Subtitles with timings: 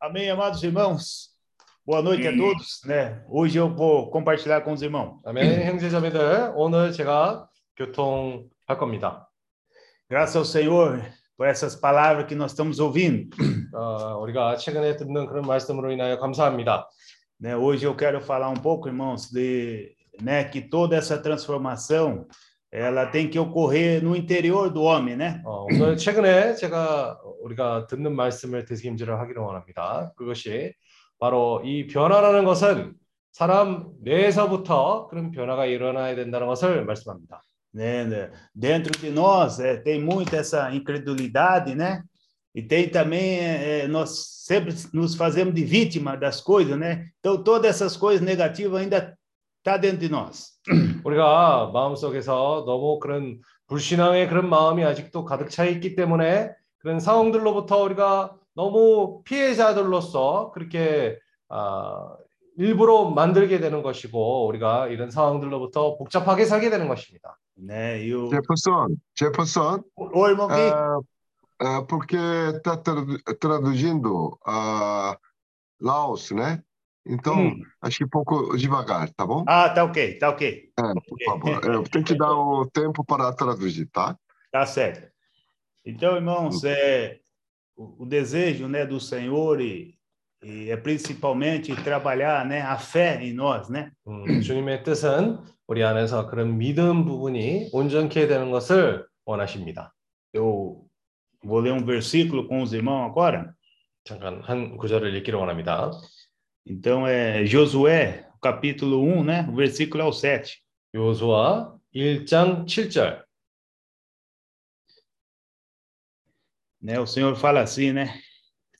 [0.00, 1.30] Amém, amados irmãos.
[1.86, 3.24] Boa noite a todos, né?
[3.28, 5.20] Hoje eu vou compartilhar com os irmãos.
[5.24, 5.62] 아멘.
[5.64, 9.28] 형제자매들, 오늘 제가 교통할 겁니다.
[10.08, 11.02] Graças ao Senhor
[11.36, 13.28] por essas palavras que nós estamos ouvindo.
[13.74, 16.88] 어, 우리가 최근에 듣는 그런 말씀으로 인하여 감사합니다.
[17.40, 17.56] Né?
[17.56, 22.27] Hoje eu quero falar um pouco, irmãos, de né, que toda essa transformação
[22.71, 25.41] ela tem que ocorrer no interior do homem, né?
[25.43, 30.11] 어, 오늘 최근에 제가 우리가 듣는 말씀을 되새김질을 하기를 원합니다.
[30.15, 30.73] 그것이
[31.17, 32.93] 바로 이 변화라는 것은
[33.31, 37.41] 사람 내에서부터 그런 변화가 일어나야 된다는 것을 말씀합니다.
[37.73, 38.31] né, né?
[38.53, 42.03] Dentro de nós é, tem muito essa incredulidade, né?
[42.53, 47.07] E tem também é, é, nós sempre nos fazemos de vítima das coisas, né?
[47.19, 49.17] Então todas essas coisas negativas ainda
[49.64, 50.60] tá dentro de nós.
[51.04, 58.36] 우리가 마음속에서 너무 그런 불신앙의 그런 마음이 아직도 가득 차 있기 때문에 그런 상황들로부터 우리가
[58.54, 62.14] 너무 피해자들로서 그렇게 아,
[62.56, 67.38] 일부러 만들게 되는 것이고 우리가 이런 상황들로부터 복잡하게 살게 되는 것입니다.
[69.14, 71.00] Jefferson, o irmão Gui, ah,
[71.60, 72.82] ah, porque está
[73.38, 75.16] traduzindo a
[75.80, 76.62] Laos, né?
[77.07, 77.61] Então, Hum.
[77.81, 79.43] acho que um pouco devagar, tá bom?
[79.47, 81.65] ah, tá ok, tá ok, É, por favor.
[81.65, 84.17] Eu tenho que dar o tempo para traduzir, tá?
[84.51, 85.09] tá certo.
[85.85, 87.19] Então, irmãos, é
[87.75, 89.95] o, o desejo, né, do Senhor e,
[90.43, 93.91] e é principalmente trabalhar, né, a fé em nós, né?
[94.07, 99.93] 음, 주님의 뜻은 우리 안에서 그런 믿음 부분이 온전케 되는 것을 원하십니다.
[100.33, 100.85] Eu
[101.43, 103.53] vou ler um versículo com os irmãos agora.
[104.03, 105.91] 잠깐 한 구절을 읽기를 원합니다.
[106.65, 109.47] Então é Josué, capítulo 1, né?
[109.49, 110.61] O versículo é o 7.
[110.95, 113.23] 요수아 1장 7절.
[116.81, 116.99] Né?
[116.99, 118.19] O Senhor fala assim, né?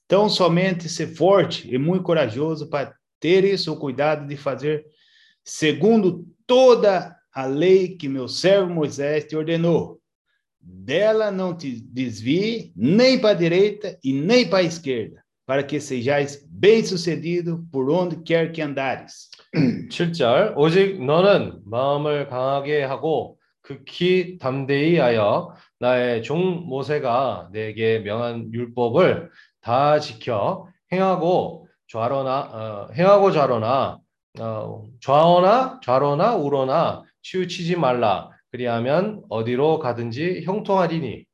[0.05, 4.85] Então somente ser forte e muito corajoso para ter isso o cuidado de fazer
[5.43, 10.01] segundo toda a lei que meu servo Moisés te ordenou.
[10.59, 15.80] Dela não te desvie nem para a direita e nem para a esquerda, para que
[15.80, 19.30] sejais bem-sucedido por onde quer que andares.
[19.90, 29.30] 7절 오직 너는 마음을 강하게 하고 극히 담대히 하여 나의 종 모세가 내게 명한 율법을
[29.60, 33.98] 다 지켜 행하고 좌로나 어, 행하고 좌로나
[34.40, 41.24] 어, 좌어나 좌로나 우로나 치우치지 말라 그리하면 어디로 가든지 형통하리니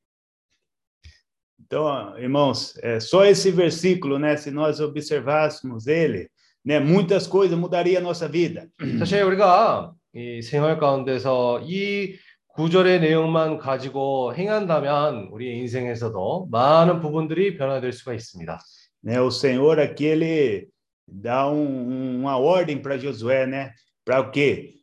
[1.69, 4.35] Então, irmãos, é só esse versículo, né?
[4.37, 6.29] Se nós observássemos ele,
[6.63, 6.79] né?
[6.79, 8.67] Muitas coisas mudaria a nossa vida.
[8.99, 12.15] 사실 우리가 이 생활 가운데서 이
[12.55, 18.59] 구절의 내용만 가지고 행한다면 우리 인생에서도 많은 부분들이 변화될 수가 있습니다.
[19.03, 19.19] Né?
[19.19, 20.67] O Senhor aqui ele
[21.07, 23.71] dá um- uma ordem para Josué, né?
[24.05, 24.75] Para o quê?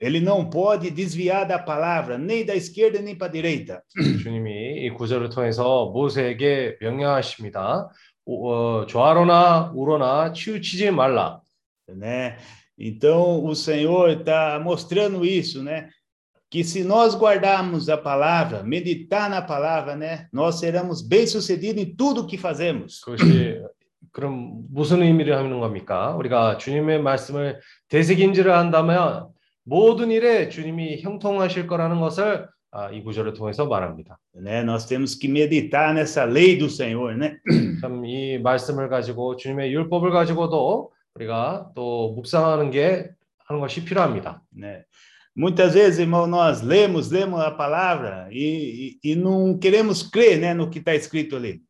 [0.00, 3.82] Ele não pode desviar da palavra, nem da esquerda nem para a direita.
[4.22, 7.90] 주님이 이 구절을 통해서 모세에게 명령하십니다.
[8.24, 11.40] 오- 어, 좌로나 우로나 치우치지 말라.
[11.88, 12.38] né?
[12.78, 15.90] Então o Senhor está mostrando isso, né?
[16.48, 20.26] Que se nós guardarmos a palavra, meditar na palavra, né?
[20.32, 23.00] Nós seremos bem-sucedidos em tudo que fazemos.
[23.04, 23.60] 그것이
[24.12, 26.16] 그럼 무슨 의미를 하는 겁니까?
[26.16, 29.28] 우리가 주님의 말씀을 되새김질을 한다면
[29.65, 34.19] 모든 일에 주님이 형통하실 거라는 것을 아, 이 구절을 통해서 말합니다.
[34.35, 34.61] né?
[34.63, 37.37] Nós temos que meditar nessa lei do Senhor, né?
[37.81, 43.09] 참이 말씀을 가지고 주님의 율법을 가지고도 우리가 또 묵상하는 게
[43.45, 44.41] 하는 것이 필요합니다.
[44.57, 44.83] né?
[45.37, 50.53] Muitas vezes, irmão, nós lemos, lemos a palavra e, e, e não queremos crer, né,
[50.53, 51.61] no que está escrito ali.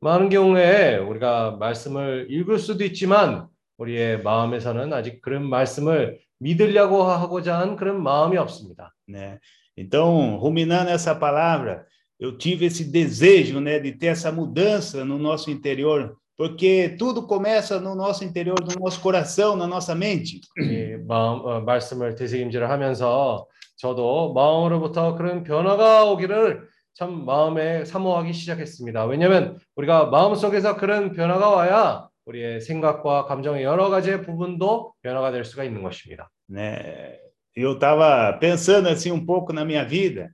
[0.00, 7.76] 많은 경우에 우리가 말씀을 읽을 수도 있지만 우리의 마음에서는 아직 그런 말씀을 믿으려고 하고자 한
[7.76, 8.94] 그런 마음이 없습니다.
[9.08, 9.38] né?
[9.76, 11.86] Então, ruminando essa palavra,
[12.18, 17.80] eu tive esse desejo, né, de ter essa mudança no nosso interior, porque tudo começa
[17.80, 20.40] no nosso interior, no nosso coração, na nossa mente.
[20.58, 23.46] 이 마음 어, 말씀을 되새김질을 하면서
[23.76, 29.04] 저도 마음으로부터 그런 변화가 오기를 참 마음에 사모하기 시작했습니다.
[29.04, 35.45] 왜냐하면 우리가 마음 속에서 그런 변화가 와야 우리의 생각과 감정의 여러 가지의 부분도 변화가 될
[35.45, 36.29] 수가 있는 것입니다.
[36.49, 37.17] né?
[37.55, 40.31] Eu estava pensando assim um pouco na minha vida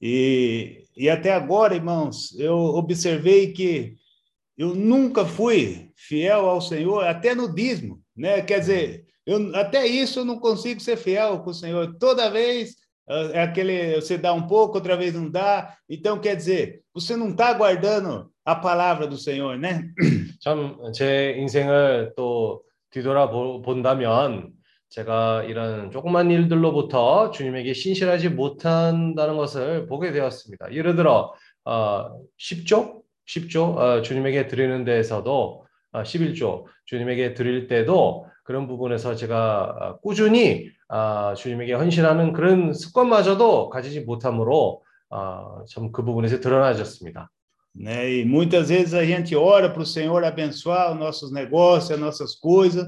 [0.00, 3.96] e, e até agora, irmãos, eu observei que
[4.56, 8.42] eu nunca fui fiel ao Senhor, até no dízimo, né?
[8.42, 11.96] Quer dizer, eu, até isso eu não consigo ser fiel com o Senhor.
[11.98, 12.76] Toda vez
[13.32, 15.76] é aquele você dá um pouco, outra vez não dá.
[15.88, 19.88] Então quer dizer, você não está guardando a palavra do Senhor, né?
[20.47, 22.61] 참 제 인생을 또
[22.91, 24.49] 뒤돌아 보- 본다면
[24.89, 30.73] 제가 이런 조그만 일들로부터 주님에게 신실하지 못한다는 것을 보게 되었습니다.
[30.73, 31.33] 예를 들어
[31.65, 32.05] 어,
[32.39, 39.99] 10조, 10조 어, 주님에게 드리는 데에서도 어, 11조 주님에게 드릴 때도 그런 부분에서 제가 어,
[39.99, 47.29] 꾸준히 아, 주님에게 헌신하는 그런 습관마저도 가지지 못함으로 아, 참그 부분에서 드러나졌습니다.
[47.76, 48.10] né?
[48.10, 52.34] E muitas vezes a gente ora para o Senhor abençoar os nossos negócios, as nossas
[52.34, 52.86] coisas,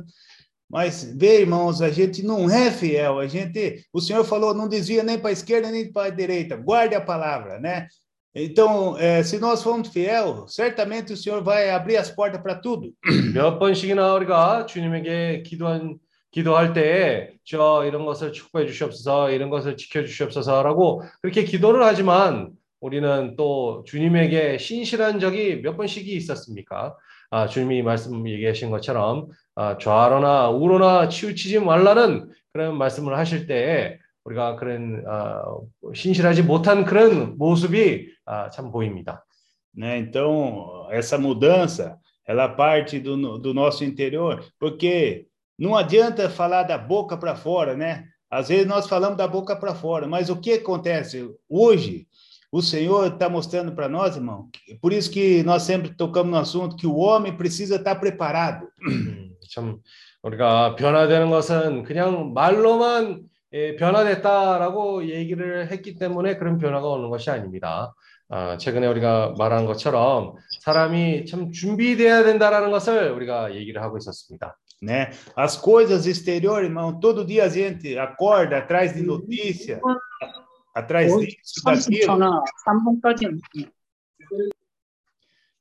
[0.69, 3.19] mas vê, irmãos, a gente não é fiel.
[3.19, 6.57] A gente, o Senhor falou, não desvia nem para a esquerda nem para a direita.
[6.57, 7.87] Guarde a palavra, né?
[8.35, 12.93] Então, eh, se nós formos fiel, certamente o Senhor vai abrir as portas para tudo.
[13.33, 15.99] 몇 번씩이나 우리가 주님에게 기도한
[16.33, 22.51] 기도할 때에 저 이런 것을 축복해 주시옵소서 이런 것을 지켜 주시옵소서라고 그렇게 기도를 하지만
[22.82, 26.96] 우리는 또 주님에게 신실한 적이 몇 번씩이 있었습니까?
[27.32, 34.56] 아, 주님이 말씀 얘기하신 것처럼 아, 좌로나 우로나 치우치지 말라는 그런 말씀을 하실 때에 우리가
[34.56, 35.44] 그런 아,
[35.94, 39.26] 신실하지 못한 그런 모습이 아, 참 보입니다.
[39.80, 39.98] né?
[39.98, 41.98] Então, essa mudança,
[42.28, 45.28] ela parte do, do nosso interior, porque
[45.58, 48.06] não adianta falar da boca para fora, né?
[48.30, 52.08] Às vezes nós falamos da boca para fora, mas o que acontece hoje?
[52.52, 56.38] O Senhor está mostrando para nós, irmão, que- por isso que nós sempre tocamos no
[56.38, 58.68] assunto que o homem precisa estar preparado.
[58.88, 59.78] 음, 참
[60.24, 63.22] 우리가 변화되는 것은 그냥 말로만
[63.54, 67.94] 예, 변화됐다라고 얘기를 했기 때문에 그런 변화가 오는 것이 아닙니다.
[68.30, 74.56] 아, 최근에 우리가 말한 것처럼 사람이 참 준비돼야 된다라는 것을 우리가 얘기를 하고 있었습니다.
[74.84, 75.10] Né?
[75.36, 79.82] As coisas exteriores, irmão, todo dia a gente acorda atrás de notícia,
[80.75, 82.07] atrás disso, daquilo.
[82.07, 83.41] 30초나 3분까지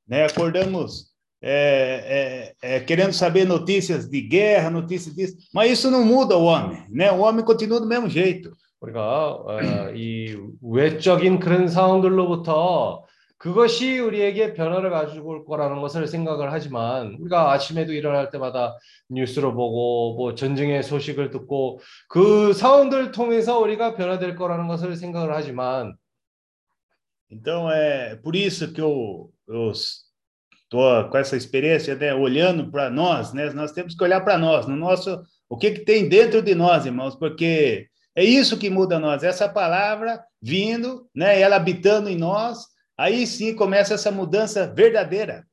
[0.07, 0.25] né?
[0.25, 6.38] Acordamos é, é, é, querendo saber notícias de guerra, notícias disso, mas isso não muda
[6.38, 7.11] o homem, né?
[7.11, 8.51] O homem continua do mesmo jeito.
[8.83, 13.05] 우리가 어, 이 외적인 그런 상황들로부터
[13.38, 18.77] 그것이 우리에게 변화를 가지고 올 거라는 것을 생각을 하지만 우리가 아침에도 일어날 때마다
[19.09, 25.97] 뉴스를 보고 뭐 전쟁의 소식을 듣고 그 상황들 통해서 우리가 변화될 거라는 것을 생각을 하지만
[27.29, 32.13] Então é por isso que eu estou com essa experiência, né?
[32.13, 33.50] Olhando para nós, né?
[33.51, 36.85] Nós temos que olhar para nós, no nosso, o que que tem dentro de nós,
[36.85, 41.41] irmãos, porque é isso que muda nós, essa palavra vindo, né?
[41.41, 42.67] Ela habitando em nós,
[42.98, 45.44] aí sim começa essa mudança verdadeira.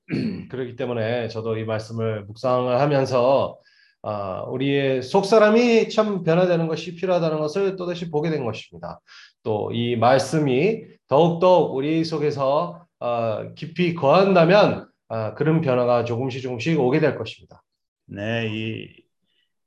[0.50, 3.57] 그렇기 때문에 저도 이 말씀을 묵상을 하면서
[4.01, 9.00] 아, 우리의 속 사람이 참 변화되는 것이 필요하다는 것을 또다시 보게 된 것입니다.
[9.44, 17.00] 또 이 말씀이 더욱더욱 우리 속에서 아, 깊이 거한다면 아, 그런 변화가 조금씩 조금씩 오게
[17.00, 17.62] 될 것입니다.
[18.07, 18.48] né?
[18.48, 19.03] E,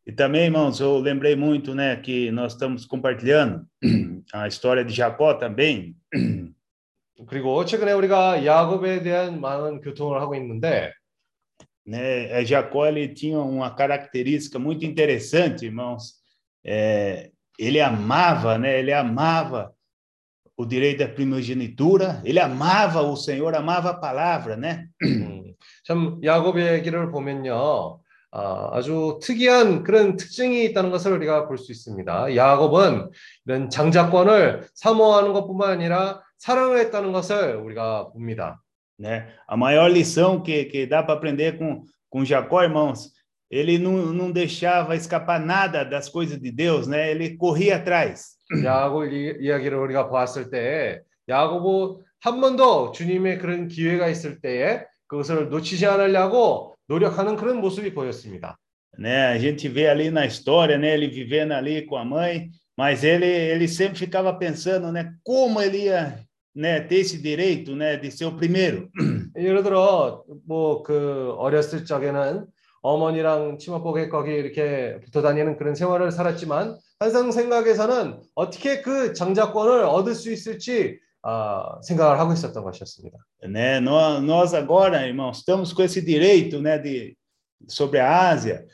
[0.06, 3.66] e também, irmãos, eu lembrei muito, né, que nós estamos compartilhando
[4.32, 5.96] a história de Jacó também,
[7.26, 10.92] 그리고 최근에 우리가 야곱에 대한 많은 교통을 하고 있는데
[11.88, 12.44] né?
[12.44, 16.16] Jacó ele tinha uma característica muito interessante, irmãos.
[16.62, 18.78] É, ele amava, né?
[18.78, 19.72] Ele amava
[20.54, 24.86] o direito da primogenitura, ele amava o Senhor, amava a palavra, né?
[25.02, 25.54] 음,
[25.86, 28.00] 참 야곱의 얘기를 보면요.
[28.30, 32.36] 아, 아주 특이한 그런 특징이 있다는 것을 우리가 볼 수 있습니다.
[32.36, 33.10] 야곱은
[33.46, 38.59] 이런 장자권을 사모하는 것뿐만 아니라 사랑을 했다는 것을 우리가 봅니다.
[38.99, 39.27] né?
[39.47, 43.11] A maior lição que, que dá para aprender com, com Jacó, irmãos,
[43.49, 47.11] ele não, não deixava escapar nada das coisas de Deus, né?
[47.11, 48.37] Ele corria atrás.
[48.63, 55.49] 야곱 이- 이야기를 우리가 보았을 때 야곱은 한 번도 주님의 그런 기회가 있을 때에 그것을
[55.49, 58.57] 놓치지 않으려고 노력하는 그런 모습이 보였습니다.
[58.97, 59.25] Né?
[59.33, 60.93] A gente vê ali na história, né?
[60.93, 65.11] Ele vivendo ali com a mãe, mas ele, ele sempre ficava pensando, né?
[65.23, 66.19] Como ele ia,
[66.57, 66.81] né?
[66.81, 67.97] Ter esse direito, né?
[67.97, 68.89] De ser o primeiro.
[69.35, 72.45] 예를 들어 뭐 그 어렸을 적에는
[72.81, 80.13] 어머니랑 치마복에 거기 이렇게 붙어 다니는 그런 생활을 살았지만 항상 생각에서는 어떻게 그 장자권을 얻을
[80.13, 83.17] 수 있을지 아, 생각을 하고 있었던 것이었습니다.
[83.47, 83.79] né?
[83.79, 86.77] Nós, nós agora, irmãos, estamos com esse direito, né?
[86.77, 87.17] De,
[87.67, 88.65] sobre a Ásia.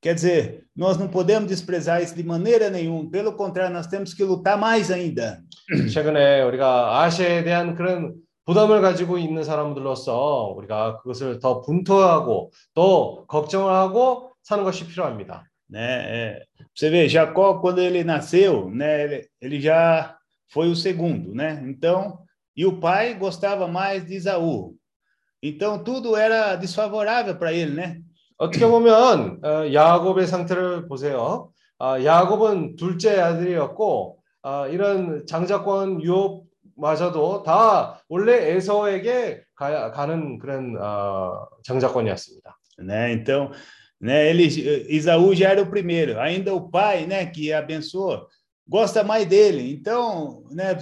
[0.00, 3.10] Quer dizer, nós não podemos desprezar isso de maneira nenhuma.
[3.10, 5.41] Pelo contrário, nós temos que lutar mais ainda.
[5.91, 8.15] 최근에 우리가 아시아에 대한 그런
[8.45, 15.45] 부담을 가지고 있는 사람들로서 우리가 그것을 더 분투하고 또 걱정을 하고 사는 것이 필요합니다.
[15.73, 16.43] né?
[16.73, 20.15] Você vê, Jacó, quando ele nasceu, né, ele, já
[20.49, 21.63] foi o segundo, né?
[21.65, 22.19] Então,
[22.55, 24.75] e o pai gostava mais de Isaú.
[25.41, 28.01] Então, tudo era desfavorável para ele, né?
[28.37, 31.51] 어떻게 보면 어, 야곱의 상태를 보세요.
[31.79, 41.47] 아, 야곱은 둘째 아들이었고 아, 이런 장자권 유업마저도 다 원래 에서에게 가, 가는 그런 어,
[41.63, 42.57] 장자권이었습니다.
[42.79, 43.13] né?
[43.13, 43.51] Então,
[44.01, 44.47] né, ele,
[44.89, 46.19] Isaú já era o primeiro.
[46.19, 48.27] Ainda o pai, né, que abençoou,
[48.67, 49.71] gosta mais dele.
[49.73, 50.77] Então, né,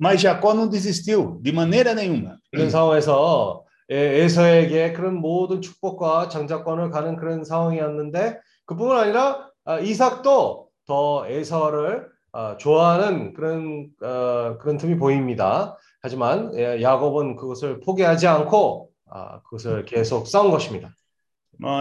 [0.00, 2.38] mas Jacó não desistiu de maneira nenhuma.
[2.52, 10.68] 이런 상황에서 에- 에서에게 그런 모든 축복과 장자권을 가는 그런 상황이었는데 그뿐만 아니라 아, 이삭도
[10.86, 15.76] 더 에서를 아, 좋아하는 그런 어, 그런 틈이 보입니다.
[16.00, 20.94] 하지만 예, 야곱은 그것을 포기하지 않고 아, 그것을 계속 싸운 것입니다.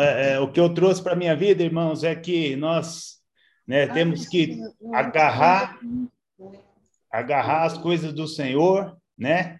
[0.03, 3.19] É, é, o que eu trouxe para minha vida, irmãos, é que nós
[3.65, 4.59] né, temos que
[4.93, 5.79] agarrar
[7.09, 9.59] agarrar as coisas do Senhor, né?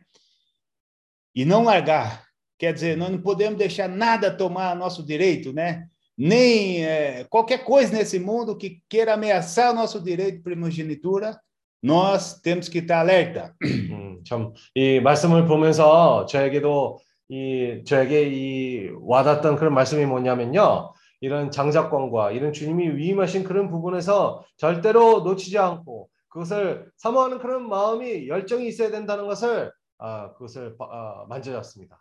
[1.35, 2.25] E não largar.
[2.57, 5.89] Quer dizer, nós não podemos deixar nada tomar nosso direito, né?
[6.23, 11.41] Nem é, qualquer coisa nesse mundo que queira ameaçar o nosso direito de primogenitura,
[11.81, 13.55] nós temos que estar alerta.
[13.63, 16.99] 음, 참, 이 말씀을 보면서 저에게도
[17.29, 20.93] 이, 저에게 이 와닿던 그런 말씀이 뭐냐면요.
[21.21, 28.67] 이런 장자권과 이런 주님이 위임하신 그런 부분에서 절대로 놓치지 않고 그것을 사모하는 그런 마음이 열정이
[28.67, 31.99] 있어야 된다는 것을 아, 그것을 아, 만져졌습니다.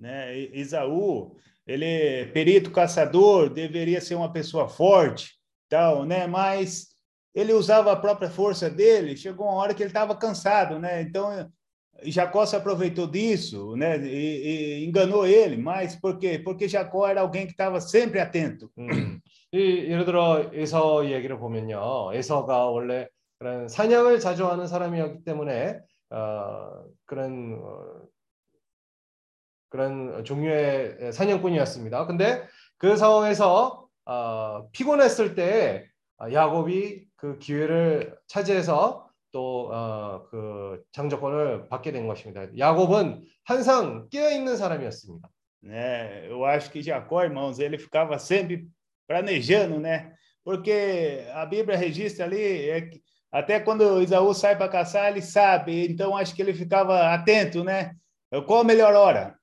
[0.00, 0.32] né?
[0.54, 1.36] Isaú,
[1.69, 5.33] ele é perito caçador, deveria ser uma pessoa forte,
[5.69, 6.27] tal, né?
[6.27, 6.95] Mas
[7.33, 9.17] ele usava a própria força dele.
[9.17, 11.01] Chegou uma hora que ele estava cansado, né?
[11.01, 11.51] Então
[12.03, 13.97] Jacó se aproveitou disso, né?
[13.97, 15.57] E, e enganou ele.
[15.57, 16.39] Mas por quê?
[16.39, 18.69] Porque Jacó era alguém que estava sempre atento.
[18.77, 19.19] 음,
[19.53, 22.11] 이, 예를 들어 에서 얘기를 보면요.
[22.13, 23.07] 에서가 원래
[23.39, 28.01] 그런 사냥을 자주 하는 사람이었기 때문에 어, 그런 어,
[29.70, 32.06] 그런 종류의 사냥꾼이었습니다.
[32.06, 32.46] 근데
[32.76, 35.86] 그 상황에서 어, 피곤했을 때
[36.20, 42.46] 야곱이 그 기회를 차지해서 또 어, 그 장자권을 받게 된 것입니다.
[42.58, 45.28] 야곱은 항상 깨어 있는 사람이었습니다.
[45.62, 46.26] né?
[46.28, 48.66] Eu acho que Jacó, irmãos, ele ficava sempre
[49.06, 50.12] planejando, né?
[50.44, 55.86] Porque a Bíblia registra ali, é que até quando Isaú sai para caçar, ele sabe.
[55.86, 57.94] Então acho que ele ficava atento, né?
[58.30, 59.34] Qual a melhor hora?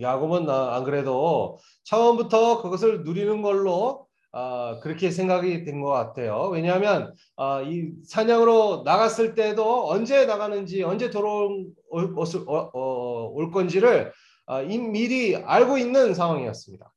[0.00, 6.48] 야곱은 아, 안 그래도 처음부터 그것을 누리는 걸로 아, 그렇게 생각이 된 것 같아요.
[6.52, 14.12] 왜냐하면 아, 이 사냥으로 나갔을 때도 언제 나가는지 언제 돌아올 어, 어, 올 건지를
[14.46, 16.90] 아, 이 미리 알고 있는 상황이었습니다.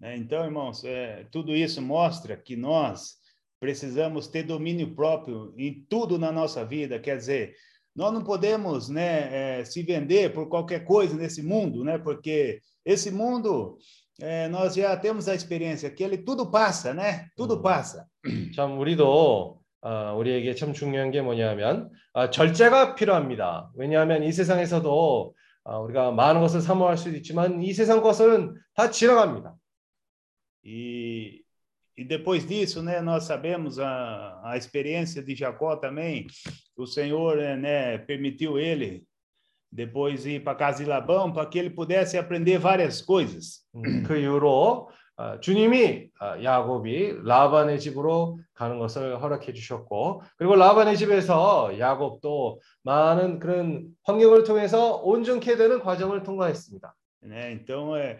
[0.00, 3.16] Então, irmãos, é, tudo isso mostra que nós
[3.60, 7.00] precisamos ter domínio próprio em tudo na nossa vida.
[7.00, 7.54] Quer dizer,
[7.94, 11.98] nós não podemos né, é, se vender por qualquer coisa nesse mundo, né?
[11.98, 13.78] Porque esse mundo,
[14.20, 17.28] é, nós já temos a experiência que ele tudo passa, né?
[17.36, 18.06] Tudo passa.
[18.54, 23.70] 참 우리도 아, 우리에게 참 중요한 게 뭐냐면 아, 절제가 필요합니다.
[23.74, 29.54] 왜냐하면 이 세상에서도 아, 우리가 많은 것을 사모할 수도 있지만 이 세상 것은 다 지나갑니다.
[30.64, 31.42] E,
[31.97, 36.25] e depois disso, né, nós sabemos a, a experiência de Jacó também.
[36.75, 39.03] O Senhor eh, né, permitiu ele
[39.71, 43.63] depois ir para a casa de Labão para que ele pudesse aprender várias coisas.
[43.75, 50.97] 음, 그 이후로 아, 주님이 아, 야곱이 라반의 집으로 가는 것을 허락해 주셨고 그리고 라반의
[50.97, 56.95] 집에서 야곱도 많은 그런 환경을 통해서 온전케 되는 과정을 통과했습니다.
[57.23, 57.53] Né?
[57.53, 58.19] Então, é,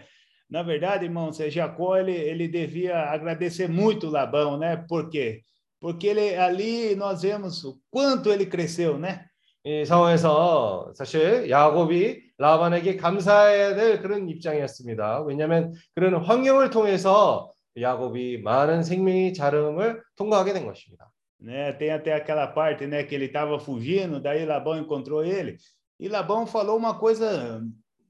[0.49, 4.77] na verdade, irmãos, é, Jacó ele, ele devia agradecer muito Labão, né?
[4.87, 5.41] Por quê?
[5.79, 9.25] Porque ele, ali nós vemos o quanto ele cresceu, né?
[9.65, 15.21] 이 상황에서 사실 야곱이 라반에게 감사해야 될 그런 입장이었습니다.
[15.21, 17.49] 왜냐하면 그런 환경을 통해서
[17.79, 21.09] 야곱이 많은 생명의 자름을 통과하게 된 것입니다.
[21.43, 21.73] né?
[21.73, 25.57] Tem até aquela parte, né, que ele estava fugindo, daí Labão encontrou ele,
[25.99, 27.61] e Labão falou uma coisa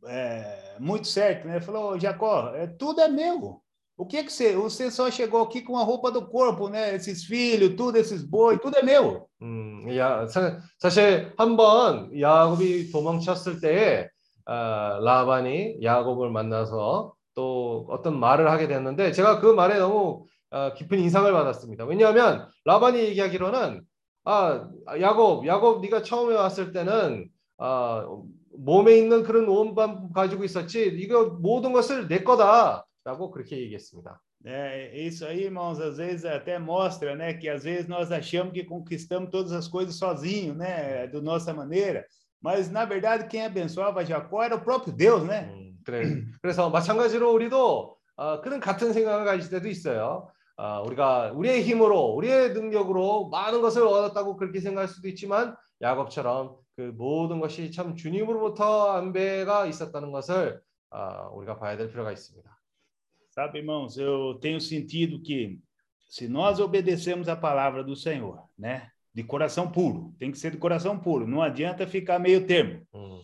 [0.07, 1.61] é, muito certa, né?
[1.61, 3.63] Falou, Jacó, é, tudo é meu.
[3.97, 6.95] O que que você, você só chegou aqui com a roupa do corpo, né?
[6.95, 9.29] Esses filhos, tudo, esses boi, tudo é meu.
[9.43, 14.09] 음, 야, 사, 사실 한번 야곱이 도망쳤을 때에
[14.47, 20.99] 아, 라반이 야곱을 만나서 또 어떤 말을 하게 됐는데 제가 그 말에 너무 아, 깊은
[21.01, 21.85] 인상을 받았습니다.
[21.85, 23.83] 왜냐하면 라반이 얘기하기로는
[24.25, 24.69] 아,
[25.01, 27.29] 야곱, 야곱 네가 처음에 왔을 때는
[27.59, 28.07] 아,
[28.59, 34.21] 몸에 있는 그런 온밤 가지고 있었지 이거 모든 것을 내 거다라고 그렇게 얘기했습니다.
[34.45, 38.63] É, isso aí, irmãos, às vezes até mostra, né, que às vezes nós achamos que
[38.65, 42.07] conquistamos todas as coisas sozinhos, né, da nossa maneira,
[42.41, 45.51] mas na verdade quem abençoava Jacó era o próprio Deus, né?
[45.53, 46.23] 음, 그래.
[46.41, 50.31] 그래서 마찬가지로 우리도 어, 그런 같은 생각을 가질 때도 있어요.
[50.57, 56.94] 아, 우리가 우리의 힘으로, 우리의 능력으로 많은 것을 얻었다고 그렇게 생각할 수도 있지만 야곱처럼 그
[56.96, 62.50] 모든 것이 참 주님으로부터 안배가 있었다는 것을 아, 우리가 봐야 될 필요가 있습니다.
[63.36, 65.58] Sabe, irmãos, eu tenho sentido que
[66.08, 70.58] se nós obedecemos a palavra do Senhor, né, de coração puro, tem que ser de
[70.58, 72.86] coração puro, não adianta ficar meio termo.
[72.94, 73.22] 음,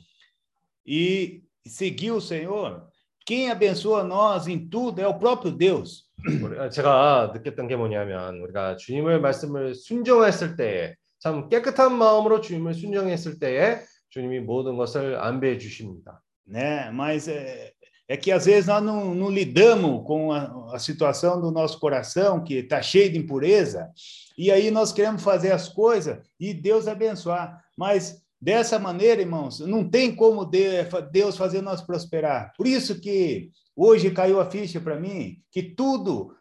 [0.85, 2.87] E seguir o Senhor,
[3.25, 6.09] quem abençoa nós em tudo é o próprio Deus.
[6.41, 12.73] 우리- 아, 제가 느꼈던 게 뭐냐면 우리가 주님의 말씀을 순종했을 때에 참 깨끗한 마음으로 주님을
[12.73, 16.21] 순종했을 때에 주님이 모든 것을 안배해 주십니다.
[16.47, 16.89] né?
[16.91, 17.73] Mas é,
[18.07, 22.43] é que às vezes nós não, não lidamos com a, a situação do nosso coração
[22.43, 23.91] que está cheio de impureza,
[24.37, 27.63] e aí nós queremos fazer as coisas e Deus abençoar.
[27.77, 32.51] Mas dessa maneira, irmãos, não tem como de- Deus fazer nós prosperar.
[32.57, 36.33] Por isso que hoje caiu a ficha para mim que tudo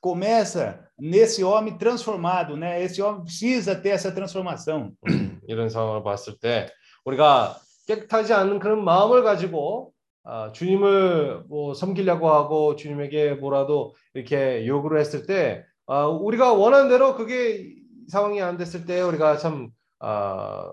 [0.00, 2.82] começa nesse homem transformado, né?
[2.82, 4.92] Esse homem precisa ter essa transformação.
[5.08, 6.68] 음, 이런 상황을 봤을 때
[7.04, 9.92] 우리가 깨끗하지 않은 그런 마음을 가지고
[10.22, 17.16] 아, 주님을 뭐 섬기려고 하고 주님에게 뭐라도 이렇게 요구를 했을 때 아, 우리가 원하는 대로
[17.16, 17.74] 그게
[18.08, 20.72] 상황이 안 됐을 때 우리가 참, 아,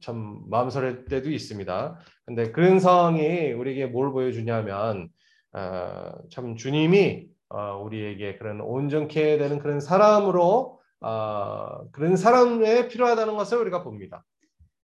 [0.00, 1.98] 참 마음 설릴 때도 있습니다.
[2.26, 5.08] 근데 그런 상황이 우리에게 뭘 보여주냐면
[5.52, 13.58] 아, 참 주님이 아, 우리에게 그런 온전케 되는 그런 사람으로 아, 그런 사람에 필요하다는 것을
[13.58, 14.24] 우리가 봅니다.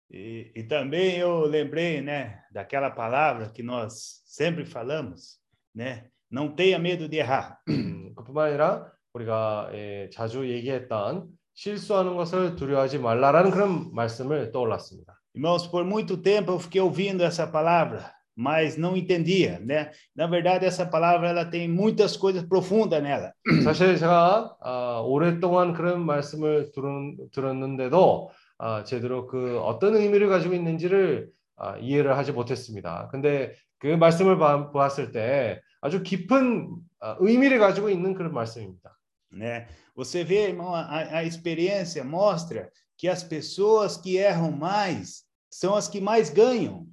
[0.10, 5.38] E, e também eu lembrei, né, daquela palavra que nós sempre falamos,
[5.76, 6.08] né?
[6.32, 7.60] Não tenha medo de errar.
[7.70, 15.14] 음, 그뿐만 아니라 우리가 예, 자주 얘기했던 실수하는 것을 두려워하지 말라라는 그런 말씀을 떠올랐습니다.
[15.36, 19.91] Irmãos, por muito tempo eu fiquei ouvindo essa palavra, mas não entendia, né?
[20.17, 23.33] Na verdade, essa palavra ela tem muitas coisas profundas nela.
[23.65, 31.31] 사실 제가 아, 오랫동안 그런 말씀을 들은, 들었는데도 아, 제대로 그 어떤 의미를 가지고 있는지를
[31.57, 33.09] 아, 이해를 하지 못했습니다.
[33.11, 36.69] 근데 그 말씀을 봐- 보았을 때 아주 깊은
[37.01, 38.97] 아, 의미를 가지고 있는 그런 말씀입니다.
[39.33, 39.67] né?
[39.95, 45.89] Você vê, irmão, a, a experiência mostra que as pessoas que erram mais são as
[45.89, 46.86] que mais ganham.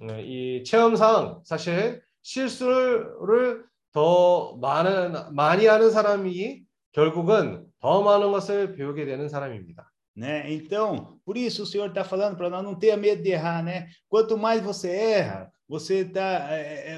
[0.00, 9.04] 네, 이 체험상 사실 실수를 더 많은 많이 하는 사람이 결국은 더 많은 것을 배우게
[9.06, 9.90] 되는 사람입니다.
[10.16, 10.50] Né?
[10.50, 13.86] Então, por isso o Senhor está falando para nós não tenha medo de errar, né?
[14.08, 16.48] Quanto mais você erra, você está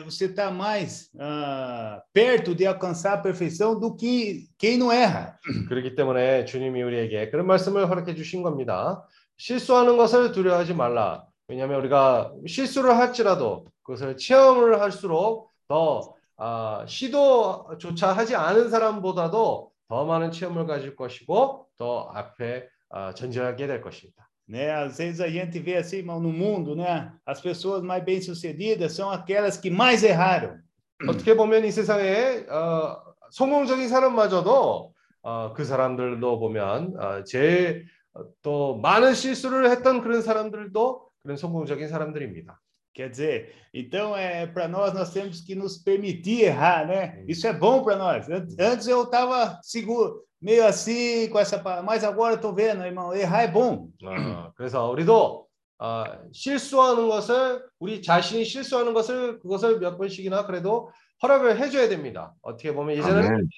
[0.05, 5.37] você tá mais ah, perto de alcançar a perfeição do que quem não erra.
[5.69, 9.05] 그렇기 때문에 주님이 우리에게 그런 말씀을 허락해 주신 겁니다.
[9.37, 11.28] 실수하는 것을 두려워하지 말라.
[11.49, 20.31] 왜냐하면 우리가 실수를 할지라도 그것을 체험을 할수록 더 아, 시도조차 하지 않은 사람보다도 더 많은
[20.31, 24.29] 체험을 가질 것이고 더 앞에 아, 전진하게 될 것입니다.
[24.49, 24.71] Né?
[24.71, 27.13] Às vezes a gente vê assim, irmão, no mundo, né?
[27.27, 30.59] As pessoas mais bem-sucedidas são aquelas que mais erraram.
[31.07, 32.97] 어떻게 보면 이 세상에 어,
[33.31, 37.85] 성공적인 사람마저도 어, 그 사람들도 보면 어, 제일
[38.15, 42.61] 어, 또 많은 실수를 했던 그런 사람들도 그런 성공적인 사람들입니다.
[42.95, 47.23] Quer dizer, então é para nós nós temos que nos permitir errar, né?
[47.29, 48.29] Isso é bom para nós.
[48.29, 53.43] An- Antes eu estava seguro, meio assim com essa, mas agora tô vendo, irmão, errar
[53.43, 53.89] é bom.
[54.03, 55.47] 어, 그래서 우리도
[55.81, 60.91] 어, 실수하는 것을 우리 자신이 실수하는 것을 그것을 몇 번씩이나 그래도
[61.23, 62.35] 허락을 해줘야 됩니다.
[62.43, 63.49] 어떻게 보면 예전에는 아멘.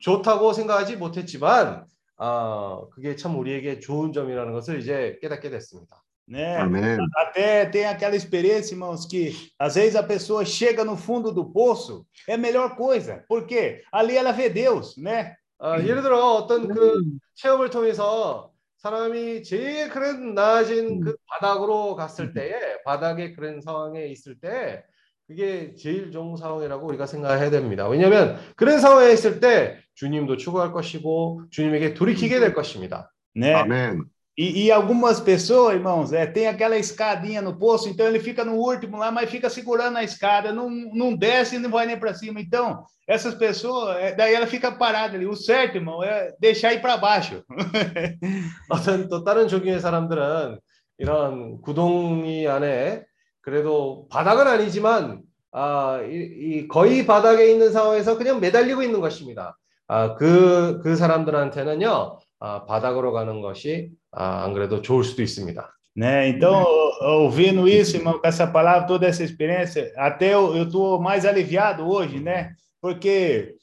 [0.00, 1.84] 좋다고 생각하지 못했지만
[2.16, 6.02] 어, 그게 참 우리에게 좋은 점이라는 것을 이제 깨닫게 됐습니다.
[6.30, 6.58] Né?
[6.58, 6.96] Amém.
[7.16, 12.06] Até tem aquela experiência, irmãos, que às vezes a pessoa chega no fundo do poço,
[12.28, 15.34] é a melhor coisa, porque ali ela vê Deus, né?
[15.58, 17.02] 어, 예를 들어 어떤 그
[17.34, 24.84] 체험을 통해서 사람이 제일 그런 나아진 그 바닥으로 갔을 때에 바닥의 그런 상황에 있을 때
[25.26, 27.88] 그게 제일 좋은 상황이라고 우리가 생각해야 됩니다.
[27.88, 33.12] 왜냐하면 그런 상황에 있을 때 주님도 추구할 것이고 주님에게 돌이키게 될 것입니다.
[33.36, 33.54] né?
[33.54, 34.04] Amém.
[34.39, 38.55] E, e algumas pessoas, irmãos, é, tem aquela escadinha no poço, então ele fica no
[38.55, 42.13] último lá, mas fica segurando a escada, não, não desce e não vai nem para
[42.13, 42.41] cima.
[42.41, 45.25] Então, essas pessoas, é, daí ela fica parada ali.
[45.25, 47.43] O certo, irmão, é deixar ir para baixo.
[48.69, 50.59] 어떤 또 다른 종교의 사람들은
[50.97, 53.03] 이런 구덩이 안에
[53.41, 59.57] 그래도 바닥은 아니지만 아, 이, 이 거의 바닥에 있는 상황에서 그냥 매달리고 있는 것입니다.
[59.87, 65.76] 아, 그, 그 사람들한테는요, 아, 바닥으로 가는 것이 아, 안 그래도 좋을 수도 있습니다.
[65.96, 66.28] Né?
[66.28, 66.64] Então,
[67.02, 72.20] ouvindo isso, irmão, com essa palavra, toda essa experiência, até eu estou mais aliviado hoje,
[72.20, 72.54] né?
[72.80, 73.54] Porque.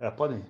[0.00, 0.42] Ah, podem.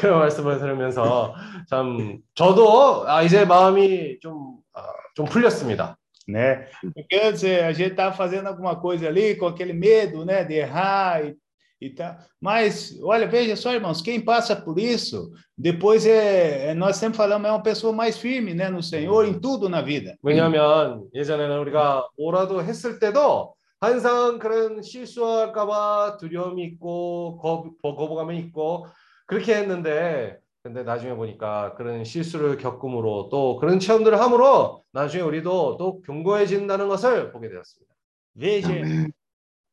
[0.00, 1.34] 그런 말씀을 들으면서
[1.68, 4.82] 참 저도 아, 이제 마음이 좀, 아,
[5.14, 5.98] 좀 풀렸습니다.
[6.28, 6.66] né?
[6.94, 11.24] Porque antes a gente estava fazendo alguma coisa ali com aquele medo, né, de errar
[11.24, 11.36] e,
[11.80, 12.16] e tal.
[12.40, 17.48] Mas, olha, veja só, irmãos, quem passa por isso, depois é, é nós sempre falamos,
[17.48, 20.16] é uma pessoa mais firme, né, no Senhor, em tudo na vida.
[20.22, 28.86] 왜냐하면 예전에는 우리가 뭐라도 했을 때도 항상 그런 실수할까봐 두려움이 있고 거, 거부감이 있고
[29.26, 36.00] 그렇게 했는데 근데 나중에 보니까 그런 실수를 겪음으로 또 그런 체험들을 함으로 나중에 우리도 또
[36.02, 37.96] 견고해진다는 것을 보게 되었습니다.
[38.36, 39.08] Veja.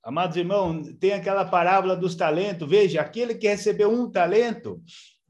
[0.04, 2.70] Amados irmãos, tem aquela parábola dos talentos.
[2.70, 4.82] Veja, aquele que recebeu um talento,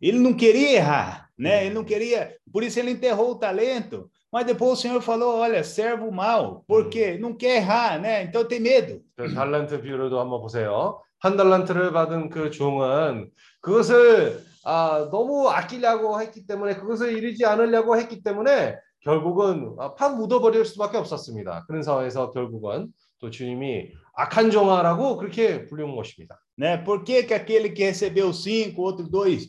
[0.02, 1.66] ele não queria errar, né?
[1.66, 4.10] Ele não queria, por isso ele enterrou o talento.
[4.32, 8.24] Mas depois o Senhor falou: olha, servo mal, porque não quer errar, né?
[8.24, 9.02] Então tem medo.
[9.16, 11.00] 그 달란트 비유를도 한번 보세요.
[11.20, 13.30] 한 달란트를 받은 그 종은
[13.62, 20.66] 그것을 아, 너무 아끼려고 했기 때문에 그것을 이루지 않으려고 했기 때문에 결국은 아, 팍 묻어버릴
[20.66, 21.66] 수밖에 없었습니다.
[21.68, 22.88] 그런 상황에서 결국은
[23.20, 26.40] 또 주님이 악한 종아라고 그렇게 부르는 것입니다.
[26.58, 26.84] né?
[26.84, 29.48] Por que, que aquele que recebeu cinco, outro dois,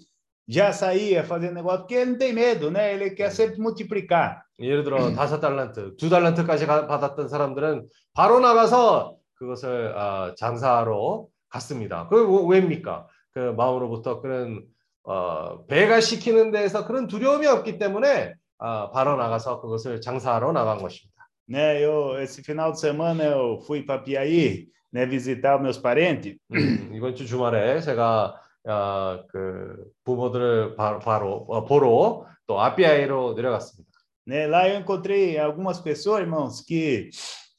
[0.48, 1.81] já saía fazendo negócio?
[1.81, 2.94] Porque ele não tem medo, né?
[2.94, 4.42] Ele quer sempre multiplicar.
[4.59, 12.09] 예를 들어 다섯 달란트, 두 달란트까지 가- 받았던 사람들은 바로 나가서 그것을 아, 장사하러 갔습니다.
[12.09, 12.16] 그
[12.48, 13.07] 왜- 왜입니까?
[13.33, 14.64] 그 마음으로부터 그런
[15.07, 21.13] 어, 배가 시키는 데에서 그런 두려움이 없기 때문에 아, 바로 나가서 그것을 장사하러 나간 것입니다.
[21.47, 21.81] Né?
[21.81, 25.05] Eu, esse final de semana eu fui para Piaí, né?
[25.05, 26.38] Visitar os meus parentes.
[26.51, 28.35] 음, 이번 주 주말에 제가
[28.65, 33.89] 아, 그 부모들을 바, 바로 어, 보러 또 아비아이로 내려갔습니다.
[34.27, 34.45] Né?
[34.47, 37.09] Lá eu encontrei algumas pessoas, irmãos, que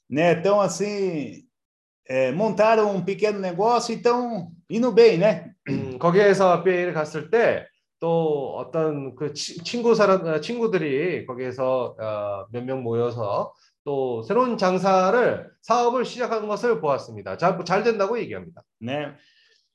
[0.08, 1.42] né, estão assim,
[2.08, 5.52] é, montaram um pequeno negócio e estão indo bem, né?
[5.68, 7.66] 음, 거기에서 아비아이를 갔을 때
[8.00, 13.52] 또 어떤 그 치- 친구 사람 어, 친구들이 거기에서 어, 몇 명 모여서
[13.85, 17.37] 또 새로운 장사를 사업을 시작한 것을 보았습니다.
[17.37, 18.63] 잘, 잘 된다고 얘기합니다.
[18.81, 19.15] né?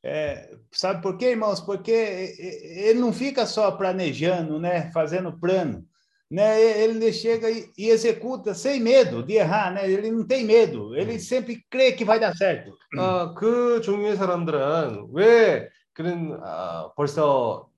[0.02, 1.60] É, sabe por quê, irmãos?
[1.60, 4.90] Porque e- e- ele não fica só planejando, né?
[4.94, 5.84] Fazendo plano,
[6.30, 6.58] né?
[6.60, 9.88] Ele chega e, e executa sem medo de errar, né?
[9.90, 12.72] Ele não tem medo, ele sempre crê que vai dar certo.
[12.98, 17.68] 어, 그 종류의 사람들은 왜 그런 아, 벌써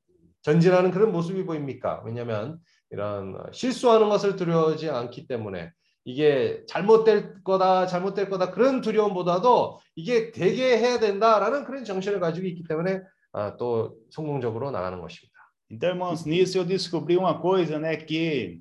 [0.43, 2.03] 전진하는 그런 모습이 보입니까?
[2.07, 2.59] 왜냐하면
[2.91, 5.73] 이런 어, 실수하는 것을 두려워하지 않기 때문에
[6.05, 12.65] 이게 잘못될 거다, 잘못될 거다 그런 두려움보다도 이게 되게 해야 된다라는 그런 정신을 가지고 있기
[12.69, 13.01] 때문에
[13.33, 15.33] 아, 또 성공적으로 나가는 것입니다.
[15.71, 17.97] Então, irmãos, nisso eu descobri uma coisa, né?
[17.97, 18.61] Que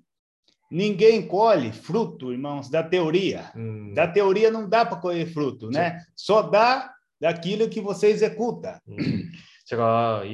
[0.72, 3.52] ninguém colhe fruto, irmãos, da teoria.
[3.58, 6.00] 음, Da teoria não dá para colher fruto, né?
[6.16, 8.80] Só dá daquilo que você executa.
[8.88, 9.30] 음,
[9.66, 10.30] 제가 이,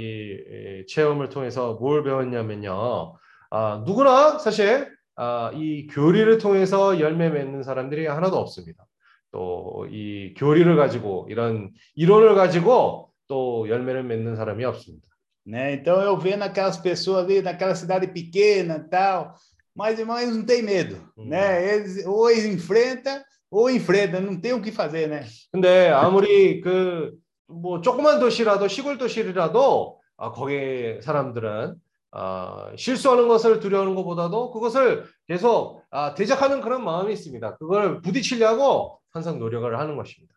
[0.84, 3.16] 이 체험을 통해서 뭘 배웠냐면요.
[3.50, 4.97] 아, 누구나 사실 아,
[5.56, 8.86] 이 교리를 통해서 열매 맺는 사람들이 하나도 없습니다.
[9.32, 15.08] 또 이 교리를 가지고 이런 이론을 가지고 또 열매를 맺는 사람이 없습니다.
[15.46, 15.74] né?
[15.74, 19.34] Então eu vendo aquelas pessoas ali naquela cidade pequena e tal,
[19.76, 21.26] mas irmão, eles não têm medo, Hum.
[21.30, 21.74] né?
[21.74, 25.24] Eles ou eles enfrentam ou enfrentam, não tem o que fazer, né?
[25.54, 31.76] 근데 아무리 그뭐 조그만 도시라도 시골 도시라도 아, 거기 사람들은
[32.13, 37.57] 아, 실수하는 것을 두려워하는 것보다도 그것을 계속 아, 대적하는 그런 마음이 있습니다.
[37.57, 40.35] 그걸 부딪히려고 항상 노력을 하는 것입니다.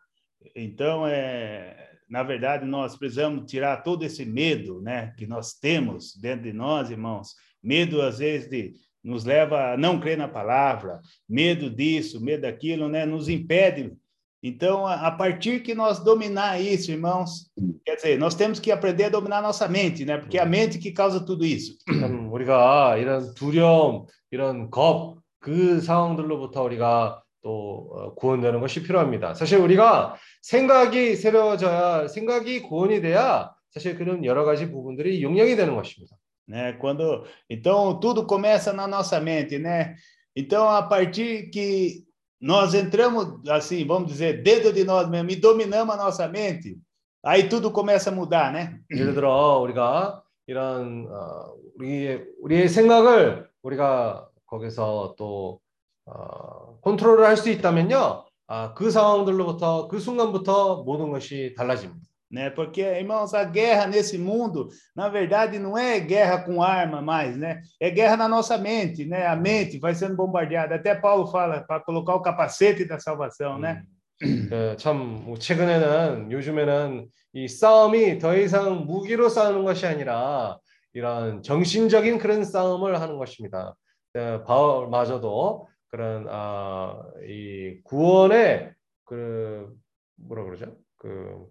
[0.55, 1.75] Então é,
[2.09, 6.89] na verdade nós precisamos tirar todo esse medo, né, que nós temos dentro de nós,
[6.89, 7.35] irmãos.
[7.61, 12.89] Medo às vezes de nos leva a não crer na palavra, medo disso, medo daquilo,
[12.89, 13.95] né, nos impede.
[14.42, 17.50] Então, a, partir que nós dominar isso, irmãos,
[17.84, 20.16] quer dizer, nós temos que aprender a dominar nossa mente, né?
[20.16, 21.76] Porque é a mente que causa tudo isso.
[21.86, 29.34] 참 우리가 이런 두려움, 이런 겁, 그 상황들로부터 우리가 또 어, 구원되는 것이 필요합니다.
[29.34, 36.16] 사실 우리가 생각이 새로워져야 생각이 구원이 돼야 사실 그런 여러 가지 부분들이 용량이 되는 것입니다.
[36.50, 36.72] né?
[36.74, 39.94] Quando então tudo começa na nossa mente, né?
[40.34, 42.04] Então a partir que
[42.40, 46.78] nós entramos assim, vamos dizer, dentro de nós mesmo e dominamos a nossa mente,
[47.22, 48.80] aí tudo começa a mudar, né?
[48.90, 55.60] 예를 들어 우리가 이런 어, 우리의 우리의 생각을 우리가 거기서 또
[56.06, 58.24] 어, 컨트롤을 할 수 있다면요.
[58.48, 62.09] 아, 그 상황들로부터 그 순간부터 모든 것이 달라집니다.
[62.30, 62.50] Né?
[62.50, 67.60] Porque, irmãos, a guerra nesse mundo, na verdade, não é guerra com arma mais, né?
[67.80, 69.26] É guerra na nossa mente, né?
[69.26, 70.76] A mente vai sendo bombardeada.
[70.76, 73.82] Até Paulo fala para colocar o capacete da salvação, né?
[74.20, 80.58] 그, 참뭐 최근에는 요즘에는 이 싸움이 더 이상 무기로 싸우는 것이 아니라
[80.92, 83.74] 이런 정신적인 그런 싸움을 하는 것입니다.
[84.14, 88.72] 어, 바울마저도 그런 아, 이 구원의
[89.04, 89.72] 그
[90.16, 90.76] 뭐라 그러죠?
[90.96, 91.46] 그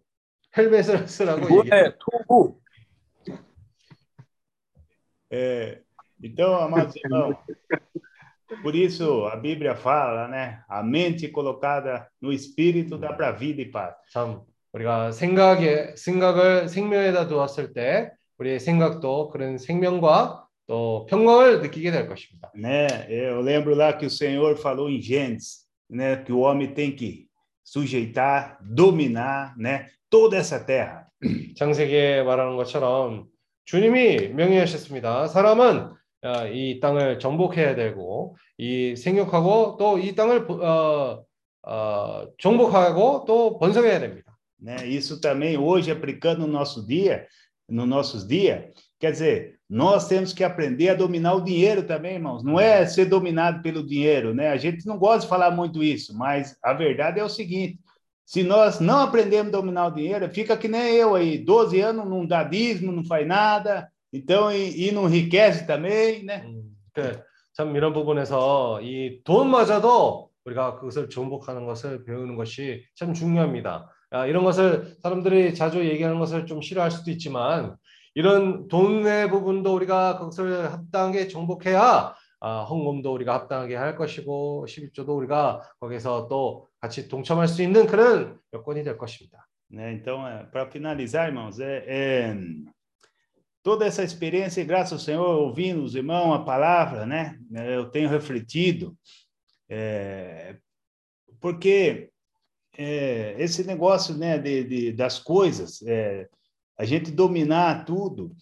[0.59, 1.49] 헬멧을 쓰라고 얘기.
[1.49, 2.61] 구원의 토구.
[5.31, 5.81] É,
[6.23, 7.37] então, amados irmãos,
[8.63, 10.63] por isso a Bíblia fala, né?
[10.69, 13.95] A mente colocada no espírito dá para vida e paz.
[14.13, 22.09] 참 우리가 생각에 생각을 생명에다 두었을 때 우리의 생각도 그런 생명과 또 평강을 느끼게 될
[22.09, 22.51] 것입니다.
[22.55, 22.87] né?
[23.09, 26.17] Eu lembro lá que o Senhor falou em Gênesis, né?
[26.23, 27.29] Que o homem tem que
[27.65, 29.89] sujeitar, dominar, né?
[30.11, 31.07] Toda essa terra.
[31.57, 33.27] 창세기에 말하는 것처럼
[33.65, 35.29] 주님이 명예하셨습니다.
[35.29, 35.91] 사람은
[36.23, 41.25] 어, 이 땅을 정복해야 되고 이 생육하고 또 이 땅을 어,
[41.63, 44.35] 어, 정복하고 또 번성해야 됩니다.
[44.65, 44.77] né?
[44.87, 47.27] Isso também hoje aplicando no nosso dia,
[47.69, 48.65] nos nossos dias,
[48.99, 52.43] quer dizer, nós temos que aprender a dominar o dinheiro também, irmãos.
[52.43, 54.49] Não é ser dominado pelo dinheiro, né?
[54.49, 57.79] A gente não gosta de falar muito isso, mas a verdade é o seguinte:
[58.30, 62.08] se nós não aprendemos a dominar o dinheiro, fica que nem eu aí, 12 anos,
[62.08, 66.44] não dá dízimo, não faz nada, então e, e não enriquece também, né?
[66.46, 66.62] 음,
[66.94, 73.90] 그, 참 이런 부분에서 이 돈마저도 우리가 그것을 정복하는 것을 배우는 것이 참 중요합니다.
[74.12, 77.78] 아, 이런 것을 사람들이 자주 얘기하는 것을 좀 싫어할 수도 있지만
[78.14, 85.64] 이런 돈의 부분도 우리가 그것을 합당하게 정복해야 아, 헌금도 우리가 합당하게 할 것이고 11조도 우리가
[85.80, 89.47] 거기서 또 같이 동참할 수 있는 그런 여건이 될 것입니다.
[89.71, 89.93] né?
[89.93, 92.37] Então, para finalizar, irmãos, é, é,
[93.63, 97.39] toda essa experiência, graças ao Senhor, ouvindo os irmãos, a palavra, né?
[97.55, 98.97] É, Eu tenho refletido,
[99.69, 100.57] é,
[101.41, 102.11] porque
[102.77, 106.29] é, esse negócio, né, de, de- das coisas, é,
[106.79, 108.35] a gente dominar tudo,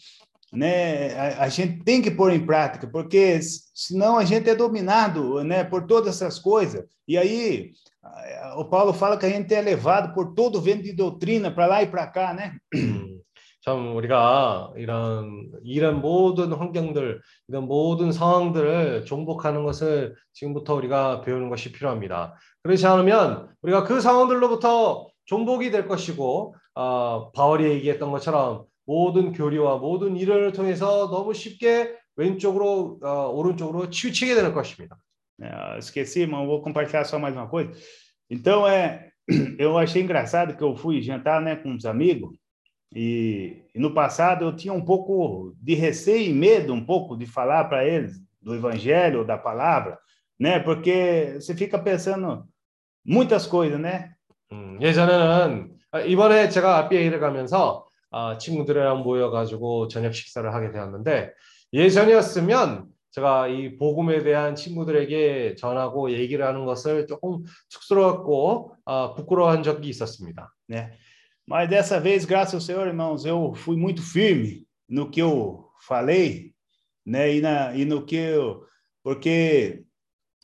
[0.52, 1.14] né?
[1.16, 3.40] A, a gente tem que pôr em prática, porque
[3.74, 6.86] senão a gente é dominado, né, por todas essas coisas.
[7.08, 7.72] E aí
[8.56, 11.84] o Paulo fala que a gente é levado por todo vento de doutrina para lá
[11.84, 12.58] e para cá, né?
[12.76, 13.20] 음,
[13.62, 21.72] 참 우리가 이런 이런 모든 환경들, 이런 모든 상황들을 정복하는 것을 지금부터 우리가 배우는 것이
[21.72, 22.36] 필요합니다.
[22.64, 30.17] 그렇지 않으면 우리가 그 상황들로부터 정복이 될 것이고, 어, 바울이 얘기했던 것처럼 모든 교리와 모든
[30.17, 34.97] 일을 통해서 너무 쉽게 왼쪽으로 어, 오른쪽으로 치우치게 되는 것입니다.
[35.41, 37.73] É, eu esqueci, irmão, vou compartilhar só mais uma coisa.
[38.31, 39.11] Então, é,
[39.59, 42.37] eu achei engraçado que eu fui jantar, né, com uns amigos,
[42.95, 47.27] e, e no passado eu tinha um pouco de receio e medo, um pouco, de
[47.27, 49.99] falar para eles do evangelho, da palavra,
[50.39, 52.47] né, porque você fica pensando
[53.05, 54.13] muitas coisas, né?
[54.53, 61.32] 음, 예전에는 아, 이번에 제가 RBA를 가면서 아, 친구들이랑 모여가지고 저녁 식사를 하게 되었는데
[61.74, 69.90] 예전이었으면 제가 이 복음에 대한 친구들에게 전하고 얘기를 하는 것을 조금 쑥스러웠고 아, 부끄러워한 적이
[69.90, 70.54] 있었습니다.
[70.70, 70.92] né?
[71.48, 76.54] Mas dessa vez, graças ao Senhor, irmãos, eu fui muito firme no que eu falei,
[77.06, 77.36] né?
[77.36, 78.66] E, na, e no que eu.
[79.02, 79.84] Porque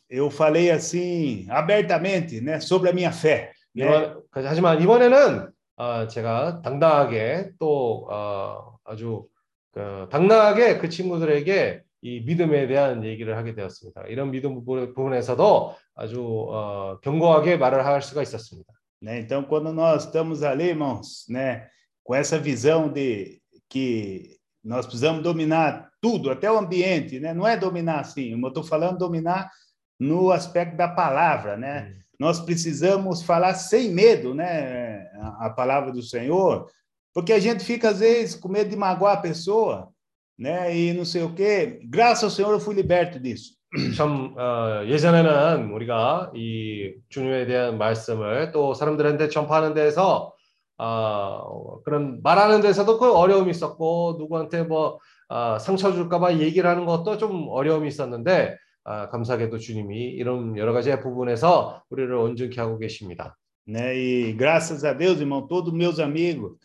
[0.10, 2.60] eu falei assim, abertamente, né?
[2.62, 3.52] Sobre a minha fé.
[3.76, 3.86] Né?
[3.86, 9.28] 이번, 하지만 이번에는 아, 제가 당당하게 또 어, 아주
[9.72, 14.04] 그, 당당하게 그 친구들에게 이 믿음에 대한 얘기를 하게 되었습니다.
[14.08, 18.74] 이런 믿음 부분- 부분에서도 아주 어, 견고하게 말을 할 수가 있었습니다.
[19.04, 19.20] né?
[19.20, 21.68] Então, quando nós estamos ali, irmãos, né?
[22.04, 27.34] Com essa visão de que nós precisamos dominar tudo, até o ambiente, né?
[27.34, 29.52] Não é dominar assim, eu estou falando dominar
[30.00, 31.82] no aspecto da palavra, né?
[31.90, 35.08] 음, nós precisamos falar sem medo, né?
[35.40, 36.68] A, palavra do Senhor,
[37.14, 39.90] porque a gente fica, às vezes, com medo de magoar a pessoa,
[40.38, 40.76] né?
[40.76, 41.80] E não sei o quê.
[41.84, 43.54] Graças ao Senhor eu fui liberto disso.
[43.98, 50.32] 참 어, 예전에는 우리가 이 주님에 대한 말씀을 또 사람들한테 전파하는 데서
[50.78, 51.42] 아,
[51.84, 57.48] 그런 말하는 데서도 그 어려움이 있었고 누구한테 뭐 아, 상처 줄까봐 얘기를 하는 것도 좀
[57.50, 63.38] 어려움이 있었는데 아, 감사하게도 주님이 이런 여러 가지 부분에서 우리를 온전케 하고 계십니다.
[63.66, 63.96] Né?
[63.96, 66.58] E graças a Deus, irmão, todos meus amigos,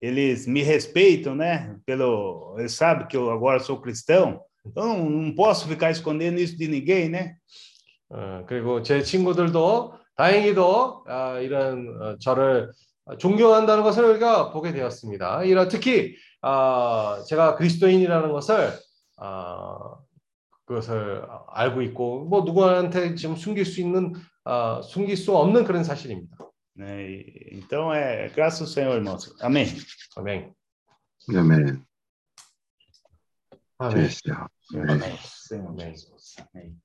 [0.00, 1.76] eles me respeitam, né?
[1.84, 6.66] Pelo, eles sabem que eu agora sou cristão, então não, posso ficar escondendo isso de
[6.66, 7.36] ninguém, né?
[8.08, 12.70] 어, 그리고 제 친구들도 다행히도 아, 이런 어, 저를
[13.18, 15.44] 존경한다는 것을 우리가 보게 되었습니다.
[15.44, 18.72] 이런 특히 아, 제가 그리스도인이라는 것을
[19.18, 19.96] 아,
[20.66, 24.12] 그것을 알고 있고 뭐 누구한테 지금 숨길 수 있는
[24.44, 26.36] 아, 숨길 수 없는 그런 사실입니다.
[26.78, 29.32] E- Então, é graças ao Senhor, irmãos.
[29.40, 29.66] Amém.
[30.16, 30.54] 아멘.
[31.34, 31.84] 아멘.
[33.78, 33.96] 아멘.
[33.96, 34.46] 됐어요.
[34.74, 35.16] Amém.
[35.22, 35.94] Senhor Amém.
[35.94, 36.36] Jesus.
[36.52, 36.76] Amém.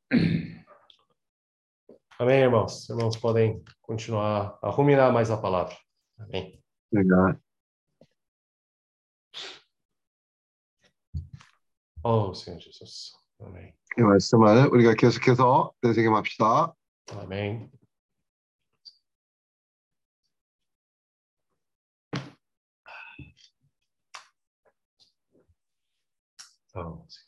[2.20, 2.90] Amém, irmãos.
[2.90, 5.76] Irmãos podem continuar a ruminar mais a palavra.
[6.20, 6.62] Amém.
[6.94, 7.38] 내가
[12.04, 13.14] Oh, Senhor Jesus.
[13.42, 13.74] Amém.
[13.98, 16.74] 이 말씀을 우리가 계속해서 되새김합시다.
[26.74, 27.21] Oh, Senhor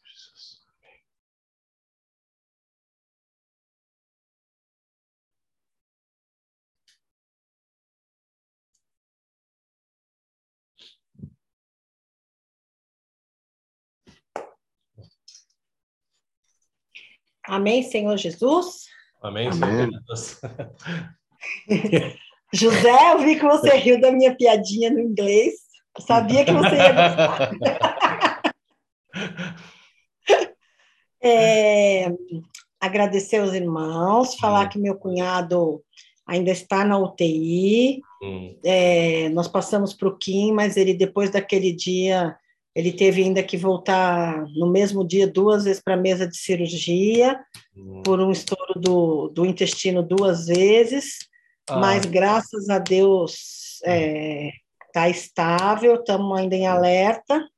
[17.45, 18.85] Amém, Senhor Jesus.
[19.21, 19.59] Amém, Amém.
[19.59, 20.41] Senhor Jesus.
[22.53, 25.53] José, eu vi que você riu da minha piadinha no inglês.
[25.97, 27.51] Eu sabia que você ia gostar.
[31.25, 32.11] É,
[32.81, 35.81] agradecer aos irmãos, falar que meu cunhado
[36.27, 38.01] ainda está na UTI.
[38.21, 42.35] Hum, É, nós passamos para o Kim, mas ele, depois daquele dia,
[42.74, 47.38] ele teve ainda que voltar no mesmo dia duas vezes para a mesa de cirurgia,
[47.76, 48.02] hum.
[48.04, 51.28] por um estouro do, do intestino duas vezes.
[51.68, 53.80] 아, Mas graças a Deus
[54.86, 57.48] está estável, estamos ainda em alerta.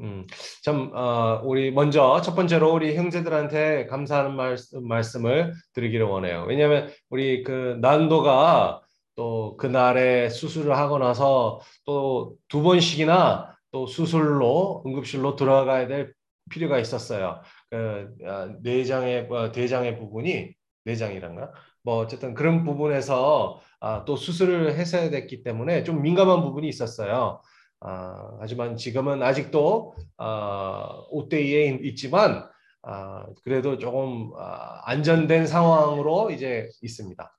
[0.00, 0.26] 음,
[0.64, 6.44] 참, 어, 우리 먼저 첫 번째로 우리 형제들한테 감사하는 말씀, 말씀을 드리기를 원해요.
[6.48, 8.80] 왜냐하면 우리 그 난도가
[9.14, 16.13] 또 그날에 수술을 하고 나서 또 두 번씩이나 또 수술로 응급실로 들어가야 될
[16.49, 17.41] 필요가 있었어요.
[17.69, 20.53] 그 아, 내장의 어, 대장의 부분이
[20.85, 21.51] 내장이란가?
[21.83, 27.41] 뭐 어쨌든 그런 부분에서 아, 또 수술을 했어야 됐기 때문에 좀 민감한 부분이 있었어요.
[27.81, 32.49] 아, 하지만 지금은 아직도 아, ODE에 있지만
[32.81, 37.38] 아, 그래도 조금 아, 안전된 상황으로 이제 있습니다.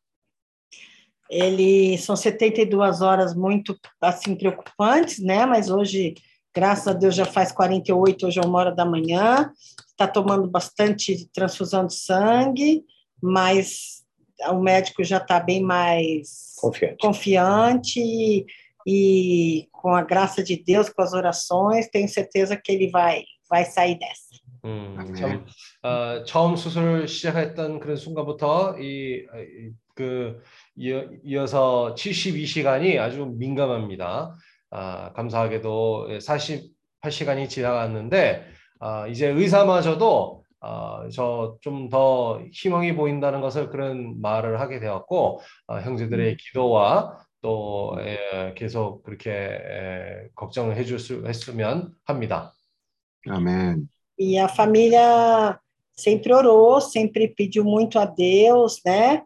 [1.29, 5.45] Ele são 72 horas muito assim preocupantes, né?
[5.45, 6.13] Mas hoje,
[6.53, 9.51] graças a Deus, já faz 48, hoje é uma hora da manhã.
[9.89, 12.84] Está tomando bastante transfusão de sangue,
[13.21, 14.03] mas
[14.49, 16.97] o médico já está bem mais Confiante.
[17.01, 18.45] confiante e,
[18.86, 23.63] e com a graça de Deus, com as orações, tenho certeza que ele vai vai
[23.63, 24.36] sair dessa.
[24.65, 25.13] 음, 아멘.
[25.15, 25.45] 참,
[25.84, 30.41] 어, 처음 수술을 시작했던 그런 순간부터 이, 이- 그
[30.76, 34.37] 이어, 이어서 72시간이 아주 민감합니다.
[34.70, 38.44] 아, 감사하게도 48시간이 지나갔는데
[38.80, 46.37] 아, 이제 의사마저도 아, 저좀 더 희망이 보인다는 것을 그런 말을 하게 되었고 아, 형제들의
[46.37, 52.52] 기도와 또 에, 계속 그렇게 에, 걱정을 해줄 수 했으면 합니다.
[53.26, 53.88] 아멘.
[54.18, 55.59] E a família
[55.96, 59.22] sempre orou, sempre pediu muito a Deus, né?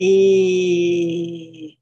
[0.00, 1.76] E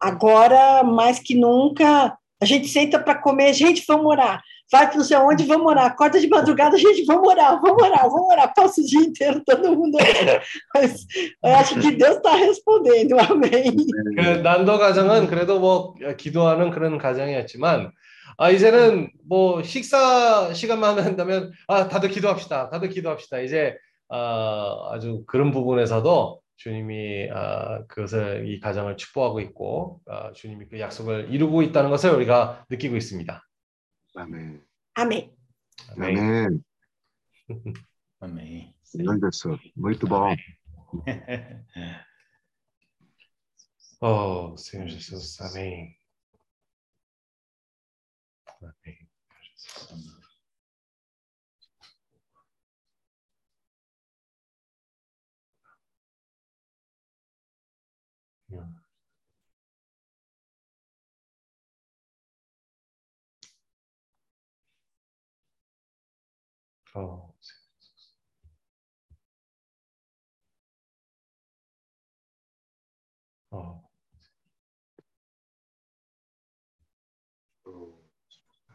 [0.00, 4.42] agora, mais que nunca, a gente senta para comer, gente, vamos orar.
[4.70, 5.86] Vai para não sei onde, vamos orar.
[5.86, 8.52] Acorda de madrugada, gente, vamos orar, vamos orar, vamos orar.
[8.54, 10.40] Passa o dia inteiro todo mundo orando.
[10.74, 11.06] Mas
[11.42, 13.76] eu acho que Deus está respondendo, amém.
[14.16, 17.92] 그 난도 가정은 그래도 뭐 기도하는 그런 가정이었지만
[18.38, 22.70] 아 이제는 뭐 식사 시간만 한다면 아 다들 기도합시다.
[22.70, 23.40] 다들 기도합시다.
[23.40, 23.76] 이제
[24.08, 31.33] 아 아주 그런 부분에서도 주님이 아 그것을 이 가정을 축복하고 있고 아 주님이 그 약속을
[31.33, 33.47] 이루고 있다는 것을 우리가 느끼고 있습니다.
[34.15, 34.61] 아멘.
[34.97, 35.31] Amém.
[35.95, 36.17] 아멘.
[36.17, 36.63] 아멘.
[38.21, 38.73] Amém.
[38.93, 39.57] Grande pessoa.
[39.77, 40.35] Muito bom.
[44.01, 45.41] 어, Senhor Jesus.
[45.41, 45.95] 아멘.
[48.61, 48.97] 아멘.
[66.99, 67.33] Oh,
[73.51, 73.81] oh.
[77.65, 78.03] oh.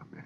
[0.00, 0.24] Amém.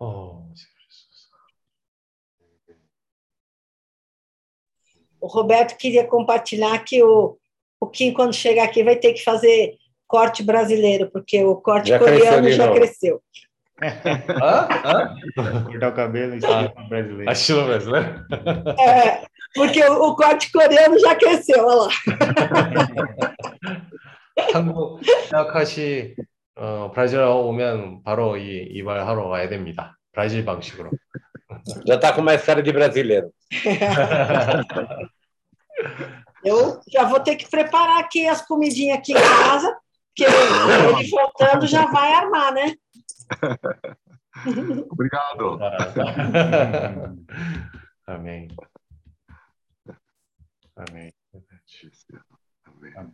[0.00, 1.28] Oh, Senhor Jesus.
[5.20, 7.38] O Roberto queria compartilhar que o,
[7.80, 11.99] o Kim, quando chegar aqui, vai ter que fazer corte brasileiro, porque o corte Já
[11.99, 12.77] coreano cresceu de já novo.
[12.79, 13.21] cresceu.
[13.81, 14.67] Hã?
[14.85, 15.15] Hã?
[15.65, 17.29] Cortar o cabelo em estilo brasileiro.
[17.29, 17.97] 아, 실로 브레슬러?
[18.79, 19.25] É,
[19.55, 21.89] porque o, o corte coreano já cresceu, olha lá.
[24.53, 26.15] 한국 시작하시
[26.55, 29.97] 어, 브라질 오면 바로 이 이발하러 와야 됩니다.
[30.11, 30.91] 브라질 방식으로.
[31.87, 33.31] Já tá com mais cara de brasileiro.
[36.43, 39.75] Eu já vou ter que preparar aqui as comidinhas aqui em casa,
[40.17, 42.75] porque ele voltando já vai armar, né?
[44.89, 45.59] Obrigado.
[48.05, 48.49] 아멘.
[50.75, 51.11] 아멘.
[52.65, 53.13] Amém.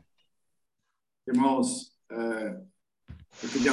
[1.28, 2.58] Irmãos, é,
[3.44, 3.72] eu queria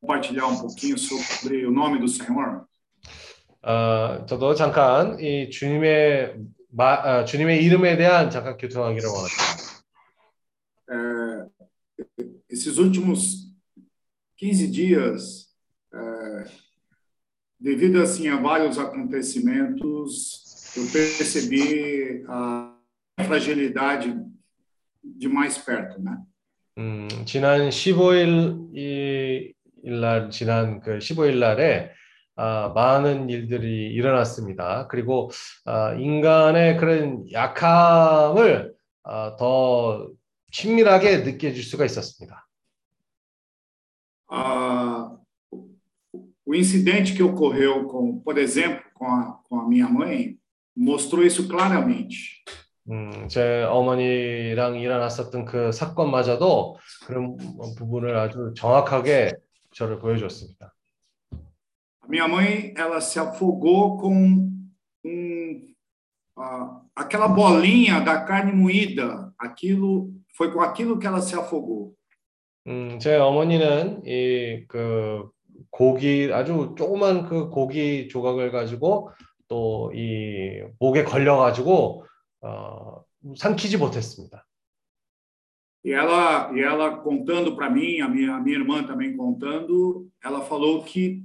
[0.00, 2.66] compartilhar um pouquinho sobre o nome do Senhor.
[3.62, 6.36] 어, 저도 잠깐 이 주님의
[6.70, 9.79] 마, 아, 주님의 이름에 대한 잠깐 교통하기를 원합니다.
[12.00, 12.04] É,
[12.48, 13.52] esses últimos
[14.36, 15.48] 15 dias,
[15.92, 16.44] é,
[17.58, 22.76] devido assim a vários acontecimentos, eu percebi a
[23.24, 24.14] fragilidade
[25.02, 26.22] de mais perto, né?
[26.78, 31.90] 음, 지난 15일 이, 일날 지난 그 15일 날에
[32.34, 34.88] 아, 많은 일들이 일어났습니다.
[34.88, 35.30] 그리고
[35.64, 40.10] 아, 인간의 그런 약함을 아, 더
[40.50, 42.46] 친밀하게 느껴질 수가 있었습니다.
[44.28, 45.16] Ah,
[46.44, 50.36] o incidente que ocorreu com, por exemplo, com a, com a minha mãe,
[50.76, 52.42] mostrou isso claramente.
[52.88, 57.36] 음, 제 어머니랑 일어났었던 그 사건마저도 그런
[57.76, 59.32] 부분을 아주 정확하게
[59.72, 60.72] 저를 보여줬습니다.
[62.02, 64.48] A minha mãe, ela se afogou com
[65.04, 65.74] um,
[66.36, 69.34] ah, aquela bolinha da carne moída.
[69.36, 70.09] Aquilo
[70.40, 71.94] foi com aquilo que ela se afogou.
[72.68, 75.28] 음, 제 어머니는 이 그
[75.70, 79.10] 고기 아주 조그만 그 고기 조각을 가지고
[79.48, 82.04] 또 이 목에 걸려 가지고
[82.40, 83.02] 어,
[83.36, 84.44] 삼키지 못했습니다.
[85.84, 90.40] E ela, e ela contando para mim, a minha, a minha irmã também contando, ela
[90.40, 91.22] falou que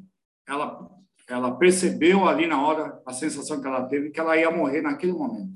[0.47, 0.87] ela,
[1.27, 5.13] ela percebeu ali na hora a sensação que ela teve que ela ia morrer naquele
[5.13, 5.53] momento.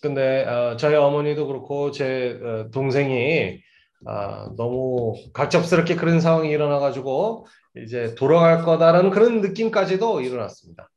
[0.00, 3.60] 근데 어, 저희 어머니도 그렇고 제 어, 동생이
[4.06, 7.46] 아, 너무 갑작스럽게 그런 상황이 일어나 가지고
[7.76, 10.88] 이제 돌아갈 거다라는 그런 느낌까지도 일어났습니다.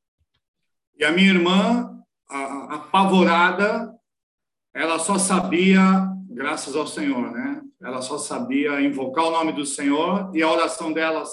[1.00, 1.98] E a minha irmã,
[2.30, 3.94] a- a- apavorada,
[4.76, 7.62] ela só sabia, graças ao Senhor, né?
[7.82, 11.30] Ela só sabia invocar o nome do Senhor e a oração delas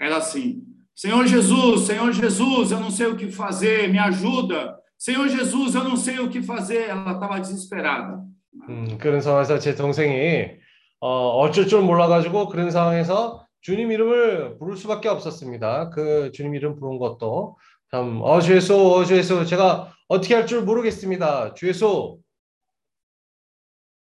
[0.00, 0.60] era assim:
[0.94, 4.76] Senhor Jesus, Senhor Jesus, eu não sei o que fazer, me ajuda.
[5.01, 6.87] Senhor Jesus, eu não sei o que fazer.
[6.87, 8.23] Ela estava desesperada.
[8.69, 10.51] 음, 그런 상황에서 제 동생이
[10.99, 15.89] 어, 어쩔 줄 몰라가지고 그런 상황에서 주님 이름을 부를 수밖에 없었습니다.
[15.89, 17.57] 그 주님 이름 부른 것도
[17.89, 21.55] 참, 어, 주 예수, 어, 주 예수, 제가 어떻게 할 줄 모르겠습니다.
[21.55, 22.19] 주 예수.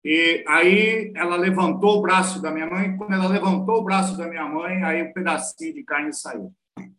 [0.05, 2.97] E aí ela levantou o braço da minha mãe.
[2.97, 6.51] Quando ela levantou o braço da minha mãe, aí um pedacinho de carne saiu.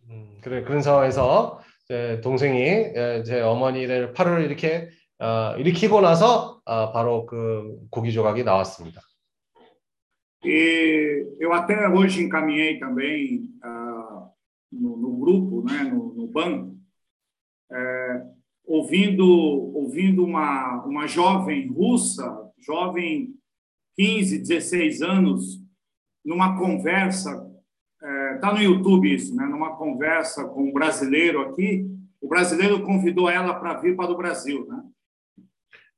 [0.09, 1.74] 음, 그래, 그런 상황에서 제
[2.22, 4.90] 동생이 에, 제 어머니를 팔을 이렇게
[5.20, 9.02] 어, 일으키고 나서 어, 바로 그 고기 조각이 나왔습니다.
[10.42, 14.30] E eu até hoje encaminhei também ah,
[14.72, 16.78] no, no grupo, né, no, no banco,
[17.70, 18.24] é,
[18.66, 22.24] ouvindo, ouvindo uma, uma jovem russa,
[22.58, 23.36] jovem
[23.98, 25.62] 15, 16 anos,
[26.24, 27.46] numa conversa,
[28.35, 31.87] está no YouTube isso, né, numa conversa com um brasileiro aqui,
[32.21, 34.83] o brasileiro convidou ela para vir para o Brasil, né?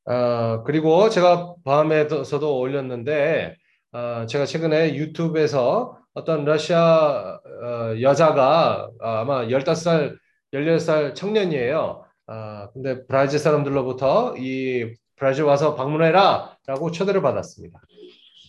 [0.08, 3.56] 어, 그리고 제가 밤에서도 올렸는데,
[3.92, 10.16] 어, 제가 최근에 유튜브에서 어떤 러시아 어, 여자가 어, 아마 15살,
[10.52, 12.04] 16살 청년이에요.
[12.28, 17.80] 아, 근데 브라질 사람들로부터 이 브라질 와서 방문해라 라고 초대를 받았습니다.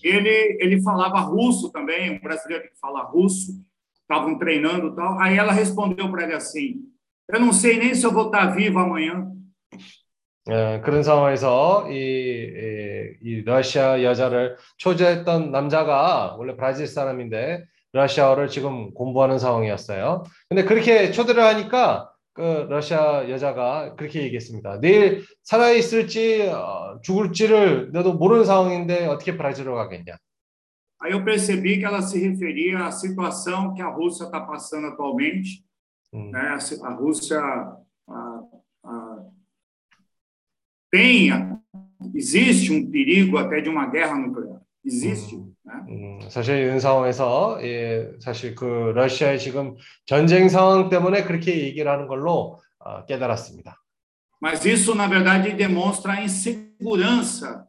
[0.04, 3.54] Ele, ele falava russo também, um brasileiro que fala russo,
[4.02, 5.20] estavam treinando e tal.
[5.20, 6.82] Aí ela respondeu para ele assim:
[7.30, 9.32] Eu não sei nem se eu vou estar viva amanhã.
[10.50, 18.94] 예, 그런 상황에서 이, 이, 이 러시아 여자를 초대했던 남자가 원래 브라질 사람인데 러시아어를 지금
[18.94, 20.24] 공부하는 상황이었어요.
[20.48, 24.80] 근데 그렇게 초대를 하니까 그 러시아 여자가 그렇게 얘기했습니다.
[24.80, 30.18] 내일 살아 있을지 어, 죽을지를 너도 모르는 상황인데 어떻게 브라질로 가겠냐.
[31.00, 35.64] Aí eu percebi que ela se referia à situação que a Rússia está passando atualmente.
[36.14, 36.40] 음, Né?
[36.40, 38.44] A, a Rússia a,
[38.84, 39.26] a,
[40.92, 41.30] tem
[42.14, 44.62] existe um perigo até de uma guerra nuclear.
[44.88, 45.36] Existe.
[45.36, 45.54] Hum.
[45.66, 45.74] né?
[45.90, 48.66] 음, 사실 이런 상황에서 예, 사실 그
[48.96, 49.76] 러시아의 지금
[50.06, 53.76] 전쟁 상황 때문에 그렇게 얘기를 하는 걸로 어, 깨달았습니다.
[54.40, 57.68] Mas isso, na verdade, demonstra a insegurança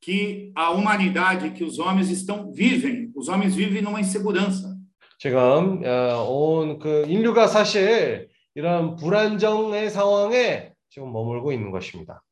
[0.00, 3.12] que a humanidade, que os homens estão vivem.
[3.14, 4.74] Os homens vivem numa insegurança.
[5.18, 12.22] 지금 어, 온그 인류가 사실 이런 불안정의 상황에 지금 머물고 있는 것입니다.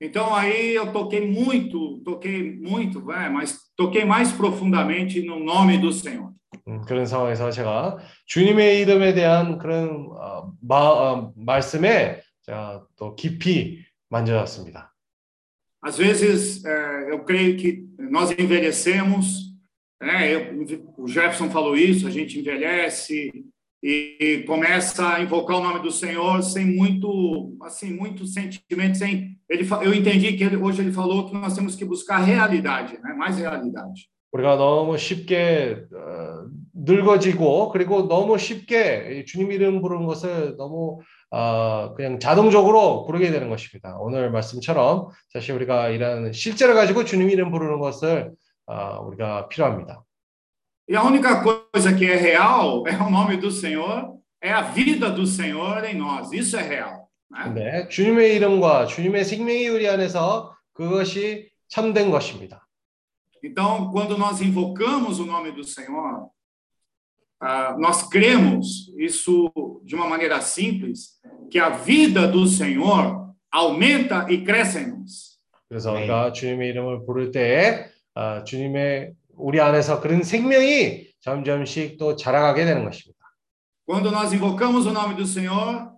[0.00, 5.90] Então aí eu toquei muito, toquei muito, vai, mas toquei mais profundamente no nome do
[5.92, 6.32] Senhor.
[6.68, 13.84] 음, 그런 상황에서 제가 주님의 이름에 대한 그런 어, 마, 어, 말씀에 제가 또 깊이
[14.10, 14.92] 만져졌습니다.
[15.82, 19.54] Às vezes eh, eu creio que nós envelhecemos,
[20.00, 20.32] né?
[20.34, 20.64] Eu-
[20.98, 23.30] o Jefferson falou isso, a gente envelhece
[23.83, 29.37] e, e começa a invocar o nome do Senhor sem muito, assim, muito sentimento, sem
[29.49, 33.13] ele, eu entendi que ele, hoje ele falou que nós temos que buscar realidade, né?
[33.17, 34.09] Mais realidade.
[34.33, 41.01] 우리가 너무 쉽게 어, 늙어지고 그리고 너무 쉽게 이 주님 이름 부르는 것을 너무
[41.31, 43.97] 어, 그냥 자동적으로 부르게 되는 것입니다.
[43.99, 48.31] 오늘 말씀처럼 사실 우리가 이런 실제를 가지고 주님 이름 부르는 것을
[48.67, 50.01] 어, 우리가 필요합니다.
[50.90, 55.10] E a única coisa que é real é o nome do Senhor, é a vida
[55.10, 56.32] do Senhor em nós.
[56.32, 57.06] Isso é real.
[57.30, 57.44] Né?
[57.44, 62.66] 근데 주님의 이름과 주님의 생명이 우리 안에서 그것이 참된 것입니다.
[63.42, 66.30] Então, quando nós invocamos o nome do Senhor,
[67.40, 69.52] ah, nós cremos, isso
[69.84, 71.20] de uma maneira simples,
[71.50, 75.36] que a vida do Senhor aumenta e cresce em nós.
[75.68, 82.65] 그래서 우리가 주님의 이름을 부를 때에 어, 주님의 우리 안에서 그런 생명이 점점씩 또 자라가게
[82.65, 83.19] 되는 것입니다.
[83.85, 85.91] Quando nós invocamos o nome do Senhor,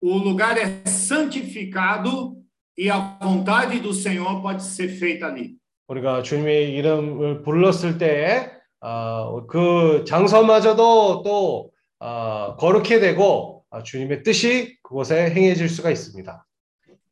[0.00, 2.36] o lugar é santificado
[2.76, 5.56] e a vontade do Senhor pode ser feita ali.
[5.86, 8.50] 우리가 주님의 이름을 불렀을 때에
[8.80, 11.70] 어, 그 장소마저도 또
[12.00, 16.46] 어, 거룩해 되고 어, 주님의 뜻이 그곳에 행해질 수가 있습니다.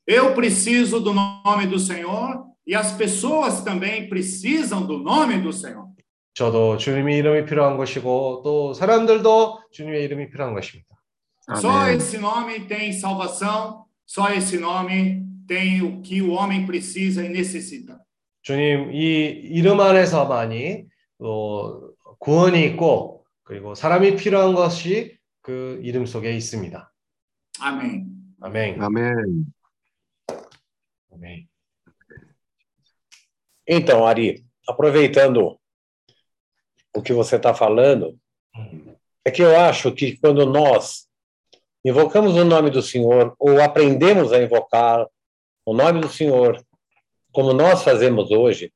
[0.06, 5.90] Eu preciso do nome do Senhor e as pessoas também precisam do nome do Senhor.
[6.34, 10.88] 저도 주님의 이름이 필요한 것이고 또 사람들도 주님의 이름이 필요한 것입니다.
[11.56, 17.28] Só esse nome tem salvação, só esse nome tem o que o homem precisa e
[17.28, 17.98] necessita.
[18.42, 20.86] 주님 이 이름 안에서만이
[21.18, 26.92] 또 구원이 있고 그리고 사람이 필요한 것이 그 이름 속에 있습니다.
[27.60, 28.06] Amém.
[28.40, 28.80] 아멘.
[28.80, 29.44] Amém.
[31.12, 31.51] 아멘.
[33.74, 35.58] Então, Ari, aproveitando
[36.94, 38.18] o que você está falando,
[39.24, 41.08] é que eu acho que quando nós
[41.82, 45.06] invocamos o nome do Senhor ou aprendemos a invocar
[45.64, 46.62] o nome do Senhor,
[47.32, 48.70] como nós fazemos hoje,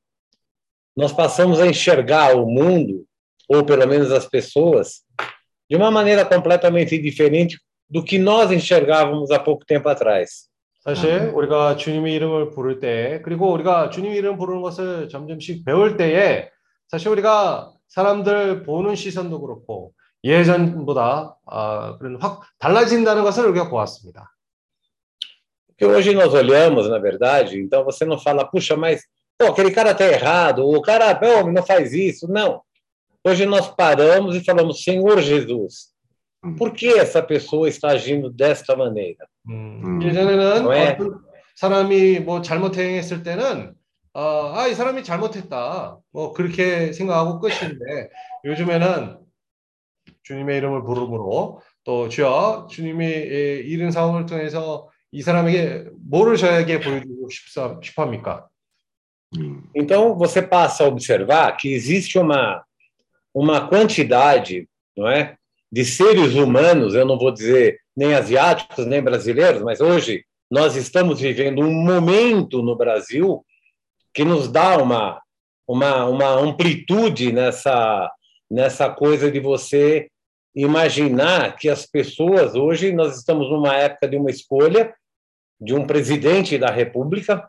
[0.95, 3.05] nós passamos a enxergar o mundo,
[3.47, 5.03] ou pelo menos as pessoas,
[5.69, 10.49] de uma maneira completamente diferente do que nós enxergávamos há pouco tempo atrás.
[10.87, 16.49] 사실 우리가 주님의 이름을 부를 때 그리고 우리가 주님의 이름 부르는 것을 점점씩 배울 때에
[16.87, 19.91] 사실 우리가 sa람들 보는 시선도 그렇고
[20.23, 24.33] 예전보다 아, 그런 확 달라진다는 것을 우리가 보았습니다.
[25.67, 29.03] Porque hoje nós olhamos, na verdade, então você não fala, puxa, mas
[29.37, 32.31] pô, aquele cara está errado, o cara pô, não faz isso.
[32.31, 32.61] Não.
[33.25, 35.89] Hoje nós paramos e falamos, Senhor Jesus,
[36.57, 39.27] por que essa pessoa está agindo desta maneira?
[39.49, 40.03] 음, 음.
[40.03, 40.87] 예전에는 왜?
[40.89, 41.19] 어떤
[41.55, 43.73] 사람이 뭐 잘못 행했을 때는
[44.13, 45.99] 어, 아, 이 사람이 잘못했다.
[46.11, 48.09] 뭐 그렇게 생각하고 끝인데
[48.45, 49.19] 요즘에는
[50.23, 57.29] 주님의 이름을 부르므로 또 주여 주님이 예, 이런 상황을 통해서 이 사람에게 뭐를 저에게 보여주고
[57.29, 58.47] 싶사, 싶합니까?
[59.75, 62.63] Então você passa a observar que existe uma,
[63.33, 65.36] uma quantidade, não é?
[65.70, 71.20] De seres humanos, eu não vou dizer nem asiáticos, nem brasileiros, mas hoje nós estamos
[71.20, 73.44] vivendo um momento no Brasil
[74.12, 75.20] que nos dá uma,
[75.66, 78.10] uma, uma amplitude nessa,
[78.50, 80.08] nessa coisa de você
[80.54, 84.94] imaginar que as pessoas hoje nós estamos numa época de uma escolha
[85.58, 87.48] de um presidente da República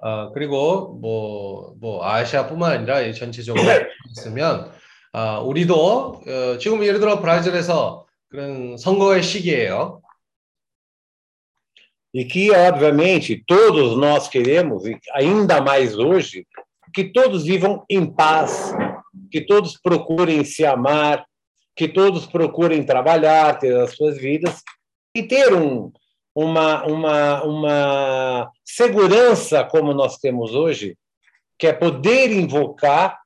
[0.00, 3.62] 아, 그리고 뭐, 뭐 아시아뿐만 아니라 이 전체적으로
[4.10, 4.70] 있으면
[5.12, 10.02] 아, 우리도 어, 지금 예를 들어 브라질에서 그런 선거의 시기예요.
[12.14, 16.46] e que, obviamente, todos nós queremos, e ainda mais hoje,
[16.94, 18.72] que todos vivam em paz,
[19.32, 21.26] que todos procurem se amar,
[21.74, 24.62] que todos procurem trabalhar, ter as suas vidas
[25.12, 25.92] e ter um,
[26.32, 30.96] uma, uma, uma segurança como nós temos hoje,
[31.58, 33.18] que é poder invocar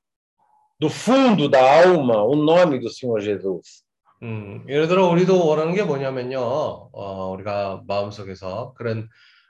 [0.84, 3.86] do fundo da alma o nome do Senhor Jesus.
[4.22, 6.40] 음, 예를 들어 우리도 원하는 게 뭐냐면요.
[6.40, 9.08] 어, 우리가 마음속에서 그런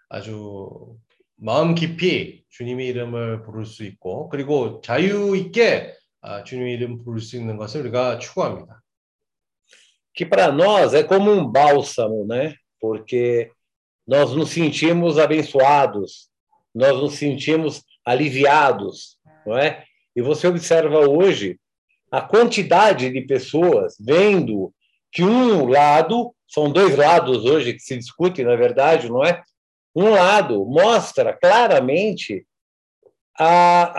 [0.09, 0.95] 아주
[1.35, 7.35] 마음 깊이 주님의 이름을 부를 수 있고 그리고 자유 있게 아, 주님의 이름 부를 수
[7.35, 8.81] 있는 것을 우리가 추구합니다.
[10.15, 12.53] Que para nós é como um bálsamo, né?
[12.79, 13.49] Porque
[14.07, 16.29] nós nos sentimos abençoados,
[16.75, 19.83] nós nos sentimos aliviados, não é?
[20.14, 21.58] E você observa hoje
[22.10, 24.72] a quantidade de pessoas vendo
[25.12, 29.42] que um lado, são dois lados hoje que se discute, na verdade, não é?
[29.94, 32.46] Um lado mostra claramente
[33.38, 33.92] a,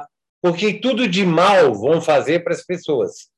[0.00, 0.06] a,
[0.42, 3.30] o que tudo de mal vão fazer para as pessoas.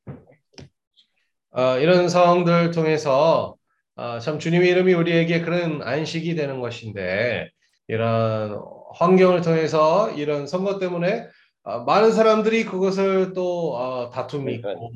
[1.57, 3.55] 어, 이런 상황들 통해서
[3.95, 7.49] 어, 참 주님의 이름이 우리에게 그런 안식이 되는 것인데
[7.87, 8.61] 이런
[8.95, 11.29] 환경을 통해서 이런 선거 때문에
[11.64, 14.92] 어, 많은 사람들이 그것을 또 어, 다툼이 있고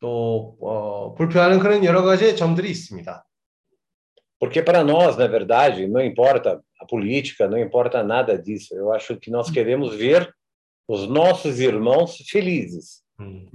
[0.00, 3.24] 또 어, 불편하는 그런 여러 가지 점들이 있습니다.
[4.40, 8.72] Porque para nós, na verdade, não importa a política, não importa nada disso.
[8.72, 10.32] Eu acho que nós queremos ver
[10.86, 13.02] os nossos irmãos felizes.
[13.20, 13.46] 음.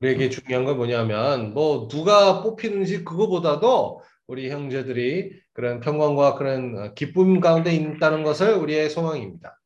[0.00, 7.40] 우리에게 중요한 건 뭐냐면 뭐 누가 뽑히는지 그거보다도 우리 형제들이 그런 평강과 그런 어, 기쁨
[7.40, 9.60] 가운데 있다는 것을 우리의 소망입니다.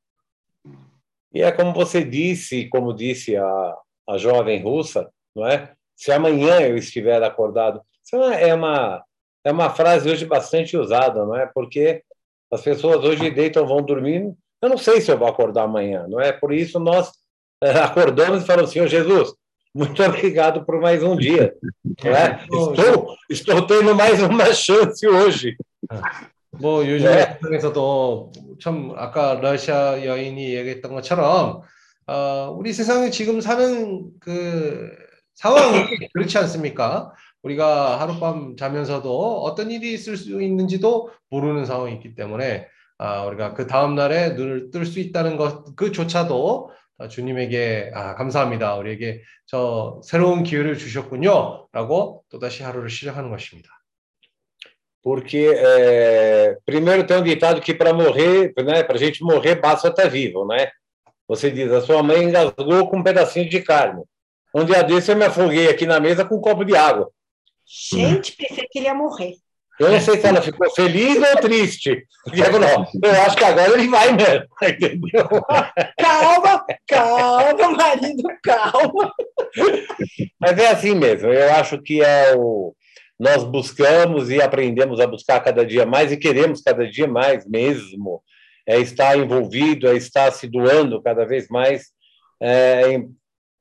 [1.32, 3.74] E é como você disse, como disse a,
[4.08, 5.72] a jovem russa, não é?
[5.96, 7.80] Se amanhã eu estiver acordado.
[8.04, 9.04] Isso é uma, é uma,
[9.44, 11.46] é uma frase hoje bastante usada, não é?
[11.46, 12.02] Porque
[12.50, 14.32] as pessoas hoje deitam, vão dormir.
[14.62, 16.32] Eu não sei se eu vou acordar amanhã, não é?
[16.32, 17.10] Por isso nós
[17.62, 19.32] eh, acordamos e falamos, Senhor Jesus,
[19.74, 21.54] muito obrigado por mais um dia.
[22.04, 22.42] É?
[22.48, 25.56] estou, estou tendo mais uma chance hoje.
[26.52, 27.38] 뭐 요즘에 네.
[27.40, 31.62] 세상에서도 참 아까 러시아 여인이 얘기했던 것처럼
[32.06, 34.90] 어, 우리 세상에 지금 사는 그
[35.34, 37.12] 상황이 그렇지 않습니까?
[37.42, 42.66] 우리가 하룻밤 자면서도 어떤 일이 있을 수 있는지도 모르는 상황이 있기 때문에
[42.98, 46.70] 아, 우리가 그 다음 날에 눈을 뜰 수 있다는 것 그조차도
[47.10, 48.74] 주님에게 아, 감사합니다.
[48.76, 53.77] 우리에게 저 새로운 기회를 주셨군요라고 또다시 하루를 시작하는 것입니다.
[55.02, 59.88] Porque, é, primeiro, tem um ditado que para morrer, né, para a gente morrer, basta
[59.88, 60.68] estar vivo, né?
[61.28, 64.02] Você diz, a sua mãe engasgou com um pedacinho de carne.
[64.54, 67.10] Um dia desse eu me afoguei aqui na mesa com um copo de água.
[67.66, 69.34] Gente, pensei que ele ia morrer.
[69.78, 72.04] Eu não sei se ela ficou feliz ou triste.
[72.34, 75.28] Ela falou, eu acho que agora ele vai mesmo, entendeu?
[75.96, 79.12] Calma, calma, marido, calma.
[80.40, 81.32] Mas é assim mesmo.
[81.32, 82.74] Eu acho que é o
[83.19, 88.23] nós buscamos e aprendemos a buscar cada dia mais e queremos cada dia mais mesmo
[88.65, 91.87] é estar envolvido, é estar se doando cada vez mais
[92.41, 93.15] é, em,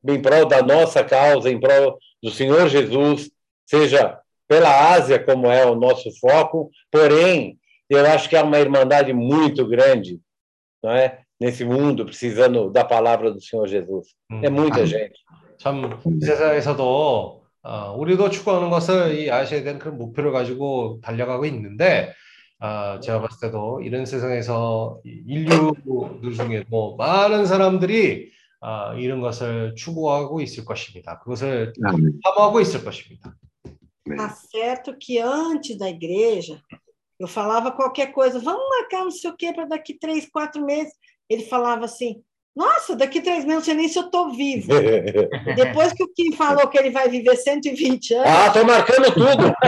[0.09, 3.31] em prol da nossa causa, em prol do Senhor Jesus,
[3.67, 4.19] seja
[4.49, 7.59] pela Ásia, como é o nosso foco, porém,
[7.91, 10.21] eu acho que há uma irmandade muito grande
[10.83, 11.21] não é?
[11.41, 14.09] nesse mundo, precisando da palavra do Senhor Jesus.
[14.43, 15.21] É muita gente.
[15.63, 17.36] 참 이 세상에서도
[17.68, 22.14] 어, 우리도 추구하는 것을 이 아시아에 대한 그런 목표를 가지고 달려가고 있는데
[22.60, 29.76] 아, 제가 봤을 때도 이런 세상에서 이 인류들 중에 뭐 많은 사람들이 아, 이런 것을
[29.76, 31.20] 추구하고 있을 것입니다.
[31.20, 31.74] 그것을.
[32.24, 33.36] 탐하고 있을 것입니다.
[34.16, 36.58] Tá certo que antes da igreja,
[37.20, 40.94] eu falava qualquer coisa, vamos marcar não sei o quê para daqui três, quatro meses.
[41.30, 42.24] Ele falava assim,
[42.58, 44.74] Nossa, daqui três meses não sei nem se eu estou vivo.
[45.56, 48.28] Depois que o Kim falou que ele vai viver 120 anos.
[48.28, 49.54] Ah, estou marcando tudo.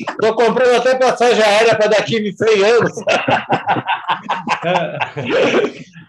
[0.00, 2.92] Estou comprando até passagem aérea para daqui 100 anos.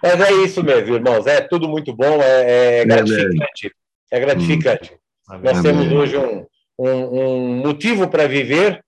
[0.02, 1.28] Mas é isso mesmo, irmãos.
[1.28, 3.72] É tudo muito bom, é, é gratificante.
[4.10, 4.94] É gratificante.
[5.30, 5.40] Hum.
[5.44, 6.46] Nós temos hoje um,
[6.80, 8.82] um, um motivo para viver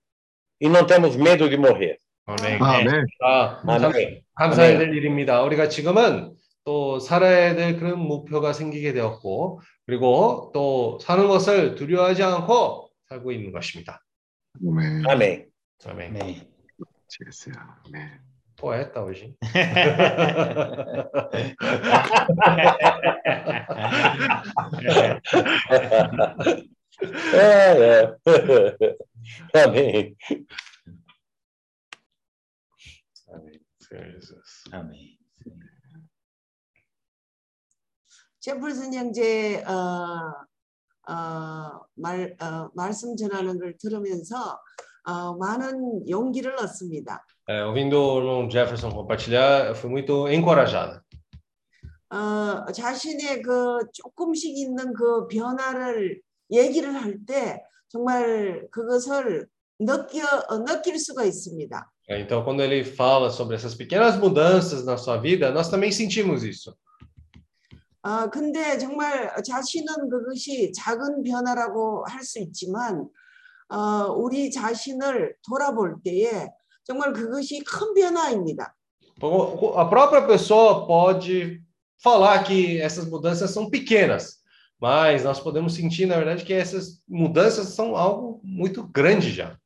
[0.58, 1.98] e não temos medo de morrer.
[2.26, 2.56] Amém.
[2.58, 3.04] Amém.
[3.22, 3.84] Ah, amém.
[3.84, 4.23] Amém.
[4.36, 4.50] 아멘.
[4.50, 5.42] 감사해야 될 일입니다.
[5.42, 12.90] 우리가 지금은 또 살아야 될 그런 목표가 생기게 되었고, 그리고 또 사는 것을 두려워하지 않고
[13.08, 14.00] 살고 있는 것입니다.
[14.62, 15.06] Amém.
[15.06, 15.46] 아멘.
[15.86, 16.40] Amém.
[17.08, 17.50] Jesus.
[17.86, 18.18] Amém.
[18.56, 19.36] 또 했다, 우리.
[27.34, 27.40] É,
[27.80, 28.14] é.
[33.96, 34.20] Amém.
[34.72, 35.18] Amém.
[38.40, 40.34] 제플슨 형제 어,
[41.10, 44.60] 어, 말, 어, 말씀 전하는 걸 들으면서
[45.06, 47.24] 어, 많은 용기를 얻습니다.
[47.46, 51.02] É, ouvindo o irmão Jefferson compartilhar, eu fui muito encorajada.
[52.10, 56.20] 어, 자신의 그 조금씩 있는 그 변화를
[56.50, 59.46] 얘기를 할 때 정말 그것을
[59.78, 61.90] 느껴 어, 느낄 수가 있습니다.
[62.07, 66.43] É, Então, quando ele fala sobre essas pequenas mudanças na sua vida, nós também sentimos
[66.43, 66.75] isso.
[68.01, 73.07] 아, 근데 정말 자신은 그것이 작은 변화라고 할 수 있지만,
[73.69, 76.47] 어, 우리 자신을 돌아볼 때에
[76.85, 78.73] 정말 그것이 큰 변화입니다.
[79.17, 81.61] Então, A própria pessoa pode
[82.01, 84.37] falar que essas mudanças são pequenas,
[84.79, 89.57] mas nós podemos sentir, na verdade, que essas mudanças são algo muito grande já.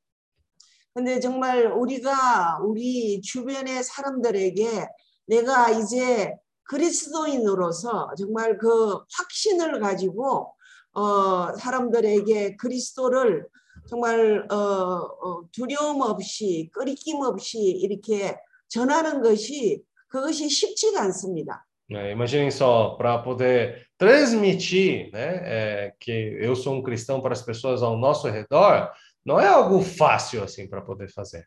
[0.98, 4.88] 근데 정말 우리가 우리 주변의 사람들에게
[5.28, 6.34] 내가 이제
[6.64, 10.52] 그리스도인으로서 정말 그 확신을 가지고
[10.94, 13.46] 어, 사람들에게 그리스도를
[13.88, 18.36] 정말 어, 어, 두려움 없이 끄리낌 없이 이렇게
[18.66, 21.64] 전하는 것이 그것이 쉽지가 않습니다.
[21.88, 22.12] né?
[22.12, 27.82] Imaginem só, para poder transmitir né, é, que eu sou um cristão para as pessoas
[27.82, 28.90] ao nosso redor,
[29.28, 31.44] não é algo fácil assim para poder fazer.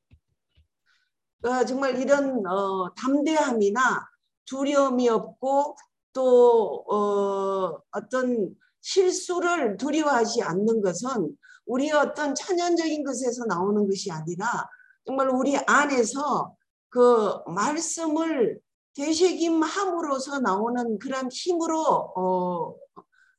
[1.44, 4.08] 어, 정말 이런 어, 담대함이나
[4.46, 5.76] 두려움이 없고
[6.14, 14.70] 또 어, 어떤 실수를 두려워하지 않는 것은 우리의 어떤 천연적인 것에서 나오는 것이 아니라
[15.04, 16.56] 정말 우리 안에서
[16.90, 18.60] 그 말씀을
[18.94, 21.82] 되새김함으로써 나오는 그런 힘으로
[22.16, 22.76] 어,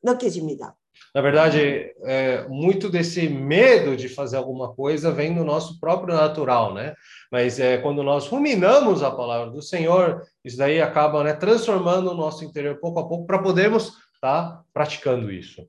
[0.03, 0.77] 느껴집니다.
[1.14, 6.74] Na verdade, é, muito desse medo de fazer alguma coisa vem do nosso próprio natural,
[6.74, 6.94] né?
[7.32, 12.16] Mas é, quando nós ruminamos a palavra do Senhor, isso daí acaba né, transformando o
[12.16, 15.68] nosso interior pouco a pouco para podermos estar praticando isso.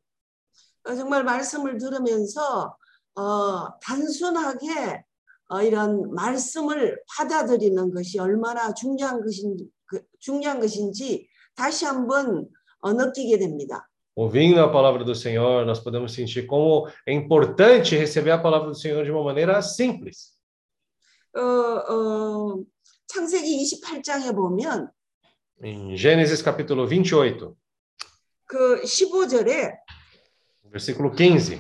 [0.84, 2.76] 어, 정말 말씀을 들으면서
[3.14, 5.04] 어, 단순하게
[5.50, 12.48] 어, 이런 말씀을 받아들이는 것이 얼마나 중요한 것인지, 그, 중요한 것인지 다시 한번
[12.80, 13.88] 어, 느끼게 됩니다.
[14.15, 18.75] Ouvindo a palavra do Senhor, nós podemos sentir como é importante receber a palavra do
[18.75, 20.33] Senhor de uma maneira simples.
[21.35, 22.63] 어, 어,
[23.07, 24.91] 창세기 28장에 보면
[25.63, 27.55] Em Gênesis capítulo 28,
[28.45, 29.73] 그 15절에
[30.69, 31.59] versículo 15.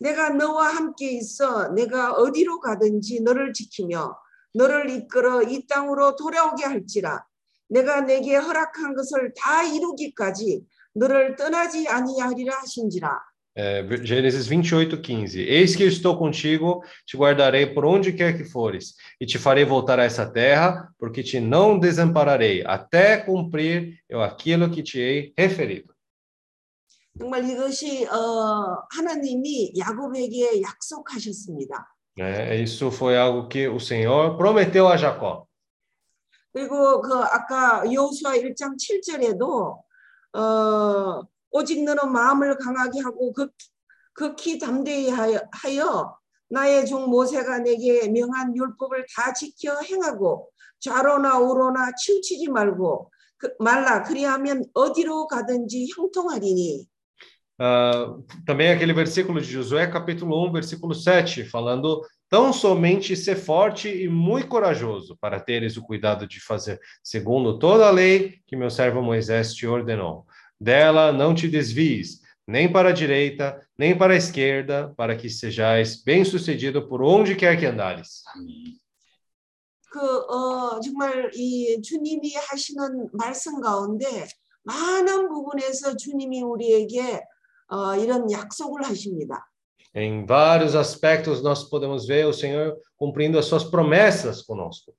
[0.00, 4.16] 내가 너와 함께 있어 내가 어디로 가든지 너를 지키며
[4.54, 7.24] 너를 이끌어 이 땅으로 돌아오게 할지라
[7.68, 13.19] 내가 내게 허락한 것을 다 이루기까지 너를 떠나지 아니하리라 하신지라
[13.57, 15.39] É, Gênesis 28, 15.
[15.39, 19.63] Eis que eu estou contigo, te guardarei por onde quer que fores, e te farei
[19.63, 25.33] voltar a essa terra, porque te não desampararei, até cumprir eu aquilo que te hei
[25.37, 25.95] referido.
[27.17, 31.87] 정말 이것이 어, 하나님이 야곱에게 약속하셨습니다.
[32.17, 35.47] É, isso foi algo que o Senhor prometeu a Jacó.
[36.51, 39.77] 그리고 그 아까 여호수아 1장 7절에도
[40.32, 43.52] 어, 오직 너는 마음을 강하게 하고 극,
[44.12, 46.16] 극히 담대히 하여, 하여
[46.48, 50.50] 나의 종 모세가 내게 명한 율법을 다 지켜 행하고
[50.80, 54.02] 좌로나 우로나 치우치지 말고 그, 말라.
[54.02, 56.86] 그리하면 어디로 가든지 형통하리니
[57.59, 58.13] Ah,
[58.45, 64.09] também aquele versículo de Josué, capítulo 1, versículo 7, falando: Tão somente ser forte e
[64.09, 69.01] muito corajoso, para teres o cuidado de fazer segundo toda a lei que meu servo
[69.01, 70.25] Moisés te ordenou.
[70.59, 76.03] Dela não te desvies, nem para a direita, nem para a esquerda, para que sejais
[76.03, 78.23] bem-sucedido por onde quer que andares.
[79.91, 84.27] 그 어, 정말 이 주님이 하시는 말씀 가운데
[84.63, 87.23] 많은 부분에서 주님이 우리에게
[87.70, 89.46] 어, 이런 약속을 하십니다.
[89.94, 94.94] Em vários aspectos, nós podemos ver o Senhor cumprindo as suas promessas conosco.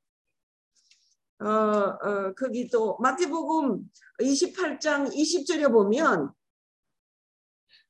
[1.39, 6.31] 어, 어, 거기 또 마태복음 28장 20절에 보면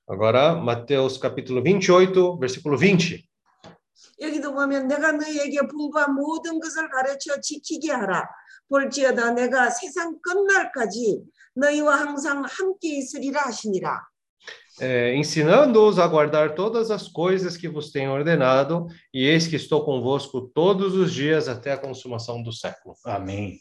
[0.09, 3.23] Agora, Mateus capítulo 28, versículo 20.
[4.19, 8.27] 여기도 보면 내가 너희에게 분부한 모든 것을 가르쳐 지키게 하라.
[8.67, 11.23] 볼지어다 내가 세상 끝날까지
[11.55, 14.10] 너희와 항상 함께 있으리라 하시니라.
[14.78, 19.84] É, ensinando-os a guardar todas as coisas que vos tenho ordenado, e eis que estou
[19.84, 22.94] convosco todos os dias até a consumação do século.
[23.04, 23.58] Amém.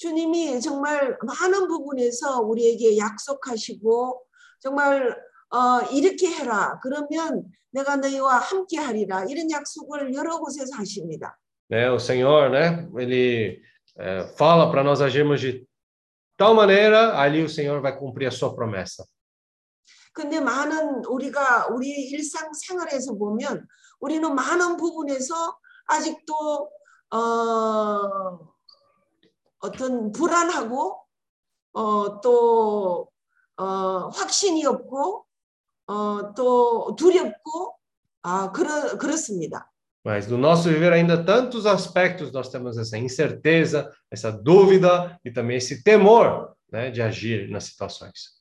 [0.00, 4.22] 주님이 정말 많은 부분에서 우리에게 약속하시고
[4.58, 5.14] 정말
[5.50, 6.78] 어, 이렇게 해라.
[6.82, 9.24] 그러면 내가 너희와 함께 하리라.
[9.24, 11.36] 이런 약속을 여러 곳에서 하십니다.
[11.68, 13.62] Né, o Senhor, né, ele
[13.96, 15.64] é, fala para nós agirmos de
[16.36, 19.06] tal maneira, ali o Senhor vai cumprir a sua promessa.
[20.15, 23.67] 근데 많은 우리가 우리 일상 생활에서 보면
[23.99, 26.71] 우리는 많은 부분에서 아직도
[27.11, 28.39] 어,
[29.59, 31.01] 어떤 불안하고
[31.73, 33.11] 어, 또
[33.57, 35.25] 어, 확신이 없고
[35.87, 37.75] 어, 또 두렵고
[38.23, 39.69] 아 그렇 그렇습니다.
[40.05, 45.57] Mas no nosso viver ainda tantos aspectos nós temos essa incerteza, essa dúvida e também
[45.57, 48.35] esse temor, né, de agir nas situações.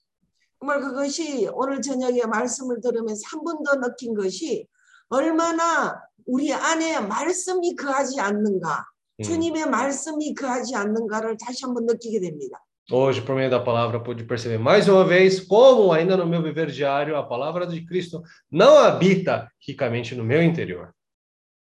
[0.64, 4.66] 정말 그것이 오늘 저녁에 말씀을 들으면서 한 번 더 느낀 것이
[5.10, 8.86] 얼마나 우리 안에 말씀이 거하지 않는가.
[9.22, 12.58] 주님의 말씀이 거하지 않는가를 다시 한번 느끼게 됩니다.
[12.90, 16.70] Hoje, por meio da palavra, pude perceber mais uma vez como ainda no meu viver
[16.70, 20.92] diário a palavra de Cristo não habita ricamente no meu interior.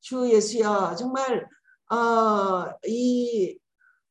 [0.02, 1.45] 주 예수여 정말
[1.91, 3.58] 어, 이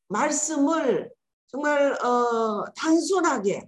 [0.07, 1.09] 말씀을
[1.49, 3.67] 정말 어, 단순하게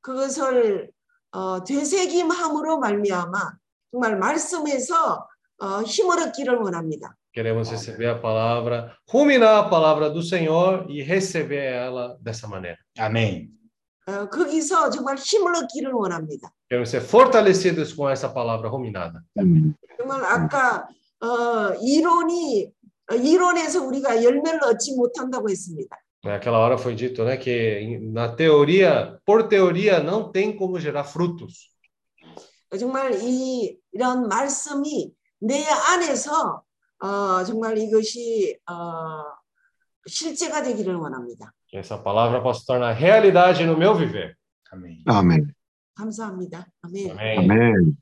[0.00, 0.90] 그것을
[1.32, 3.52] 어, 되새김함으로 말미암아
[3.90, 5.26] 정말 말씀에서
[5.60, 7.14] 어, 힘을 얻기를 원합니다.
[7.34, 12.78] Queremos receber a palavra, ruminar a palavra do Senhor e receber ela dessa maneira.
[12.98, 13.50] Amém.
[14.06, 16.50] 어, 거기서 정말 힘을 얻기를 원합니다.
[16.68, 19.22] Queremos ser fortalecidos com essa palavra ruminada.
[19.98, 20.88] 정말 아까
[21.20, 22.72] 어, 이론이
[23.10, 25.96] 어, 이론에서 우리가 열매를 얻지 못한다고 했습니다.
[26.23, 31.73] Naquela hora foi dito, né, que na teoria, por teoria, não tem como gerar frutos.
[32.79, 36.63] 정말 이 이런 말씀이 내 안에서
[36.99, 39.25] 어, 정말 이것이 어,
[40.07, 41.53] 실제가 되기를 원합니다.
[41.67, 44.35] Que essa palavra possa se tornar realidade no meu viver.
[44.71, 45.03] Amém.
[45.05, 45.53] 아멘.
[45.95, 46.67] 감사합니다.
[46.81, 47.11] 아멘.
[47.11, 47.37] Amém.
[47.39, 47.97] 아멘.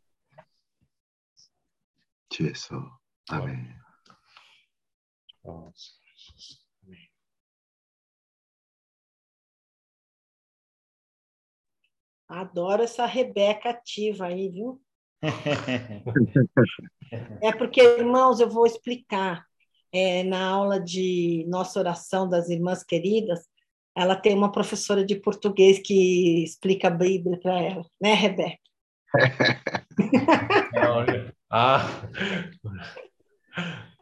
[2.30, 3.00] 주에서
[3.30, 3.82] 아멘.
[5.44, 5.72] Oh,
[12.29, 14.81] Adoro essa Rebeca ativa aí, viu?
[17.41, 19.47] É porque, irmãos, eu vou explicar.
[19.93, 23.47] É, na aula de nossa oração das irmãs queridas,
[23.97, 28.59] ela tem uma professora de português que explica a Bíblia para ela, né, Rebeca?
[30.91, 31.35] Olha.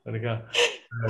[0.07, 0.43] Ah, legal.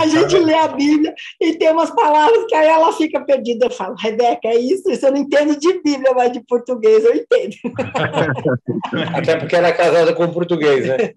[0.00, 3.66] A gente lê a Bíblia e tem umas palavras que aí ela fica perdida.
[3.66, 4.88] Eu falo, Rebeca, é isso?
[4.90, 7.56] Isso eu não entendo de Bíblia, mas de português eu entendo.
[9.14, 11.12] Até porque ela é casada com um português, né?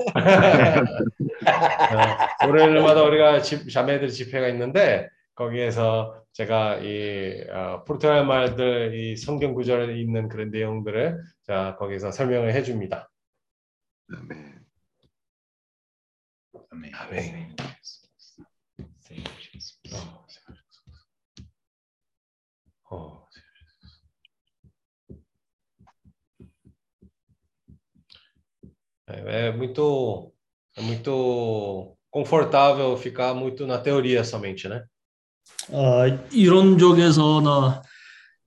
[2.41, 9.53] 어, 월요일마다 우리가 집, 자매들 집회가 있는데 거기에서 제가 이 어, 포르투갈 말들 이 성경
[9.53, 13.09] 구절에 있는 그런 내용들을 자 거기서 설명을 해줍니다.
[14.13, 14.56] 아멘.
[16.77, 16.91] Amém.
[16.93, 17.55] 아멘.
[18.99, 19.79] Senhor Jesus.
[22.91, 23.25] 어,
[29.07, 30.31] É, é muito
[30.75, 34.85] é muito confortável ficar muito na teoria somente, né?
[35.71, 37.81] 어, 이론적에서나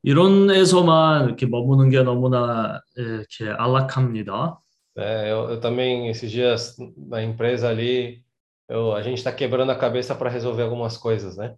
[0.02, 4.59] 이론에서만 이렇게 머무는 게 너무나 예, 이렇게 안락합니다.
[4.97, 8.23] É, eu, eu também esses dias na empresa ali
[8.69, 11.55] eu, a gente está quebrando a cabeça para resolver algumas coisas, né?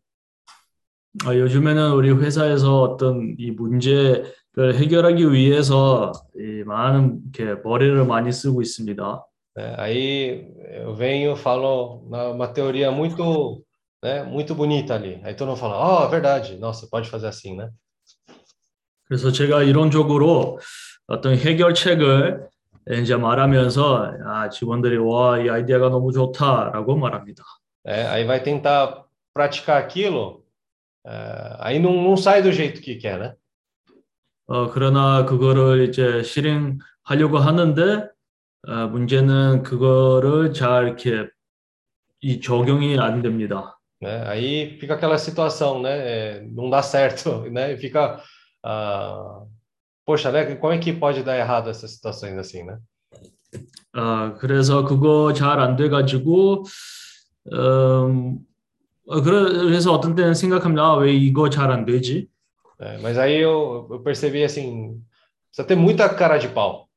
[1.26, 8.62] 어, 요즘에는 우리 회사에서 어떤 이 문제를 해결하기 위해서 이 많은 이렇게 머리를 많이 쓰고
[8.62, 9.24] 있습니다.
[9.58, 10.48] É, aí
[10.86, 13.64] eu venho falo na- uma teoria muito
[14.04, 15.20] né, muito bonita ali.
[15.24, 17.70] Aí todo mundo fala, oh, é verdade, nossa, pode fazer assim, né?
[19.06, 20.60] 그래서 제가 이론적으로
[21.08, 22.48] 어떤 해결책을
[22.91, 27.43] 이제 말하면서 아, 직원들이 와, 이 아이디어가 너무 좋다라고 말합니다.
[27.85, 30.45] É, aí vai tentar praticar aquilo,
[31.05, 33.35] é, aí não, não sai do jeito que quer, né?
[34.47, 38.09] 어, 그러나 그거를 이제 실행하려고 하는데
[38.69, 41.29] 어, 문제는 그거를 잘 이렇게
[42.21, 43.79] 이 적용이 안 됩니다.
[44.03, 44.25] né?
[44.27, 45.91] Aí fica aquela situação, né?
[45.91, 47.73] É, não dá certo, né?
[47.73, 48.21] E fica,
[48.65, 49.43] ah,
[50.05, 50.57] poxa, né?
[50.57, 52.79] Como é que pode dar errado essas situações assim, né?
[53.95, 56.65] 어, 그래서 그거 잘 안 돼가지고
[57.53, 58.39] 음,
[59.07, 60.83] 어, 그래- 그래서 어떤 때는 생각합니다.
[60.83, 62.29] 아, 왜 이거 잘 안 되지?
[62.81, 64.99] É, mas aí eu, eu percebi assim,
[65.51, 66.89] precisa ter muita cara de pau.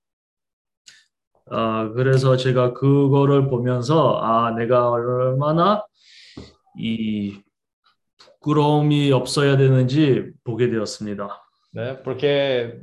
[1.51, 5.83] 어, 그래서 제가 그거를 보면서 아, 내가 얼마나
[6.77, 7.39] 이
[8.39, 11.44] 부끄러움이 없어야 되는지 보게 되었습니다.
[11.75, 11.93] Né?
[11.95, 12.79] Porque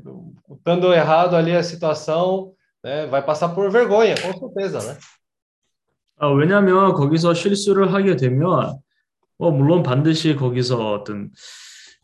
[0.51, 2.53] estando errado ali a situação,
[2.85, 4.99] né, vai passar por vergonha, com certeza, né?
[6.19, 8.79] 아, 왜냐하면 거기서 실수를 하게 되면
[9.39, 11.31] 어, 물론 반드시 거기서 어떤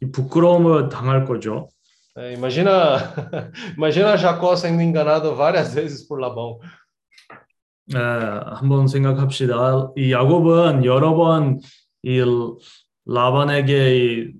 [0.02, 1.68] 이 부끄러움을 당할 거죠.
[2.16, 3.14] É, imagina,
[3.76, 6.58] imagina Jacó sendo enganado várias vezes por Labão.
[7.94, 7.98] 에,
[8.56, 9.92] 한번 생각합시다.
[9.96, 11.60] 이 야곱은 여러 번이
[13.06, 14.32] 라반에게 이,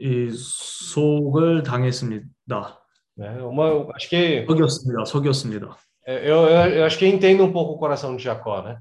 [0.00, 2.80] 이 속을 당했습니다.
[3.16, 3.42] Né?
[3.42, 5.04] Uma, acho que 속였습니다.
[5.04, 5.76] 속였습니다.
[6.06, 8.78] eu, eu, eu acho que entendo um pouco o coração de Jacó, né?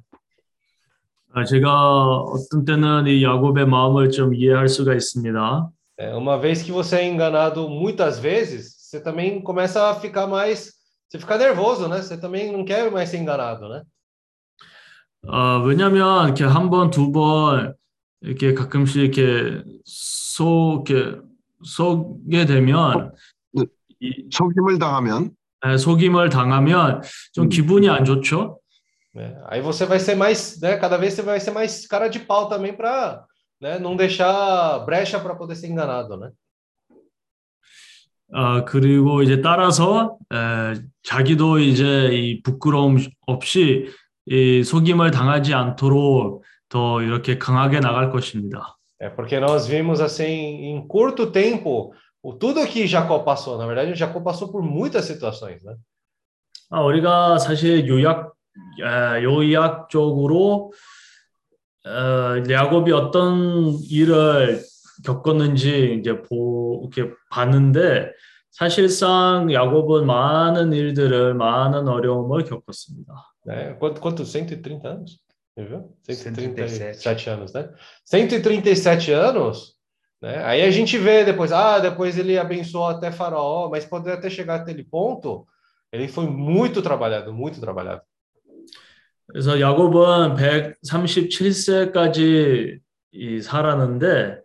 [1.36, 5.70] 아, 제가 어떤 때는 이 야곱의 마음을 좀 이해할 수가 있습니다.
[5.98, 10.74] É, uma vez que você é enganado muitas vezes, você também começa a ficar mais,
[11.08, 12.02] você fica nervoso, né?
[12.02, 13.84] Você também não quer mais ser enganado, né?
[15.28, 17.76] 아, 왜냐면 이렇게 한 번, 두 번
[18.24, 21.20] 이렇게 가끔씩 이렇게 속 이렇게
[21.64, 23.14] 속게 되면
[23.52, 23.66] 네.
[24.00, 25.32] 이 속임을 당하면
[25.66, 27.02] 에, 속임을 당하면
[27.34, 27.50] 좀 음.
[27.50, 28.60] 기분이 안 좋죠.
[29.16, 30.76] É, Aí você vai ser mais, né?
[30.78, 33.24] Cada vez você vai ser mais cara de pau também para,
[33.62, 33.78] né?
[33.78, 36.32] Não deixar brecha para poder ser enganado, né?
[38.36, 42.98] 아, 그리고 이제 따라서 에, 자기도 이제 이 부끄러움
[43.28, 43.92] 없이
[44.26, 46.44] 이 속임을 당하지 않도록
[46.74, 48.76] 더 이렇게 강하게 나갈 것입니다.
[49.00, 51.94] É porque nós vimos assim em curto tempo
[52.24, 53.60] o tudo que Jacó passou.
[53.60, 55.76] Na verdade, Jacó passou por muitas situações, né?
[56.72, 58.34] 아, 우리가 사실 요약
[58.82, 60.74] 에, 요약적으로
[61.86, 64.64] 어, 야곱이 어떤 일을
[65.06, 68.12] 겪었는지 이제 보 이렇게 봤는데
[68.50, 73.14] 사실상 야곱은 많은 일들을 많은 어려움을 겪었습니다.
[73.46, 73.78] né?
[73.78, 74.24] Quanto, quanto?
[74.24, 75.24] 130 anos?
[75.55, 75.93] Você viu?
[76.03, 76.99] 137.
[77.03, 77.71] 137 anos, né?
[78.05, 79.75] 137 anos,
[80.23, 80.45] né?
[80.45, 84.57] Aí a gente vê depois, ah, depois ele abençoou até Faraó, mas poder até chegar
[84.57, 85.47] aquele ponto,
[85.93, 88.03] ele foi muito trabalhado, muito trabalhado.
[89.27, 90.37] 그래서 야곱은
[90.83, 92.81] 137세까지
[93.13, 94.41] 이 살았는데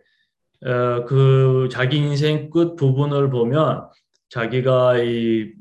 [0.66, 3.88] 어, 그 자기 인생 끝 부분을 보면
[4.30, 5.52] 자기가 이,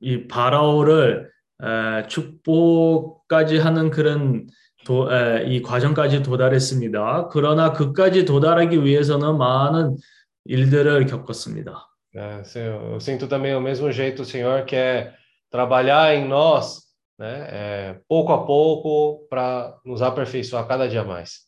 [0.00, 1.30] 이 바라오를
[1.63, 4.47] 에, 축복까지 하는 그런
[4.85, 7.29] 도, 에, 이 과정까지 도달했습니다.
[7.31, 9.97] 그러나 그까지 도달하기 위해서는 많은
[10.45, 11.89] 일들을 겪었습니다.
[12.13, 12.39] né?
[12.39, 15.15] Assim, Eu sinto também o mesmo jeito Senhor quer
[15.51, 16.83] trabalhar em nós,
[17.19, 17.47] né?
[17.49, 21.45] É, pouco a pouco para nos aperfeiçoar cada dia mais.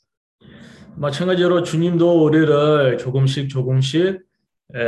[0.96, 4.20] 마찬가지로 주님도 우리를 조금씩 조금씩
[4.76, 4.80] 에,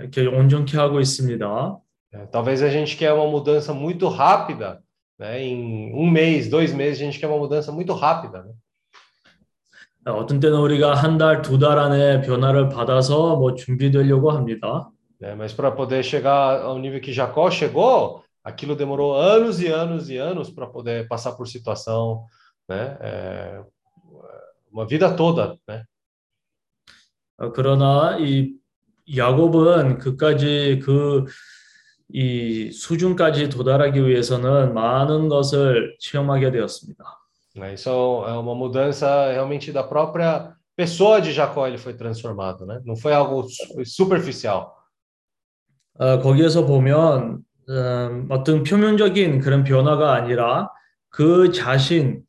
[0.00, 1.78] 이렇게 온전케 하고 있습니다.
[2.17, 4.83] É, talvez a gente quer uma mudança muito rápida,
[5.17, 5.41] né?
[5.41, 8.53] Em um mês, dois meses, a gente quer uma mudança muito rápida, né?
[10.05, 14.89] 어떤 때는 우리가 한 달, 두 달 안에 변화를 받아서 뭐 준비되려고 합니다.
[15.21, 15.33] né?
[15.33, 20.17] Mas para poder chegar ao nível que Jacó chegou, aquilo demorou anos e anos e
[20.17, 22.25] anos para poder passar por situação,
[22.67, 22.97] né?
[22.99, 23.63] É,
[24.71, 25.85] uma vida toda, né?
[27.37, 28.53] 어, 그러나 이
[29.15, 31.25] 야곱은 그까지 그
[32.12, 37.04] 이 수준까지 도달하기 위해서는 많은 것을 체험하게 되었습니다.
[37.72, 37.90] Isso
[38.26, 42.80] é uma mudança realmente da própria pessoa de Jacó, ele foi transformado, né?
[42.84, 44.74] Não foi algo su- superficial.
[45.98, 50.70] 어, 거기에서 보면 음, 어떤 표면적인 그런 변화가 아니라
[51.10, 52.22] 그 자신,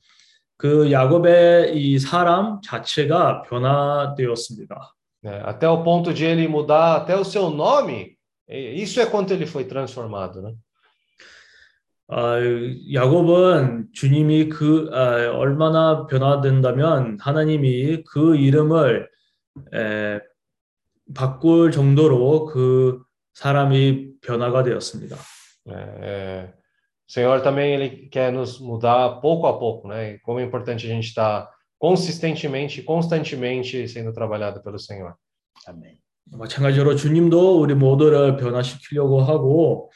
[0.58, 4.76] 그 야곱의 이 사람 자체가 변화되었습니다.
[5.24, 5.42] né?
[5.46, 8.19] Até o ponto de ele mudar até o seu nome, e-
[8.50, 10.56] isso é quanto ele foi transformado, né?
[12.12, 12.40] 아,
[12.92, 19.08] 야곱은 주님이 그 아, 얼마나 변화된다면 하나님이 그 이름을
[19.74, 20.20] 에,
[21.14, 25.16] 바꿀 정도로 그 사람이 변화가 되었습니다.
[25.68, 30.14] O Senhor também ele quer nos mudar pouco a pouco, né?
[30.14, 35.16] E como é importante a gente estar consistentemente, constantemente sendo trabalhado pelo Senhor.
[35.66, 36.00] 아멘.
[36.32, 39.92] 마찬가지로 주님도 우리 모두를 변화시키려고 하고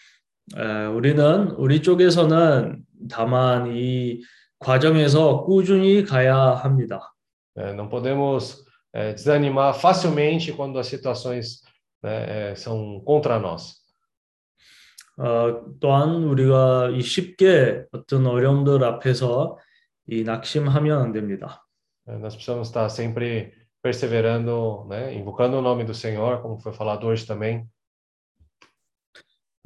[0.56, 4.22] 에, 우리는 우리 쪽에서는 다만 이
[4.60, 7.14] 과정에서 꾸준히 가야 합니다.
[7.56, 11.62] Não podemos desanimar facilmente quando as situações
[12.02, 13.84] né, são contra nós.
[15.18, 19.58] 어, 또한 우리가 이 쉽게 어떤 어려움들 앞에서
[20.08, 21.66] 이 낙심하면 안 됩니다.
[22.08, 27.27] Nós precisamos estar sempre perseverando, né, invocando o nome do Senhor, como foi falado hoje
[27.27, 27.67] também.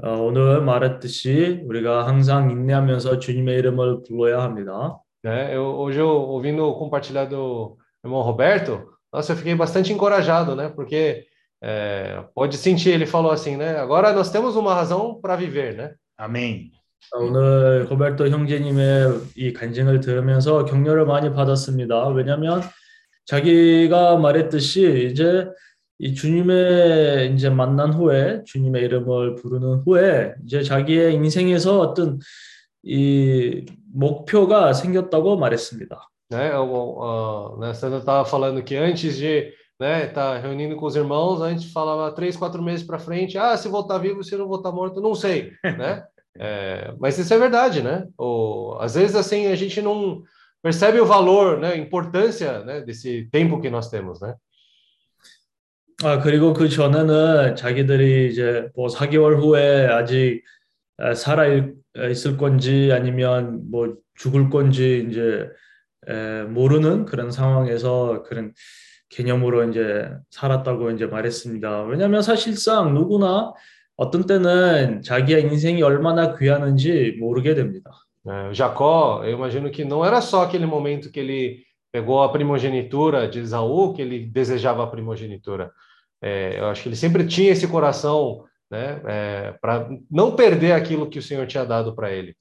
[0.02, 4.98] 어, 오늘 말했듯이 우리가 항상 인내하면서 주님의 이름을 불러야 합니다.
[5.24, 5.54] Né?
[5.54, 8.82] Eu, hoje, eu, ouvindo o compartilhar do irmão Roberto,
[9.12, 10.68] nossa, eu fiquei bastante encorajado, né?
[10.68, 11.24] Porque
[11.62, 13.78] é, pode sentir, ele falou assim, né?
[13.78, 15.94] Agora nós temos uma razão para viver, né?
[16.16, 16.72] 아멘.
[17.14, 22.08] 어, 오늘 로베르토 형제님의 이 간증을 들으면서 격려를 많이 받았습니다.
[22.08, 22.62] 왜냐하면
[23.27, 25.47] 자기가 말했듯이 이제
[25.99, 32.19] 이 주님의 이제 만난 후에 주님의 이름을 부르는 후에 이제 자기의 인생에서 어떤
[32.83, 36.09] 이 목표가 생겼다고 말했습니다.
[36.29, 36.53] Né?
[36.59, 41.49] Uh, né, Sandra estava falando que antes de né, estar reunindo com os irmãos, a
[41.49, 44.99] gente falava três, quatro meses para frente, ah, se voltar vivo, se não voltar morto,
[44.99, 46.03] não sei, né?
[46.37, 48.05] É, mas isso é verdade, né?
[48.17, 50.21] Ou, às vezes, assim, a gente não
[50.67, 54.35] percebe o valor, né, a importância né, desse tempo que nós temos, né?
[56.03, 60.43] 아, 그리고 그 전에는 자기들이 이제 뭐 4개월 후에 아직
[60.97, 61.73] 아, 살아 있-
[62.11, 65.47] 있을 건지 아니면 뭐 죽을 건지 이제
[66.07, 68.53] 에, 모르는 그런 상황에서 그런
[69.09, 71.83] 개념으로 이제 살았다고 이제 말했습니다.
[71.83, 73.53] 왜냐하면 사실상 누구나
[73.95, 77.89] 어떤 때는 자기의 인생이 얼마나 귀하는지 mo르게 됩니다.
[78.29, 83.27] É, Jacó, eu imagino que não era só aquele momento que ele pegou a primogenitura
[83.27, 85.71] de Esaú que ele desejava a primogenitura.
[86.21, 88.99] É, eu acho que ele sempre tinha esse coração, né,
[89.61, 92.35] para não perder aquilo que o Senhor tinha dado para ele.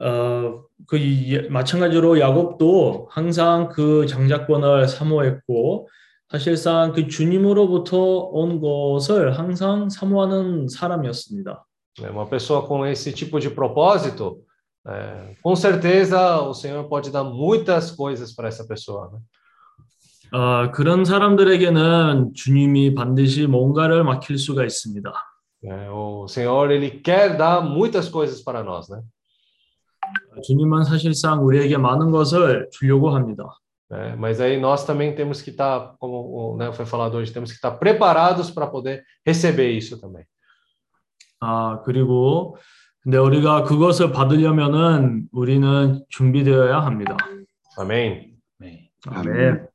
[0.00, 5.88] 어, 그 이- 마찬가지로 야곱도 항상 그 장자권을 사모했고
[6.30, 7.98] 사실상 그 주님으로부터
[8.30, 11.66] 온 것을 항상 사모하는 사람이었습니다.
[12.01, 14.43] É, Uma pessoa com esse tipo de propósito,
[14.87, 19.11] é, com certeza o Senhor pode dar muitas coisas para essa pessoa.
[19.11, 19.19] Né?
[20.31, 25.13] 어, 그런 사람들에게는 주님이 반드시 뭔가를 맡길 수가 있습니다.
[25.63, 29.01] É, o Senhor ele quer dar muitas coisas para nós, né?
[30.43, 33.45] 주님은 사실상 우리에게 많은 것을 주려고 합니다.
[33.91, 37.55] É, mas aí nós também temos que estar, como né, foi falado hoje, temos que
[37.55, 40.25] estar preparados para poder receber isso também.
[41.40, 42.56] 아, 그리고
[43.02, 47.16] 근데 우리가 그것을 받으려면은 우리는 준비되어야 합니다.
[47.78, 48.36] Amém?
[48.60, 48.90] Amém.
[49.06, 49.66] 아멘.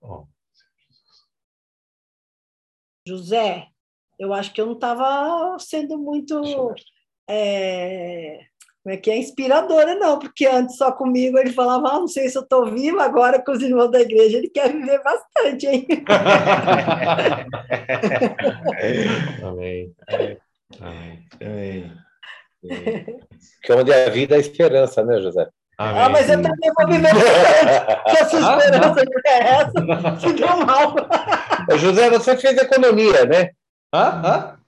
[0.00, 0.28] Ó,
[3.06, 3.68] José,
[4.18, 6.40] eu acho que eu não estava sendo muito.
[7.28, 8.38] É,
[8.84, 9.16] como é que é?
[9.16, 13.00] Inspiradora, não, porque antes só comigo ele falava, ah, não sei se eu estou vivo,
[13.00, 15.86] agora com os irmãos da igreja ele quer viver bastante, hein?
[19.42, 19.94] Amém.
[20.80, 21.24] Amém.
[21.40, 21.92] Amém.
[23.62, 25.48] Que onde a vida é a esperança, né, José?
[25.78, 26.50] Ah, mas eu Amém.
[26.50, 28.10] também vou viver bastante.
[28.10, 30.94] Se a sua esperança não é essa, se deu mal.
[31.78, 33.50] José, você fez economia, né?
[33.94, 34.22] Hã?
[34.24, 34.58] Hã?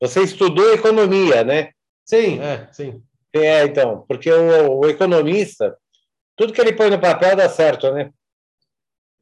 [0.00, 1.70] Você estudou economia, né?
[2.06, 3.02] Sim, é, sim.
[3.34, 5.76] É, então, porque o, o economista,
[6.36, 8.10] tudo que ele põe no papel dá certo, né?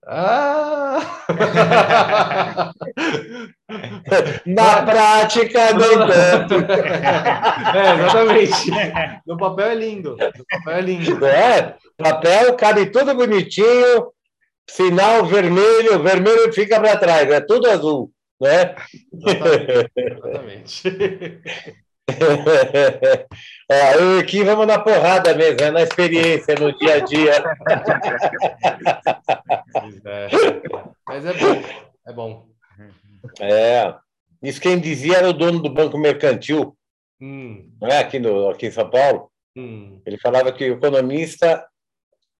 [0.06, 1.00] Ah!
[4.44, 6.54] Na prática, nem tanto.
[7.74, 8.70] É, exatamente.
[9.26, 10.10] No papel é lindo.
[10.10, 11.26] No papel é lindo.
[11.26, 14.12] É, papel cabe tudo bonitinho,
[14.68, 18.74] sinal vermelho, vermelho fica para trás, é tudo azul, né?
[19.10, 19.90] Exatamente.
[19.96, 21.42] exatamente.
[23.70, 27.44] Ó, eu aqui vamos na porrada mesmo, é na experiência, no dia a dia.
[30.04, 30.28] É.
[31.06, 31.62] Mas é bom.
[32.06, 32.46] É bom.
[33.40, 33.94] É,
[34.42, 36.76] isso quem dizia era o dono do Banco Mercantil,
[37.20, 37.98] Hum, não é?
[38.00, 39.30] Aqui, no, aqui em São Paulo.
[39.56, 40.00] hum.
[40.04, 41.66] Ele falava que o economista,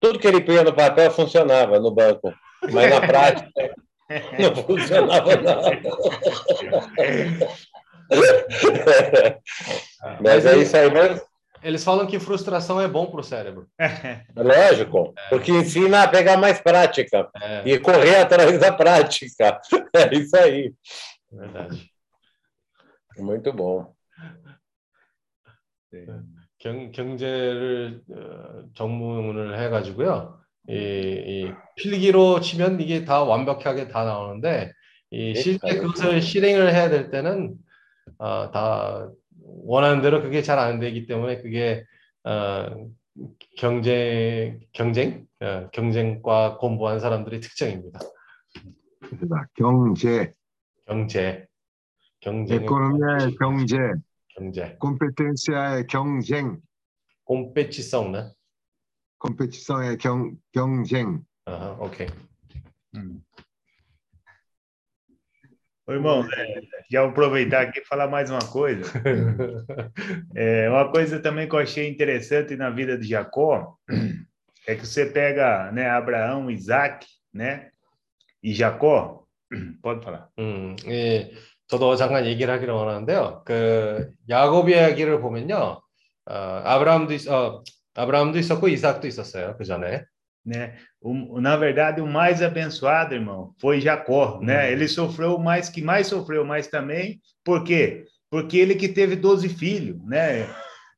[0.01, 2.35] tudo que ele punha no papel funcionava no banco,
[2.71, 3.75] mas na prática
[4.39, 5.81] não funcionava nada.
[10.22, 11.22] Mas é isso aí mesmo.
[11.62, 13.68] Eles falam que frustração é bom para o cérebro.
[14.36, 19.60] Lógico, porque ensina a pegar mais prática É, e correr atrás da prática.
[19.94, 20.74] É isso aí.
[21.32, 21.92] verdade.
[23.18, 23.94] Muito bom.
[26.60, 30.40] 경, 경제를 어, 전문을 해가지고요.
[30.70, 34.72] 이, 이 필기로 치면 이게 다 완벽하게 다 나오는데
[35.10, 37.56] 이 실제 그것을 실행을 해야 될 때는
[38.19, 39.09] 어, 다
[39.43, 41.85] 원하는 대로 그게 잘 안 되기 때문에 그게
[42.25, 42.89] 어,
[43.57, 48.01] 경제 경쟁 어, 경쟁과 공부한 사람들의 특징입니다.
[50.87, 51.47] 경제,
[52.21, 53.93] 경제 경쟁 economia é 경제,
[54.37, 54.79] 경제
[55.55, 56.61] é 경쟁,
[59.19, 61.25] competição é 경, 경쟁.
[61.47, 62.07] Aham, ok.
[62.95, 63.23] Hum.
[65.88, 66.62] Ô, irmão, é,
[66.92, 68.84] já vou aproveitar aqui e falar mais uma coisa.
[70.36, 73.76] É, uma coisa também que eu achei interessante na vida de Jacó
[74.68, 77.70] é que você pega né, Abraão, Isaac, né?
[78.44, 79.26] E Jacó.
[79.82, 80.30] Pode falar.
[80.38, 81.32] 음, 예,
[81.68, 83.44] 저도 잠깐 얘기를 하기를 원하는데요.
[83.46, 85.82] 그 야곱 이야기를 보면요,
[86.26, 86.34] 어,
[86.64, 87.64] 아브라함도 있, 어,
[87.96, 89.58] 아브라함도 있었고 이삭도 있었어요.
[89.58, 90.06] 그 전에.
[90.46, 90.78] né?
[91.02, 94.66] O, na verdade, o mais abençoado, irmão, foi Jacó, né?
[94.66, 94.72] Uhum.
[94.72, 98.06] Ele sofreu mais que mais sofreu, mas também, por quê?
[98.30, 100.48] Porque ele que teve 12 filhos, né?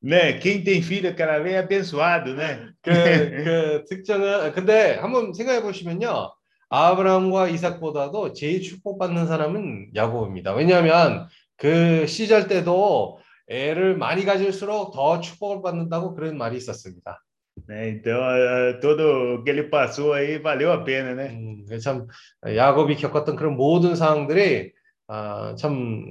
[0.01, 0.33] né?
[0.33, 2.71] Quem tem filho aquela vez é abençoado, né?
[2.81, 6.31] 그, 그 특징은 근데 한번 생각해 보시면요.
[6.69, 10.53] 아브라함과 이삭보다도 제일 축복받는 사람은 야곱입니다.
[10.53, 11.27] 왜냐하면
[11.57, 17.21] 그 시절 때도 애를 많이 가질수록 더 축복을 받는다고 그런 말이 있었습니다.
[17.68, 17.90] Né?
[17.90, 21.30] Então, ah, tudo que ele passou aí valeu a pena, né?
[21.30, 22.06] 음, 그참
[22.46, 24.72] 야곱이 겪었던 그런 모든 상황들이
[25.08, 26.06] 아, 참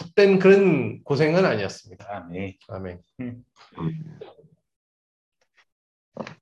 [0.00, 2.06] 헛된 그런 고생은 아니었습니다.
[2.10, 2.56] Amém.
[2.68, 3.00] 아멘.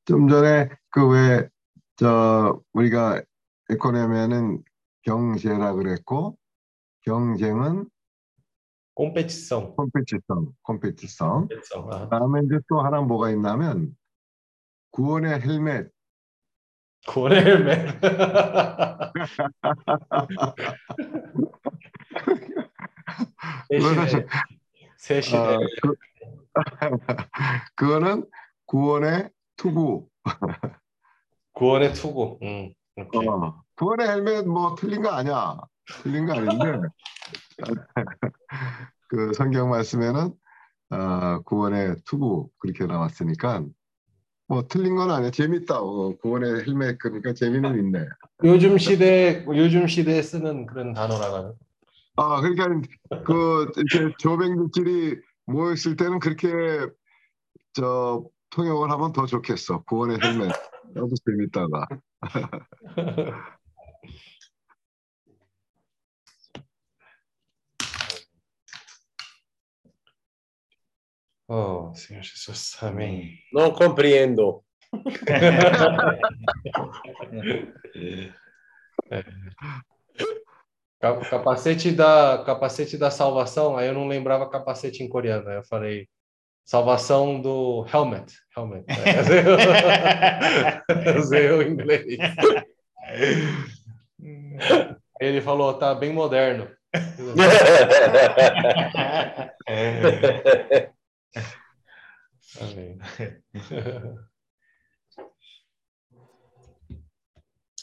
[0.04, 3.22] 좀 전에 그 왜저 우리가
[3.70, 4.62] 에코노미는
[5.02, 6.36] 경제라 그랬고
[7.02, 7.88] 경쟁은.
[8.94, 10.52] 컴페티성, 컴페티성.
[10.62, 11.48] 꼼빼치성.
[11.90, 13.94] 아, 다음에 이제 또 하나 뭐가 있냐면
[14.96, 15.90] 구원의 헬멧.
[17.06, 18.00] 구원의 헬멧.
[23.68, 24.26] 세시대.
[24.96, 25.36] 세시대.
[25.36, 25.94] 어, 그,
[27.76, 28.24] 그거는
[28.64, 29.28] 구원의
[29.58, 30.08] 투구.
[31.52, 32.38] 구원의 투구.
[32.40, 32.72] 음.
[32.96, 35.58] 어, 구원의 헬멧 뭐 틀린 거 아니야.
[36.00, 36.88] 틀린 거 아닌데
[39.08, 40.32] 그 성경 말씀에는
[40.88, 43.66] 어, 구원의 투구 그렇게 나왔으니까
[44.48, 45.30] 뭐 틀린 건 아니야.
[45.30, 45.80] 재밌다.
[45.80, 48.06] 어, 구원의 헬멧 그러니까 재미는 있네.
[48.44, 51.56] 요즘 시대 요즘 시대에 쓰는 그런 단어라가요.
[52.16, 52.66] 아 그러니까
[53.24, 56.48] 그 이렇게 조뱅들끼리 모여 있을 때는 그렇게
[57.74, 59.82] 저 통역을 하면 더 좋겠어.
[59.82, 60.52] 구원의 헬멧.
[60.94, 61.88] 너무 재밌다가.
[71.48, 72.76] 어, Senhor Jesus.
[72.80, 73.38] Amém.
[73.52, 74.62] Não compreendo.
[81.00, 85.64] Ca- Capacete da capacete da salvação, aí eu não lembrava capacete em coreano, aí eu
[85.64, 86.08] falei
[86.64, 88.84] salvação do helmet, helmet.
[88.88, 88.96] Aí
[91.14, 92.04] eu usei o inglês.
[95.20, 96.68] Ele falou, tá bem moderno.
[102.60, 102.98] Amém.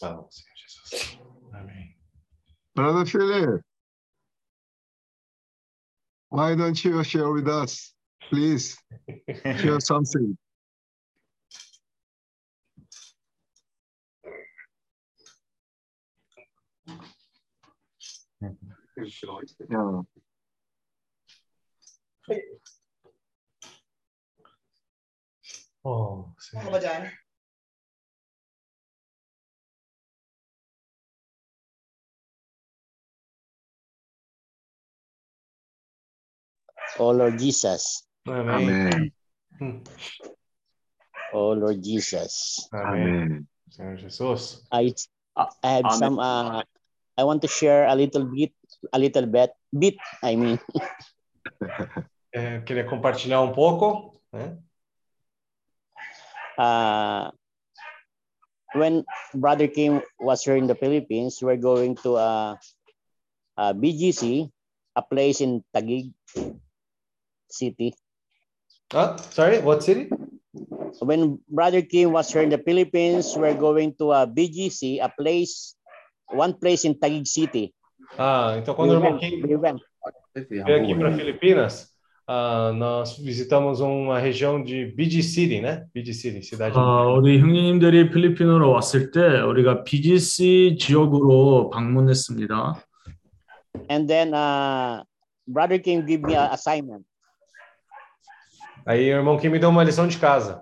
[0.01, 1.17] Ah, Senhor Jesus.
[1.53, 1.95] Amém.
[2.75, 3.61] Brother Philip,
[6.29, 7.93] why don't you share with us,
[8.29, 8.77] please?
[9.57, 10.37] Share something.
[19.69, 20.01] Yeah.
[25.83, 27.11] Oh, Senhor.
[36.99, 38.05] Oh Lord Jesus.
[38.27, 39.11] Amém.
[39.59, 39.83] Amen.
[41.33, 42.69] Oh Lord Jesus.
[42.71, 43.09] Amém.
[43.09, 43.47] Amen.
[43.69, 44.63] Senhor Jesus.
[44.71, 44.93] I
[45.35, 46.61] I have some uh
[47.17, 48.53] I want to share a little bit
[48.93, 50.59] a little bit bit I mean
[52.31, 54.57] É, queria compartilhar um pouco, né?
[56.57, 57.31] Uh
[58.73, 62.57] when brother Kim was here in the Philippines we're going to a,
[63.57, 64.49] a BGC
[64.95, 66.13] a place in Taguig
[67.49, 67.93] city.
[68.93, 70.09] Ah, sorry, what city?
[71.01, 75.75] when brother Kim was here in the Philippines we're going to a BGC a place
[76.29, 77.73] one place in Taguig city.
[78.17, 79.81] Ah, então quando we o irmão went, Kim we went.
[80.35, 81.92] veio aqui para Filipinas,
[82.27, 85.85] ah, nós visitamos uma região de BG City, né?
[85.93, 86.75] BG City, cidade.
[86.77, 92.75] 아, 우리 형님들이 필리핀으로 왔을 때 우리가 BGC 지역으로 방문했습니다.
[93.89, 95.03] and then uh
[95.47, 97.03] brother Kim give me a assignment
[98.85, 100.61] Aí o irmão Kim me deu uma lição de casa.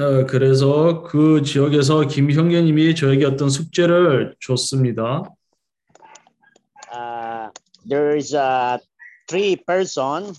[0.00, 5.24] 어, 그래서 그 지역에서 김 형제님이 저에게 어떤 숙제를 줬습니다.
[6.92, 7.50] uh,
[7.88, 8.78] there is a
[9.28, 10.32] three person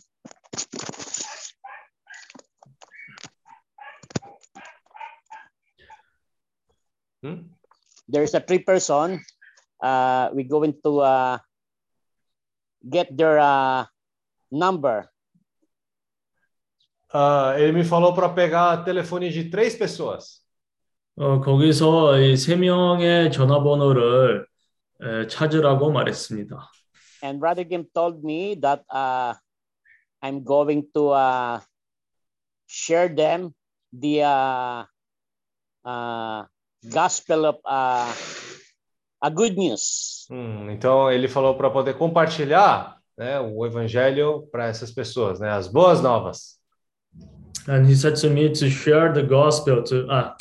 [7.21, 7.51] Hmm?
[8.07, 9.19] there's a three person
[9.83, 11.37] uh, we going to uh,
[12.87, 13.85] get their uh,
[14.51, 15.09] number
[17.11, 20.45] Ah, ele me falou para pegar telefone de três pessoas.
[21.17, 24.45] 어, 거기서 이 세 명의 전화번호를
[25.01, 26.69] 에, 찾으라고 말했습니다.
[27.23, 29.33] and brother Kim told me that uh,
[30.22, 31.60] I'm going to uh,
[32.66, 33.54] share them
[33.92, 34.84] the uh,
[35.84, 36.44] uh,
[36.90, 38.12] gospel of uh,
[39.22, 40.26] a good news.
[40.30, 45.68] Hum, então ele falou para poder compartilhar né, o evangelho para essas pessoas, né, as
[45.68, 46.58] boas novas.
[47.68, 50.36] And he said to me to share the gospel to 아,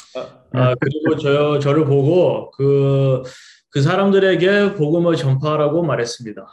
[0.53, 3.23] 아 그리고 저 저를 보고 그
[3.73, 6.45] 그 사람들에게 복음을 전파하라고 말했습니다.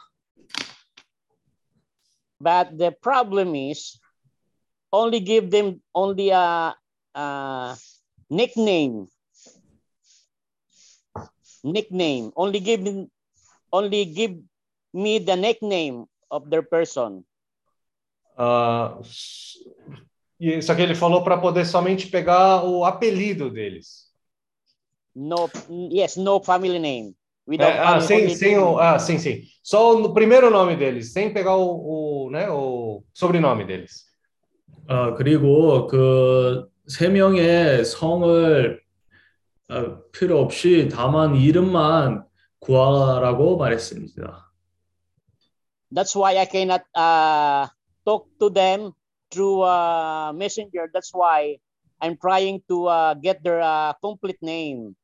[2.45, 3.97] But the problem is
[4.93, 6.77] only give them only a,
[7.17, 7.25] a
[8.29, 9.09] nickname.
[11.63, 12.29] Nickname.
[12.37, 13.09] Only give them-
[13.73, 14.37] only give
[14.93, 17.25] me the nickname of their person.
[18.37, 19.01] Ah,
[20.39, 24.13] e, só que ele falou para poder somente pegar o apelido deles.
[25.15, 25.49] No
[25.89, 27.15] yes, no family name.
[27.47, 29.43] Without ah, sem, sem o, ah, sim, sim.
[29.61, 34.05] Só o primeiro nome deles, sem pegar o, o, né, o sobrenome deles.
[34.87, 38.79] 아 그리고 그 세 명의 성을
[39.69, 42.23] 아, 필요 없이 다만 이름만
[42.59, 44.51] 구하라고 말했습니다.
[45.91, 47.67] That's why I cannot uh,
[48.05, 48.91] talk to them
[49.31, 50.89] through uh, messenger.
[50.93, 51.57] That's why
[52.01, 54.95] I'm trying to uh, get their uh, complete name.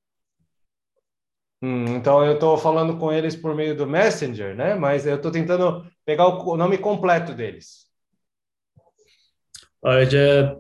[1.63, 4.73] Hum, então eu estou falando com eles por meio do Messenger, né?
[4.73, 7.87] Mas eu estou tentando pegar o, nome completo deles.
[9.83, 10.55] 아, 이제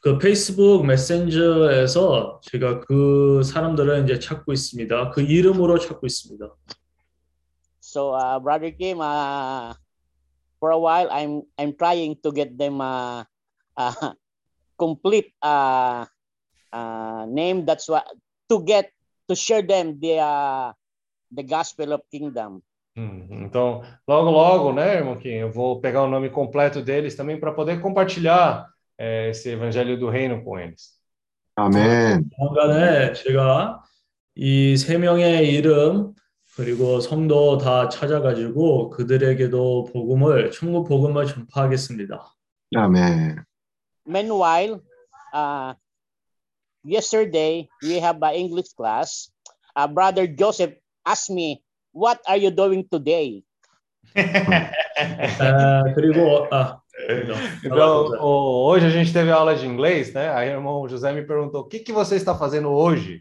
[0.00, 5.10] 그 페이스북 메신저에서 제가 그 사람들을 이제 찾고 있습니다.
[5.10, 6.48] 그 이름으로 찾고 있습니다.
[7.80, 9.74] So, uh, Brother Kim, uh,
[10.58, 13.24] for a while, I'm I'm trying to get them uh,
[13.78, 14.14] uh,
[14.76, 16.04] complete uh,
[16.72, 17.64] uh, name.
[17.64, 18.04] That's what
[18.50, 18.95] to get
[19.28, 20.72] to share them the uh,
[21.34, 22.60] the gospel of kingdom.
[22.96, 27.38] Hum, então, logo, logo, né, irmão Kim, eu vou pegar o nome completo deles também
[27.38, 28.66] para poder compartilhar
[28.98, 30.96] eh, esse evangelho do reino com eles.
[31.56, 32.30] 아멘.
[32.36, 33.82] 조만간에 제가
[34.36, 36.12] 이 세 명의 이름
[36.54, 42.34] 그리고 성도 다 찾아가지고 그들에게도 복음을 천국 복음을 전파하겠습니다.
[42.74, 43.44] 아멘.
[44.06, 44.80] Meanwhile,
[45.34, 45.74] uh,
[46.86, 49.30] yesterday we have an English class.
[49.74, 51.60] Uh, Brother Joseph asked me,
[51.92, 53.42] "What are you doing today?"
[55.40, 56.80] 아, 그리고 아,
[57.62, 60.30] Então, o- hoje a gente teve aula de inglês, né?
[60.30, 63.20] Aí o irmão José me perguntou: o que, que você está fazendo hoje?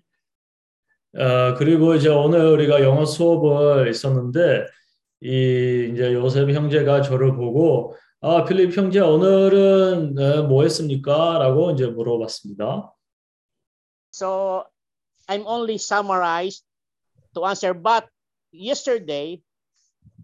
[1.17, 4.65] 어, 그리고 이제 오늘 우리가 영어 수업을 있었는데
[5.21, 11.37] 이 이제 요셉 형제가 저를 보고 아 필립 형제 오늘은 어, 뭐 했습니까?
[11.39, 12.93] 라고 이제 물어봤습니다.
[14.15, 14.63] So
[15.27, 16.63] I'm only summarized
[17.35, 17.75] to answer.
[17.75, 18.07] But
[18.55, 19.43] yesterday,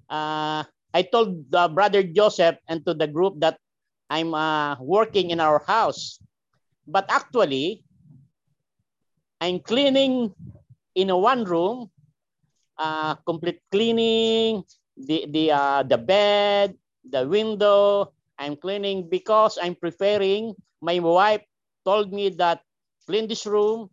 [0.08, 0.64] uh,
[0.96, 3.60] I told uh, Brother Joseph and to the group that
[4.08, 6.24] I'm uh, working in our house.
[6.88, 7.84] But actually,
[9.44, 10.32] I'm cleaning
[10.96, 11.92] in a one room,
[12.80, 14.64] uh, complete cleaning
[14.96, 18.16] the the uh, the bed, the window.
[18.40, 20.56] I'm cleaning because I'm preparing.
[20.80, 21.44] My wife
[21.84, 22.64] told me that
[23.12, 23.92] clean this room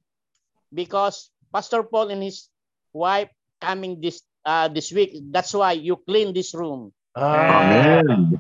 [0.71, 2.47] because Pastor Paul and his
[2.95, 3.29] wife
[3.61, 5.19] coming this uh, this week.
[5.35, 6.95] That's why you clean this room.
[7.17, 8.39] Ah, 아멘.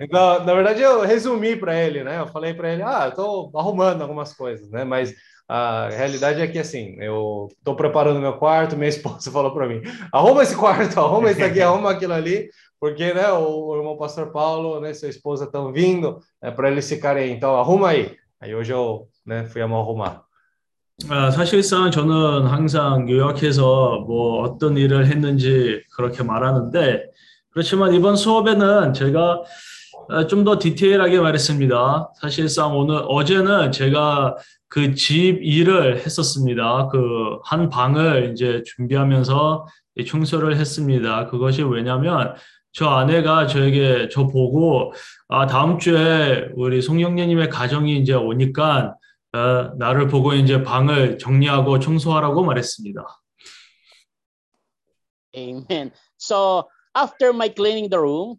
[0.00, 2.18] Então, na verdade, eu resumi para ele, né?
[2.18, 4.82] Eu falei para ele, ah, eu tô arrumando algumas coisas, né?
[4.82, 5.14] Mas
[5.46, 9.80] a realidade é que, assim, eu tô preparando meu quarto, minha esposa falou para mim,
[10.10, 12.48] arruma esse quarto, arruma isso aqui, arruma aquilo ali,
[12.80, 16.88] porque, né, o, o irmão pastor Paulo, né, sua esposa estão vindo, é para eles
[16.88, 18.16] ficarem, então arruma aí.
[19.66, 20.20] Mão arrumar.
[21.10, 27.04] 아, 사실상 저는 항상 요약해서 뭐 어떤 일을 했는지 그렇게 말하는데
[27.50, 29.42] 그렇지만 이번 수업에는 제가
[30.28, 32.10] 좀 더 디테일하게 말했습니다.
[32.20, 34.36] 사실상 오늘 어제는 제가
[34.68, 36.88] 그 집 일을 했었습니다.
[36.88, 39.66] 그 한 방을 이제 준비하면서
[40.06, 41.26] 청소를 했습니다.
[41.26, 42.34] 그것이 왜냐면
[42.74, 44.92] 저 아내가 저에게 저 보고
[45.28, 48.96] 아 다음 주에 우리 송영래님의 가정이 이제 오니까
[49.32, 49.38] 어,
[49.78, 53.06] 나를 보고 이제 방을 정리하고 청소하라고 말했습니다.
[55.36, 55.92] Amen.
[56.18, 58.38] So after my cleaning the room,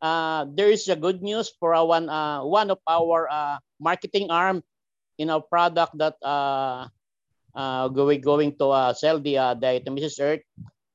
[0.00, 4.30] uh, there is a good news for a one uh, one of our uh, marketing
[4.30, 4.64] arm
[5.18, 6.88] in our product that uh,
[7.54, 10.16] uh, going going to uh, sell the uh, the Mrs.
[10.20, 10.44] Earth.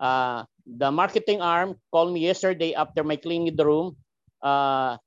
[0.02, 0.46] Uh,
[0.78, 3.98] the marketing arm called me yesterday after my cleaning the room,
[4.42, 4.98] uh,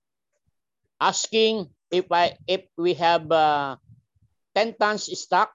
[1.00, 3.76] asking if I if we have uh,
[4.54, 5.52] 10 tons stock,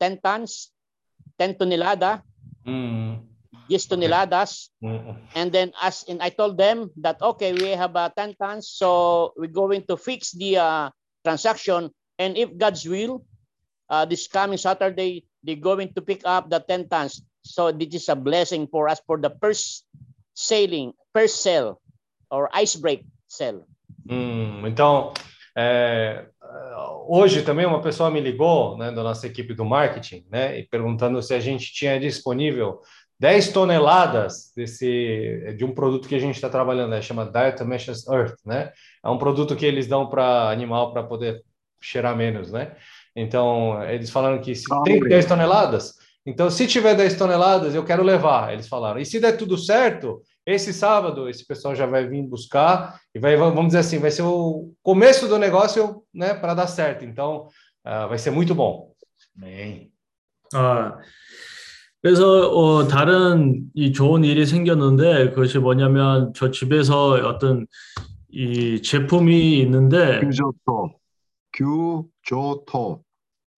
[0.00, 0.70] 10 tons,
[1.38, 2.22] 10 tonelada,
[2.64, 3.26] Hum,
[3.68, 4.70] yes toneladas.
[4.82, 8.68] hum, And then as and I told them that okay, we have uh, 10 tons,
[8.68, 10.90] so we're going to fix the uh,
[11.24, 11.90] transaction.
[12.18, 13.24] And if God's will,
[13.88, 17.22] uh, this coming Saturday, they're going to pick up the 10 tons.
[17.42, 19.86] So this is a blessing for us for the first
[20.34, 21.80] sailing, first sail
[22.30, 23.66] or ice break sail.
[24.08, 25.12] Hum, então,
[25.56, 26.26] é,
[27.06, 31.22] hoje também uma pessoa me ligou, né, da nossa equipe do marketing, né, e perguntando
[31.22, 32.80] se a gente tinha disponível
[33.18, 38.38] 10 toneladas desse de um produto que a gente está trabalhando, né, chama Diatomaceous Earth,
[38.46, 38.72] né?
[39.04, 41.42] É um produto que eles dão para animal para poder
[41.82, 42.74] cheirar menos, né?
[43.14, 48.03] Então, eles falaram que se tem 10 toneladas, então se tiver 10 toneladas, eu quero
[48.03, 48.99] levar, eles falaram.
[48.99, 53.35] E se der tudo certo, esse sábado esse pessoal já vai vir buscar e vai,
[53.37, 57.05] vamos dizer assim, vai ser o começo do negócio, né, para dar certo.
[57.05, 57.47] Então,
[57.85, 58.91] uh, vai ser muito bom.
[59.37, 59.91] Amém.
[60.53, 60.97] 아,
[62.01, 67.65] 그래서 어, 다른 이 좋은 일이 생겼는데 그것이 뭐냐면 저 집에서 어떤
[68.29, 70.91] 이 제품이 있는데 규조토,
[71.53, 73.03] 규조토.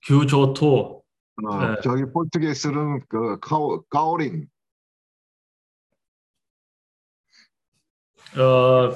[0.05, 1.01] 규조토.
[1.44, 1.76] 어, 네.
[1.82, 4.46] 저기 포르투게스는 그 카오, 까오링.
[8.38, 8.90] 어,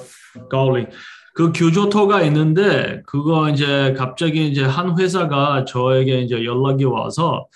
[0.48, 0.88] 가울링.
[1.34, 7.46] 그 규조토가 있는데 그거 이제 갑자기 이제 한 회사가 저에게 이제 연락이 와서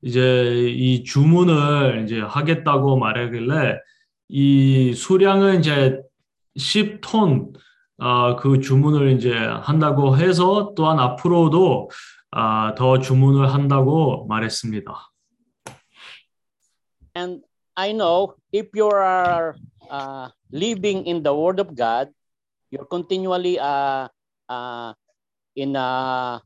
[0.00, 3.78] 이제 이 주문을 이제 하겠다고 말하길래
[4.28, 6.00] 이 수량은 이제
[6.56, 7.52] 10톤
[7.98, 11.90] 아, 그 주문을 이제 한다고 해서 또한 앞으로도
[12.31, 14.91] 아, 더 주문을 한다고 말했습니다.
[17.15, 17.43] And
[17.75, 19.53] I know if you are
[19.89, 22.09] uh, living in the Word of God,
[22.73, 24.09] you're continually uh,
[24.49, 24.93] uh,
[25.55, 26.41] in a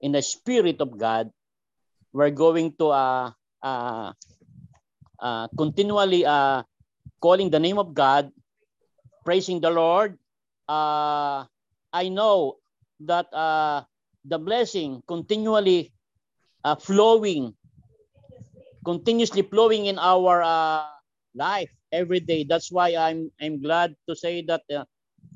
[0.00, 1.28] in the Spirit of God.
[2.12, 3.30] We're going to uh,
[3.60, 4.12] uh,
[5.20, 6.64] uh, continually uh,
[7.20, 8.32] calling the name of God,
[9.24, 10.16] praising the Lord.
[10.68, 11.44] Uh,
[11.92, 12.56] I know
[13.04, 13.84] that uh,
[14.27, 15.91] the blessing continually
[16.63, 17.55] uh, flowing
[18.83, 20.87] continuously flowing in our uh,
[21.35, 22.43] life every day.
[22.47, 24.87] That's why I'm I'm glad to say that uh,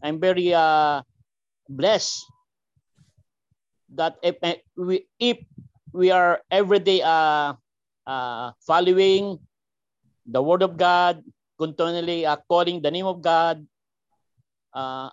[0.04, 1.04] I'm very uh,
[1.68, 2.24] blessed
[3.96, 5.40] that if uh, we if
[5.92, 7.60] we are every day uh,
[8.08, 9.40] uh, following
[10.24, 11.20] the word of God,
[11.60, 13.68] continually uh, calling the name of God.
[14.72, 15.12] Uh,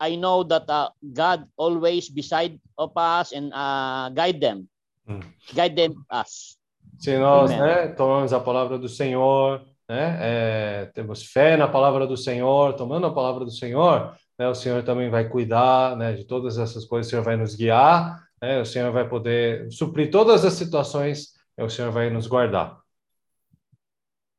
[0.00, 4.68] I know that uh, God always beside of us and uh, guide them,
[5.08, 5.20] Hum.
[5.54, 6.56] guide them us.
[6.98, 7.60] Se nós, Amen.
[7.62, 13.06] né, tomamos a palavra do Senhor, né, é, temos fé na palavra do Senhor, tomando
[13.06, 17.06] a palavra do Senhor, né, o Senhor também vai cuidar, né, de todas essas coisas,
[17.06, 21.64] o Senhor vai nos guiar, né, o Senhor vai poder suprir todas as situações, né,
[21.64, 22.78] o Senhor vai nos guardar.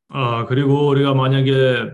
[0.09, 1.91] 아, 그리고 우리가 만약에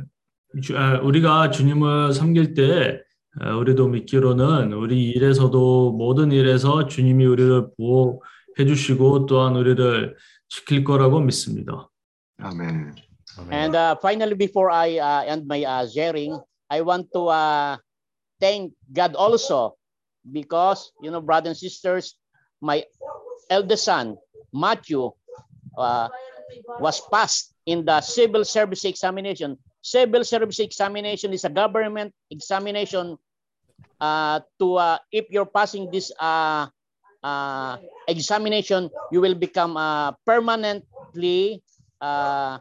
[0.61, 3.06] 주- 아, 우리가 주님을 섬길 때 아,
[3.40, 10.16] 우리도 믿기로는 우리 일에서도 모든 일에서 주님이 우리를 보호해 주시고 또한 우리를
[10.48, 11.88] 지킬 거라고 믿습니다.
[12.38, 12.94] 아멘.
[13.52, 16.34] And uh, finally, before I uh, end my uh, sharing,
[16.68, 17.76] I want to uh,
[18.40, 19.76] thank God also
[20.32, 22.18] because, you know, brothers and sisters,
[22.60, 22.82] my
[23.48, 24.16] eldest son,
[24.52, 25.12] Matthew,
[25.78, 26.08] uh,
[26.80, 29.56] was passed in the civil service examination.
[29.82, 33.16] Civil service examination is a government examination
[34.00, 36.66] uh, to, uh, if you're passing this uh,
[37.22, 37.76] uh,
[38.08, 41.62] examination, you will become uh, permanently
[42.00, 42.58] uh,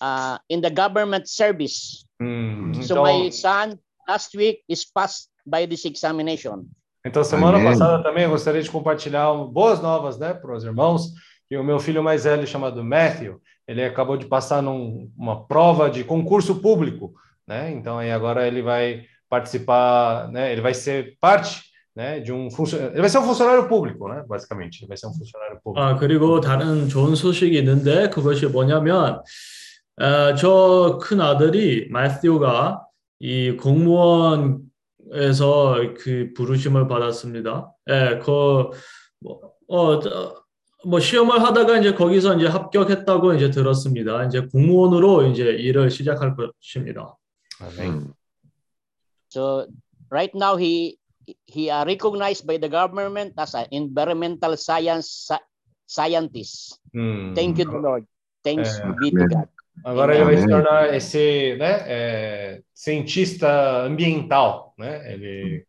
[0.00, 2.04] uh, in the government service.
[2.20, 3.78] Hum, So então, my son
[4.08, 6.66] last week is passed by this examination.
[7.06, 7.68] então, semana Amém.
[7.70, 11.12] passada também eu gostaria de compartilhar um- boas novas, né, para os irmãos,
[11.48, 16.02] que o meu filho mais velho, chamado Matthew, ele acabou de passar numa prova de
[16.04, 17.12] concurso público,
[17.46, 19.04] né, então aí agora ele vai
[19.34, 21.62] participar, né, ele vai ser parte,
[21.96, 25.06] né, de um funcionário, ele vai ser um funcionário público, né, basicamente, ele vai ser
[25.06, 25.80] um funcionário público.
[25.80, 29.22] 아, 그리고 다른 좋은 소식이 있는데 그것이 뭐냐면
[29.96, 32.84] 아, 저큰 아들이 마티오가
[33.20, 34.64] 이 공무원에서
[35.98, 37.72] 그 부르심을 받았습니다.
[37.90, 38.70] 예, 그
[39.20, 40.44] 뭐, 어, 저,
[40.84, 44.24] 뭐 시험을 하다가 이제 거기서 이제 합격했다고 이제 들었습니다.
[44.26, 47.16] 이제 공무원으로 이제 일을 시작할 것입니다.
[47.60, 47.88] Amém.
[47.88, 48.23] 음.
[49.34, 49.66] So
[50.14, 51.02] right now he
[51.50, 55.46] he are recognized by the government as an environmental science sci-
[55.86, 56.78] scientist.
[56.94, 57.34] Hum.
[57.34, 58.06] Thank you, the Lord.
[58.46, 58.86] Thanks É.
[59.00, 59.48] be to God.
[59.84, 65.12] Agora ele vai se tornar esse né, é, cientista ambiental, né?
[65.12, 65.66] Ele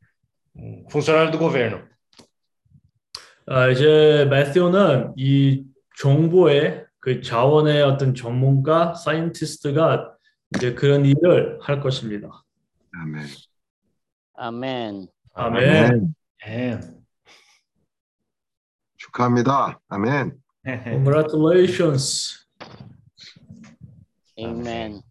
[0.56, 1.82] um funcionário do governo.
[3.48, 5.66] 아, 이제 매튜는 이
[5.98, 10.14] 정부의 그 자원의 어떤 전문가, 사이언티스트가
[10.56, 12.44] 이제 그런 일을 할 것입니다.
[13.02, 13.26] 아멘.
[14.40, 15.08] Amen.
[15.34, 15.86] 아멘.
[15.86, 16.16] 아멘.
[16.46, 16.80] É.
[18.98, 19.80] 축하합니다.
[19.90, 20.38] 아멘.
[20.66, 22.46] Congratulations.
[24.40, 25.02] Amen.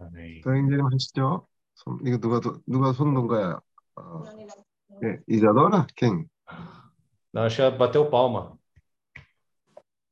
[0.00, 0.40] Amém.
[0.42, 1.46] 도행님 하시죠.
[1.74, 3.58] 손, 이거 누가 도- 누가 손든 거야?
[3.96, 4.22] 어,
[5.04, 6.28] 예, 이자도나 킹.
[7.34, 8.52] Não, acho que bateu palma.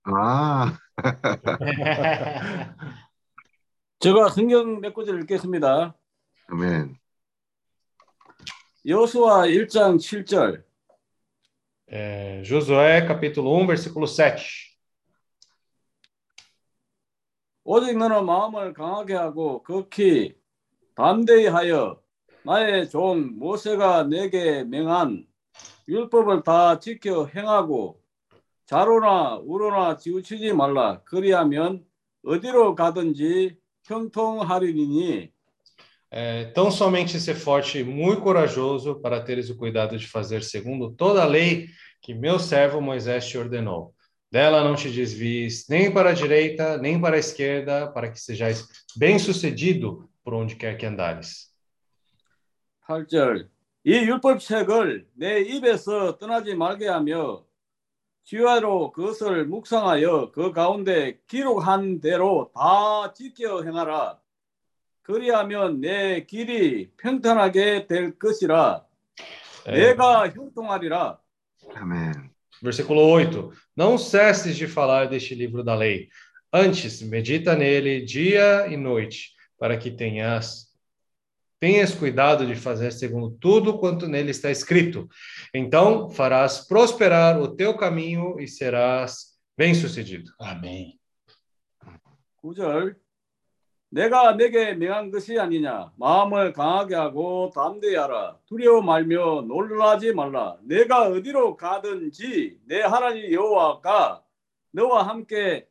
[0.04, 0.78] 아,
[3.98, 5.94] 제가 성경 몇 구절 읽겠습니다.
[6.52, 6.96] 아멘.
[8.84, 10.64] 여수와 1장 7절.
[11.86, 14.36] É, Josué, capítulo 1, versículo 7.
[17.62, 20.34] 오직 너는 마음을 강하게 하고 극히
[20.96, 22.00] 담대히 하여
[22.44, 25.26] 나의 종 모세가 내게 명한
[25.86, 28.00] 율법을 다 지켜 행하고
[28.66, 31.00] 자로나 우로나 지우치지 말라.
[31.04, 31.84] 그리하면
[32.24, 35.32] 어디로 가든지 형통하리니
[36.11, 40.91] É, tão somente ser forte e muito corajoso para teres o cuidado de fazer segundo
[40.91, 41.67] toda a lei
[42.01, 43.93] que meu servo Moisés te ordenou.
[44.31, 48.67] Dela não te desvies nem para a direita, nem para a esquerda, para que sejais
[48.95, 51.53] bem-sucedido por onde quer que andares.
[52.87, 53.49] 8절
[53.83, 57.45] 이 율법책을 내 입에서 떠나지 말게 하며
[58.23, 64.18] 지화로 그것을 묵상하여 그 가운데 기록한 대로 다 지켜 행하라.
[65.03, 68.85] 그리하면 내 길이 평탄하게 될 것이라.
[69.67, 71.19] É, 내가 형통하리라.
[71.75, 72.29] 아멘.
[72.61, 73.51] Versículo 8.
[73.75, 76.09] Não cesses de falar deste livro da lei.
[76.51, 80.65] Antes, medita nele dia e noite, para que tenhas
[81.59, 85.09] tenhas cuidado de fazer segundo tudo quanto nele está escrito.
[85.53, 90.31] Então farás prosperar o teu caminho e serás bem-sucedido.
[90.39, 90.99] Amém.
[92.43, 92.95] 9절
[93.90, 101.08] 내가 내게 명한 것이 아니냐 마음을 강하게 하고 담대히 하라 두려워 말며 놀라지 말라 내가
[101.08, 104.22] 어디로 가든지 내 하나님 여호와가
[104.70, 105.68] 너와 함께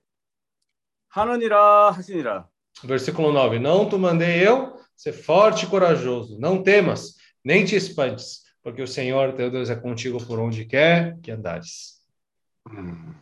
[1.07, 2.47] 하느니라 하시니라
[2.83, 3.59] Versículo 9.
[3.59, 6.39] Não te mandei eu ser forte e corajoso.
[6.39, 11.19] Não temas, nem te espantes, porque o Senhor teu Deus é contigo por onde quer
[11.21, 11.99] que andares.
[12.71, 13.19] 음,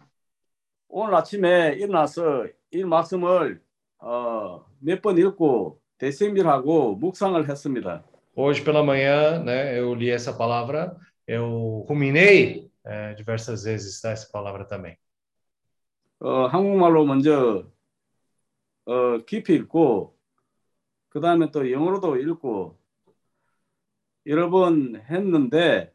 [0.88, 3.62] 오늘 아침에 일어나서 이 말씀을
[4.00, 8.04] 어, 몇 번 읽고 대생밀하고 묵상을 했습니다.
[8.36, 10.96] Hoje pela manhã, né, eu li essa palavra,
[11.28, 14.96] eu ruminei eh, diversas vezes essa palavra também.
[16.20, 17.64] 어, 한국말로 먼저
[18.86, 20.16] 어, 깊이 읽고
[21.10, 22.78] 그 다음에 또 영어로도 읽고
[24.28, 25.94] 여러 번 했는데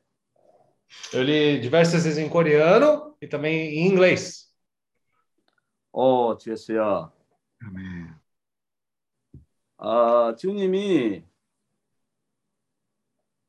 [1.14, 4.52] Eu li diversas vezes em coreano e também em inglês.
[5.92, 7.12] 어, 주였어요.
[7.60, 8.21] 아멘.
[9.84, 11.24] 아, 주님이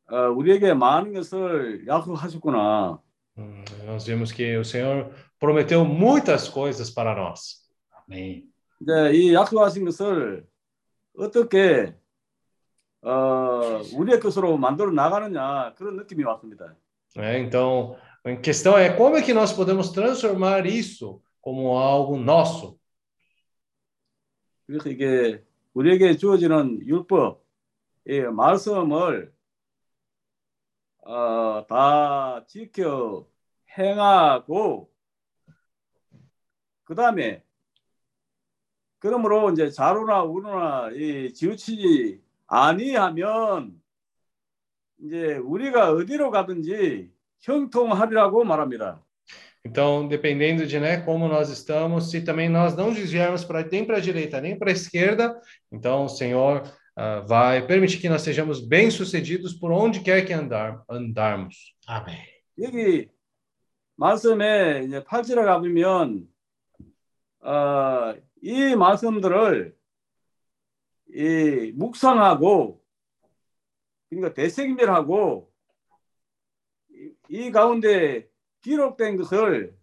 [0.10, 3.00] 어, 우리에게 많은 것을 약속하셨구나.
[3.38, 7.68] Hum, nós vimos que o Senhor prometeu muitas coisas para nós.
[8.08, 8.52] Amém.
[8.82, 10.48] 이제 이 약속하신 것을
[11.18, 11.96] 어떻게
[13.04, 16.76] 어, 우리의 것으로 만들어 나가느냐 그런 느낌이 왔습니다.
[17.16, 17.40] né?
[17.42, 22.80] Então, a questão é como é que nós podemos transformar isso como algo nosso.
[24.66, 25.44] 그래서 이게
[25.74, 27.44] 우리에게 주어지는 율법,
[28.08, 29.34] 이 말씀을
[31.06, 33.28] 어, 다 지켜
[33.78, 34.92] 행하고
[36.84, 37.44] 그 다음에
[39.00, 43.82] 그러므로 이제 자로나 우로나 이 지우치지 아니하면
[45.00, 49.03] 이제 우리가 어디로 가든지 형통하리라고 말합니다.
[49.65, 53.99] Então, dependendo de né, como nós estamos, se também nós não desviarmos para nem para
[53.99, 55.39] a direita nem para a esquerda,
[55.71, 56.63] então o Senhor
[56.97, 61.77] ah, vai permitir que nós sejamos bem-sucedidos por onde quer que andar, andarmos.
[61.87, 62.39] Amém.
[62.59, 63.09] 여기
[63.95, 66.27] 말씀에 이제 8절에 가보면
[67.41, 69.77] 어, 이 말씀들을
[71.15, 72.83] 이 묵상하고
[74.09, 75.53] 그러니까 대생밀하고
[76.91, 78.29] 이, 이 가운데
[78.64, 79.76] 기록된 것을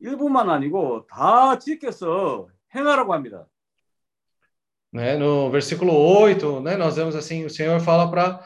[0.00, 3.46] 일부만 아니고 다 지켜서 행하라고 합니다.
[4.90, 5.16] Né?
[5.16, 8.42] No versículo 8, né, nós vemos assim, o Senhor fala para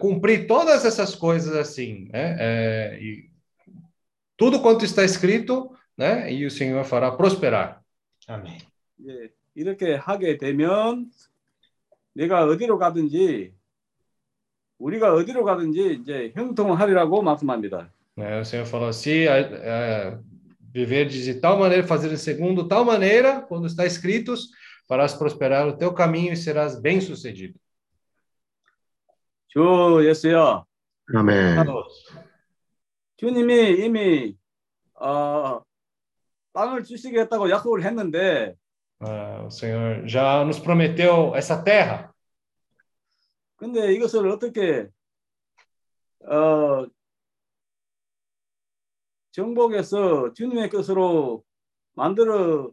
[0.00, 2.36] cumprir todas essas coisas assim, né?
[2.40, 3.30] É, e
[4.36, 6.32] tudo quanto está escrito, né?
[6.32, 7.82] E o Senhor fará prosperar.
[8.26, 8.58] Amém.
[9.06, 11.10] 예, 이렇게 하게 되면
[12.14, 13.52] 내가 어디로 가든지
[14.78, 17.92] 우리가 어디로 가든지 이제 형통하리라고 말씀합니다.
[18.15, 18.39] Né?
[18.39, 20.17] O Senhor falou se é,
[20.73, 24.49] viver de tal maneira, fazer segundo tal maneira, quando está escritos,
[24.87, 27.59] farás prosperar o teu caminho e serás bem-sucedido.
[29.47, 30.65] 주 예수여,
[31.15, 31.57] 아멘.
[33.17, 34.35] 주님이 이미
[34.93, 35.61] 어,
[36.53, 38.55] 땅을 주시겠다고 약속을 했는데
[38.99, 42.11] Ah, o Senhor já nos prometeu essa terra.
[43.57, 44.87] 근데 이것을 어떻게
[46.25, 46.85] 어,
[49.31, 51.43] 정복해서 주님의 것으로
[51.93, 52.71] 만들어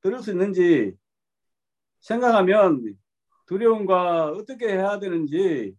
[0.00, 0.94] 드릴 수 있는지
[2.00, 2.96] 생각하면
[3.46, 5.74] 두려움과 어떻게 해야 되는지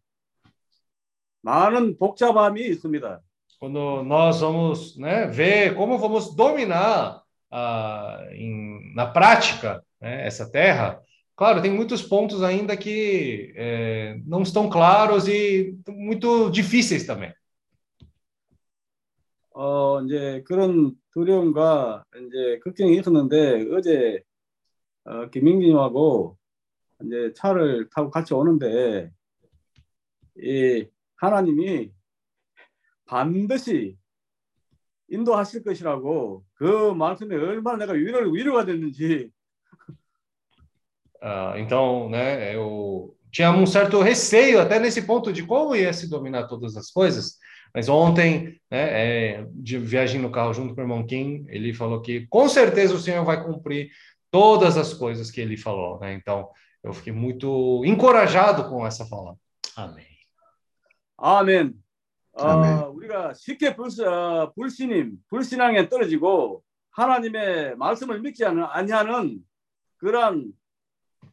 [1.41, 3.21] 많은 복잡함이 있습니다.
[3.59, 11.01] Quando nós vamos né, ver como vamos dominar ah, em- na prática né, essa terra,
[11.35, 17.33] claro, tem muitos pontos ainda que eh, não estão claros e muito difíceis também.
[19.60, 24.22] 어, 이제 그런 두려움과 이제 걱정이 있었는데 어제
[25.02, 26.38] 어, 김민기님하고
[27.02, 29.10] 이제 차를 타고 같이 오는데
[30.36, 30.86] 이
[31.16, 31.90] 하나님이
[33.04, 33.96] 반드시
[35.08, 39.32] 인도하실 것이라고 그 말씀에 얼마나 내가 위로, 위로가 됐는지
[41.20, 46.08] Ah, então, né, eu tinha um certo receio até nesse ponto de como ia se
[46.08, 47.40] dominar todas as coisas,
[47.73, 52.01] mas ontem, né, é, de viagem no carro junto com o irmão Kim, ele falou
[52.01, 53.89] que com certeza o Senhor vai cumprir
[54.29, 56.13] todas as coisas que ele falou, né?
[56.13, 56.49] Então,
[56.83, 59.35] eu fiquei muito encorajado com essa fala.
[59.75, 60.05] Amém.
[61.17, 61.73] 아멘.
[62.33, 62.77] 어, 아멘.
[62.95, 69.39] 우리가 쉽게 불, 어, 불신임, 불신앙에 떨어지고 하나님의 말씀을 믿지 않는 아니하는
[69.97, 70.51] 그런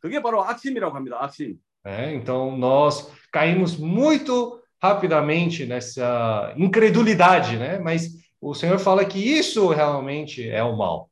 [0.01, 1.19] 그게 바로 악심이라고 합니다.
[1.21, 1.59] 악심.
[1.85, 2.15] né?
[2.15, 7.79] Então, nós caímos muito rapidamente nessa incredulidade, né?
[7.79, 8.09] Mas
[8.41, 11.11] o Senhor fala que isso realmente é o mal.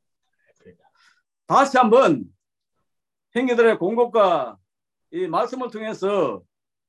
[1.47, 2.25] 다시 한번
[3.35, 4.57] 행위들의 공급과
[5.11, 6.43] 이 말씀을 통해서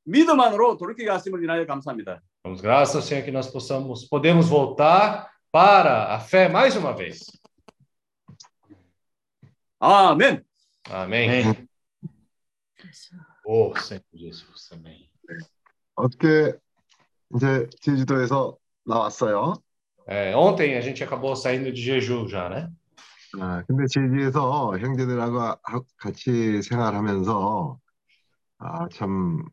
[0.05, 2.21] 믿음 안으로 돌이키게 하심을 인하여 감사합니다.
[2.43, 7.21] Damos graças ao Senhor que nós possamos, podemos voltar para a fé mais uma vez.
[9.79, 10.45] 아멘.
[10.91, 11.31] Amém.
[11.31, 11.69] Amém.
[13.45, 15.11] Ô, Senhor Jesus, amém.
[15.97, 16.59] 어떻게
[17.35, 19.55] 이제 제주도에서 나왔어요.
[20.09, 22.69] É, ontem a gente acabou saindo de Jeju já, né?
[23.39, 27.79] 아, 근데 제주에서 형제들하고 하- 같이 생활하면서
[28.59, 29.45] 아, 참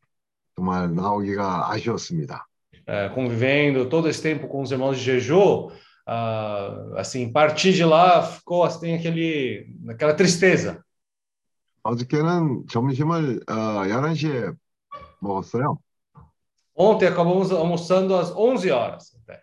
[0.55, 2.47] 정말 나오기가 아쉬웠습니다.
[2.88, 5.71] É, convivendo todo esse tempo com os irmãos de Jeju,
[6.07, 10.81] ah, assim, partir de lá ficou assim aquele, aquela tristeza.
[11.84, 13.53] 어저께는 점심을 어,
[13.88, 14.51] 11시에
[15.21, 15.77] 먹었어요.
[16.75, 19.15] Ontem acabamos almoçando às 11 horas.
[19.23, 19.41] até.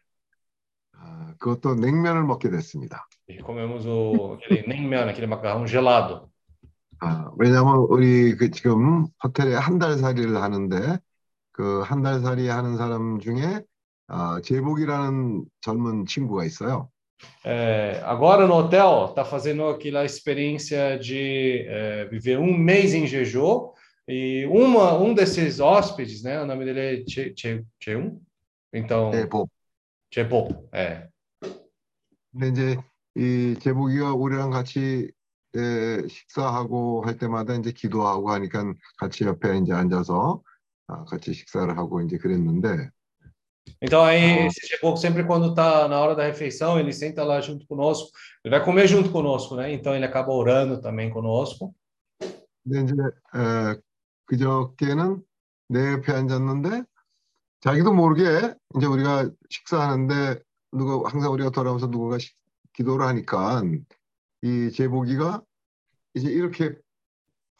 [0.97, 3.07] 아, 그것도 냉면을 먹게 됐습니다.
[3.28, 6.28] E comemos o, aquele 냉면, aquele macarrão gelado.
[7.01, 10.99] 아, 왜냐하면 우리 그 지금 호텔에 한 달 살이를 하는데
[11.53, 13.62] 그 한 달 살이 하는 사람 중에
[14.07, 16.89] 아, 제복이라는 젊은 친구가 있어요.
[17.45, 23.73] É, agora no hotel está fazendo aquela experiência de é, viver um mês em Jeju
[24.09, 26.41] e uma um desses hóspedes, né?
[26.43, 28.20] O nome dele é Che, che, Cheun?
[28.73, 29.49] Então, 제복.
[30.15, 31.09] Chepo, é.
[32.32, 32.77] 근데 이제
[33.16, 35.11] 이 제복이가 우리랑 같이
[35.57, 40.41] 에, 식사하고 할 때마다 이제 기도하고 하니까 같이 옆에 이제 앉아서
[40.86, 42.91] 아, 같이 식사를 하고 이제 그랬는데
[43.82, 44.47] Então aí Ah.
[44.47, 48.11] esse Chepo sempre quando está na hora da refeição ele senta lá junto conosco,
[48.45, 49.73] ele vai comer junto conosco, né?
[49.73, 51.74] Então ele acaba orando também conosco.
[52.62, 52.95] 근데 이제
[53.35, 53.81] 에,
[54.28, 55.23] 그저께는
[55.69, 56.82] 내 옆에 앉았는데
[57.61, 60.43] 자기도 모르게 이제 우리가 식사하는데
[60.73, 62.32] 누가 항상 우리가 돌아오면서 누군가 시-
[62.74, 63.62] 기도를 하니까
[64.43, 65.43] 이 제복이가
[66.15, 66.77] 이제 이렇게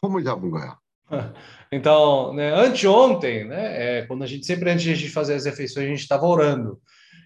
[0.01, 0.79] 폼을 잡은 거야.
[1.71, 5.89] Então, né, anteontem, né, é, quando a gente sempre antes de fazer as refeições, a
[5.89, 6.81] gente estava orando.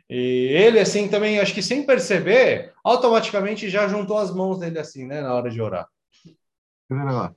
[0.10, 5.06] E ele, assim, também, acho que sem perceber, automaticamente já juntou as mãos dele assim,
[5.06, 5.88] né, na hora de orar.
[6.88, 7.34] 그래서 내가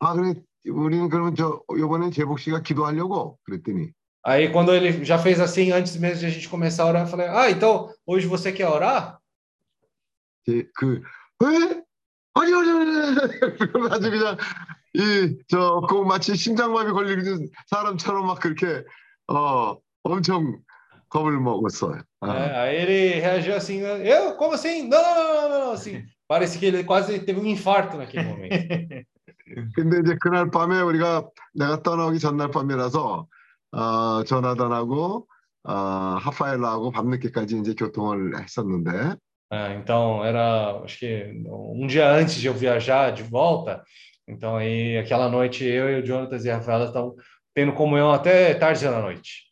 [0.00, 3.90] 아 그래 우리는 그러면 저 이번엔 제복 씨가 기도하려고 그랬더니
[4.24, 7.08] Aí, quando ele já fez assim, antes mesmo de a gente começar a orar, eu
[7.08, 9.18] falei: Ah, então hoje você quer orar?
[10.46, 11.02] 제, 그
[11.40, 11.82] 왜?
[12.34, 14.36] 아니 아니 아니 그러면 아주 그냥
[14.94, 18.84] 이저그 마치 심장마비 걸리는 사람처럼 막 그렇게
[19.26, 20.60] 어 엄청
[21.08, 22.02] 겁을 먹었어요.
[22.20, 24.36] 아, É, aí ele reagiu assim: Eu?
[24.36, 24.88] Como assim?
[24.88, 25.72] Não, não, não, não, não, não.
[25.72, 28.54] Assim, parece que ele quase teve um infarto naquele momento.
[29.75, 33.27] 근데 이제 그날 밤에 우리가 내가 떠나기 전날 밤이라서
[33.71, 35.27] 어, 전화도 안 하고
[35.63, 39.17] 어, 하파엘라하고 밤늦게까지 이제 교통을 했었는데
[39.49, 43.81] É, então, era, acho que um dia antes de eu viajar de volta.
[44.27, 46.91] Então, aí, aquela noite, eu e o Jonathan e a Rafaela
[47.55, 49.47] tendo comunhão até tarde da noite.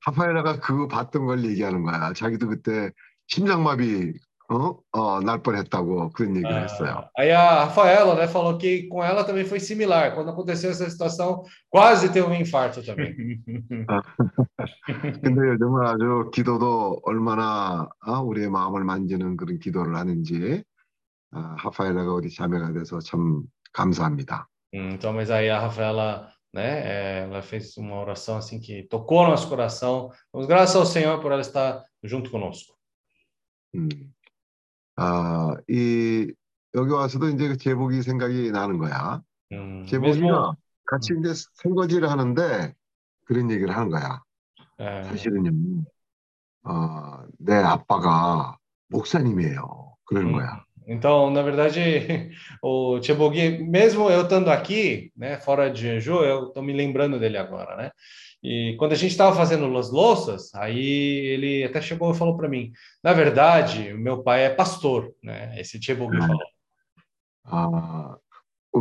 [0.00, 2.12] 하파엘라가 그거 봤던 걸 얘기하는 거야.
[2.12, 2.90] 자기도 그때
[3.28, 4.12] 심장마비
[4.53, 4.79] 어?
[4.91, 7.07] 어, 날 뻔했다고 그런 얘기를 했어요.
[7.15, 10.15] Ah, aí a Rafaela né, falou que com ela também foi similar.
[10.15, 13.15] Quando aconteceu essa situação, quase teve um infarto também.
[15.21, 20.63] 근데 요즘은 아주 기도도 얼마나 어, 우리의 마음을 만지는 그런 기도를 하는지
[21.31, 24.47] 아, 하파엘라가 우리 자매가 돼서 참 감사합니다.
[24.73, 29.27] Hum, Então, mas aí a Rafaela, né, é, ela fez uma oração assim que tocou
[29.27, 30.09] nosso coração.
[30.33, 32.73] Damos graças ao Senhor por ela estar junto conosco.
[33.75, 33.89] 음.
[34.96, 36.32] 아, 이
[36.74, 39.22] 여기 와서도 이제 그 제복이 생각이 나는 거야.
[39.52, 40.56] Hum, 제복이가 mesmo,
[40.86, 42.74] 같이 이제 설거지를 하는데
[43.26, 44.22] 그런 얘기를 하는 거야.
[44.78, 45.84] é, 사실은요,
[46.64, 48.58] 어, 내 아빠가
[48.88, 49.96] 목사님이에요.
[50.04, 50.38] 그러는 Hum.
[50.38, 50.64] 거야.
[50.86, 52.30] Então, na verdade,
[52.62, 57.38] o Chebogui, mesmo eu estando aqui, né, fora de Jeju, eu estou me lembrando dele
[57.38, 57.90] agora, né?
[58.44, 62.46] E quando a gente estava fazendo as louças, aí ele até chegou e falou para
[62.46, 62.70] mim:
[63.02, 65.58] na verdade, meu pai é pastor, né?
[65.58, 66.26] Esse Chebogui Hum.
[66.26, 66.54] falou.
[67.46, 68.16] 아,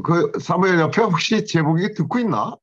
[0.03, 2.57] 그 사무엘 옆에 혹시 제복이 듣고 있나?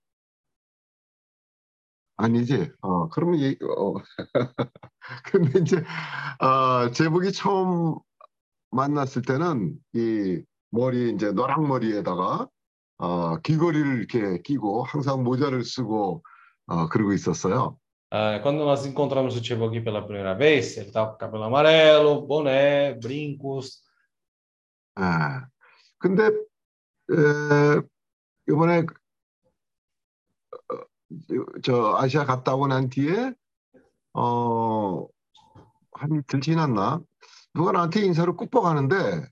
[2.16, 2.70] 아니지.
[2.82, 3.94] 어, 그러면 얘, 어.
[5.24, 5.82] 근데 이제
[6.38, 7.98] 어, 제복이 처음
[8.70, 12.46] 만났을 때는 이 머리 이제 노랑 머리에다가
[12.98, 16.22] 어, 귀걸이를 이렇게 끼고 항상 모자를 쓰고
[16.70, 17.76] 어, 그러고 있었어요.
[18.12, 22.94] Ah, quando nós encontramos o Chebogui pela primeira vez, ele estava com cabelo amarelo, boné,
[22.94, 23.82] brincos.
[24.98, 25.02] 예.
[25.98, 27.82] 근데 에,
[28.48, 30.76] 이번에 어,
[31.62, 33.32] 저 아시아 갔다 오고 난 뒤에
[34.14, 35.06] 어,
[35.92, 37.00] 한 이틀 지났나?
[37.54, 39.28] 누가 나한테 인사를 꾹 하는데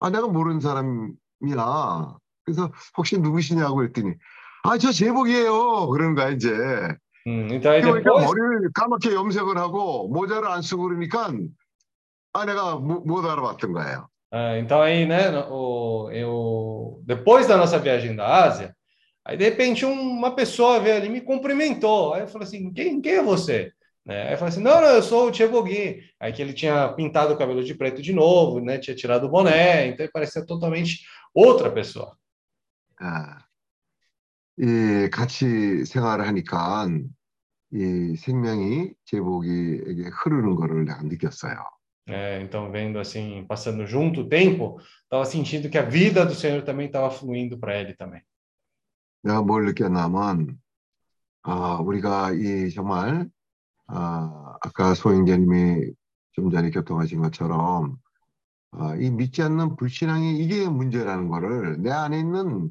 [0.00, 2.16] 아 내가 모르는 사람이야.
[2.44, 4.14] 그래서 혹시 누구시냐고 그랬더니
[4.63, 5.87] 아 저 제복이에요.
[5.89, 6.49] 그러는 거야 이제.
[7.25, 11.31] Hum, então, aí 그러니까 depois, 머리를 까맣게 염색을 하고 모자를 안 쓰고 그러니까
[12.33, 14.07] 아 내가 못, 못 알아봤던 거예요.
[14.31, 18.75] ah, então aí, né, o, eu, depois da nossa viagem da Ásia,
[19.23, 22.13] aí de repente um- uma pessoa veio ali e me cumprimentou.
[22.13, 23.71] Aí eu falei assim: quem, quem é você?
[24.05, 24.27] Né?
[24.27, 26.01] Aí eu falei assim: não, não, eu sou o Chebogui.
[26.19, 29.29] Aí que ele tinha pintado o cabelo de preto de novo, né, tinha tirado o
[29.29, 31.01] boné, então ele parecia totalmente
[31.33, 32.17] outra pessoa.
[32.99, 33.43] 아,
[34.60, 36.88] 이 같이 생활을 하니까
[37.72, 41.56] 이 생명이 제복이에게 흐르는 거를 내가 느꼈어요.
[42.10, 46.62] É, então, vendo assim, passando junto o tempo, estava sentindo que a vida do Senhor
[46.62, 48.22] também estava fluindo para ele também.
[49.22, 50.58] 내가 뭘 느꼈냐면
[51.42, 53.28] 아, 우리가 이 정말
[53.86, 55.92] 아, 아까 소영재님이
[56.32, 57.96] 좀 전에 교통하신 것처럼
[58.70, 62.70] 아, 이 믿지 않는 불신앙이 이게 문제라는 거를 내 안에 있는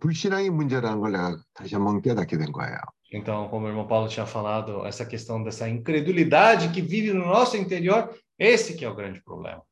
[0.00, 2.76] 불신앙이 문제라는 걸 내가 다시 한번 깨닫게 된 거예요.
[3.12, 7.56] Então, como o irmão Paulo tinha falado, essa questão dessa incredulidade que vive no nosso
[7.56, 8.08] interior,
[8.38, 9.62] esse que é o grande problema.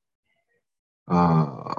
[1.06, 1.74] 아,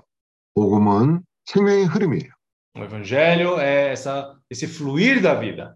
[0.55, 2.31] 복음은 생명의 흐름이에요.
[2.75, 5.75] O evangelho é essa, esse fluir da vida.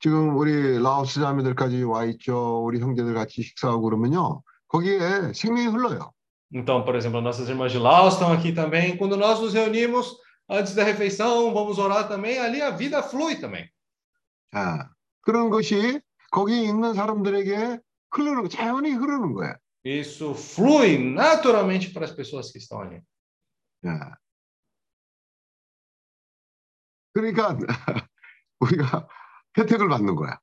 [0.00, 2.64] 지금 우리 라오스 자매들까지 와 있죠.
[2.64, 4.42] 우리 형제들 같이 식사하고 그러면요.
[4.68, 6.12] 거기에 생명이 흘러요.
[6.52, 8.96] Então, por exemplo, nossas irmãs de Laos estão aqui também.
[8.96, 10.16] Quando nós nos reunimos
[10.52, 13.68] antes da refeição, vamos orar também, ali a vida flui também.
[14.52, 14.88] 아,
[15.22, 16.00] 그런 것이
[16.30, 17.78] 거기 있는 사람들에게
[18.10, 19.54] 흐르는, 자연히 흐르는 거예요.
[19.84, 23.00] Isso flui naturalmente para as pessoas que estão ali.
[23.84, 23.90] 예.
[27.12, 27.56] 그러니까
[28.60, 29.08] 우리가
[29.56, 30.38] 혜택을 받는 거야.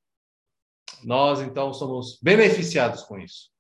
[1.06, 3.52] Nós, então, somos beneficiados com isso.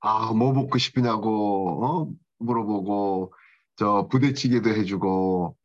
[0.00, 2.12] 아, 뭐 먹고 싶으냐고 어?
[2.38, 3.32] 물어보고
[3.76, 5.55] 저 부대찌개도 해주고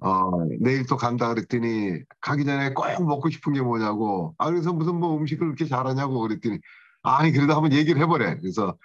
[0.00, 4.96] 어, 내일 또 간다 그랬더니 가기 전에 꼭 먹고 싶은 게 뭐냐고 아 그래서 무슨
[4.96, 6.58] 뭐 음식을 그렇게 잘하냐고 그랬더니
[7.02, 8.76] 아니 그래도 한번 얘기를 해보래 그래서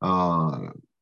[0.00, 0.50] 어,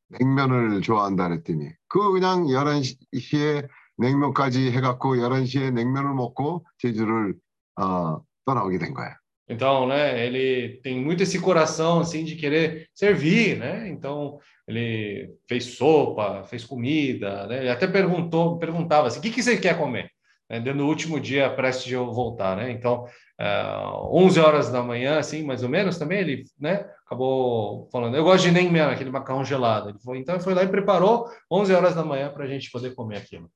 [0.08, 3.68] 냉면을 좋아한다 그랬더니 그거 그냥 11시에
[3.98, 7.34] 냉면까지 해갖고 11시에 냉면을 먹고 제주를
[7.80, 9.16] 어, 떠나오게 된 거야.
[9.48, 13.88] Então, né, ele tem muito esse coração assim de querer servir, né?
[13.88, 17.59] Então, ele fez sopa, fez comida, né?
[17.59, 20.09] Ele até perguntou, perguntava assim: "O que que você quer comer?"
[20.49, 22.71] Né, dentro do último dia prestes de eu voltar, né?
[22.71, 23.05] Então,
[23.39, 28.23] ah, 11 horas da manhã, assim, mais ou menos, também ele, né, acabou falando: "Eu
[28.23, 29.89] gosto de nem aquele macarrão gelado".
[29.89, 32.71] Ele foi, então, ele foi lá e preparou 11 horas da manhã para a gente
[32.71, 33.49] poder comer aquilo.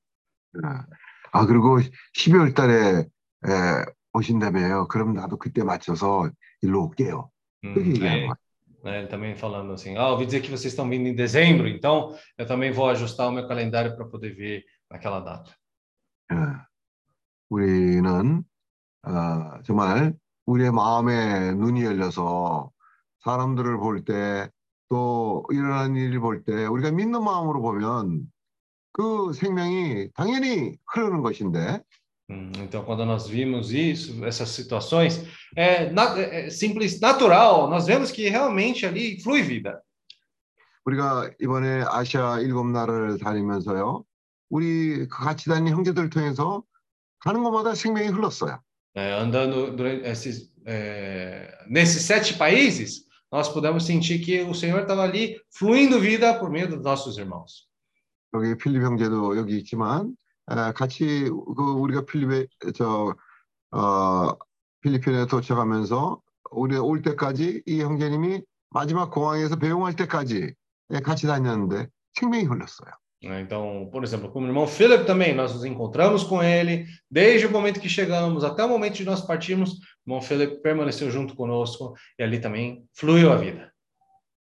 [1.32, 1.80] 아 그리고
[2.12, 3.06] 12월 달에
[3.46, 4.88] 에, 오신다며요.
[4.88, 7.30] 그럼 나도 그때 맞춰서 일로 올게요.
[7.64, 8.34] Hum, 그
[8.87, 12.15] Né, ele também falando assim, ah, ouvi dizer que vocês estão vindo em dezembro, então
[12.37, 15.51] eu também vou ajustar o meu calendário para poder vir naquela data.
[16.31, 16.35] 예.
[17.49, 18.43] 우리는
[19.03, 20.13] 어, 정말
[20.45, 22.71] 우리의 마음에 눈이 열려서
[23.23, 24.49] 사람들을 볼 때
[24.89, 28.25] 또 일어나는 일을 볼 때 우리가 믿는 마음으로 보면
[28.93, 31.81] 그 생명이 당연히 흐르는 것인데
[32.30, 35.22] Então, quando nós vimos isso, essas situações,
[35.54, 39.82] é, na- é- é simples, natural, nós vemos que realmente ali flui vida.
[40.84, 44.04] 우리가 이번에 아시아 일곱 나라를 다니면서요.
[44.50, 46.64] 우리 그 같이 다니는 형제들 통해서
[47.20, 48.60] 가는 곳마다 생명이 흘렀어요.
[48.94, 55.02] É, andando durante esses, é, nesses sete países, nós pudemos sentir que o Senhor estava
[55.04, 57.68] ali fluindo vida por meio dos nossos irmãos.
[58.34, 60.14] 여기 필립 형제도 여기 있지만 에,
[60.75, 63.13] 같이 그 우리가 필립에 저
[63.71, 64.37] 어,
[64.81, 66.21] 필리핀에 도착하면서
[66.51, 70.53] 우리 올 때까지 이 형제님이 마지막 공항에서 배웅할 때까지
[70.93, 72.91] 예, 같이 다녔는데 생명이 흘렀어요.
[73.19, 77.51] Então, por exemplo, como o irmão Philip também, nós nos encontramos com ele, desde o
[77.51, 81.95] momento que chegamos até o momento de nós partirmos, o irmão Philip permaneceu junto conosco
[82.17, 83.73] e ali também fluiu a vida.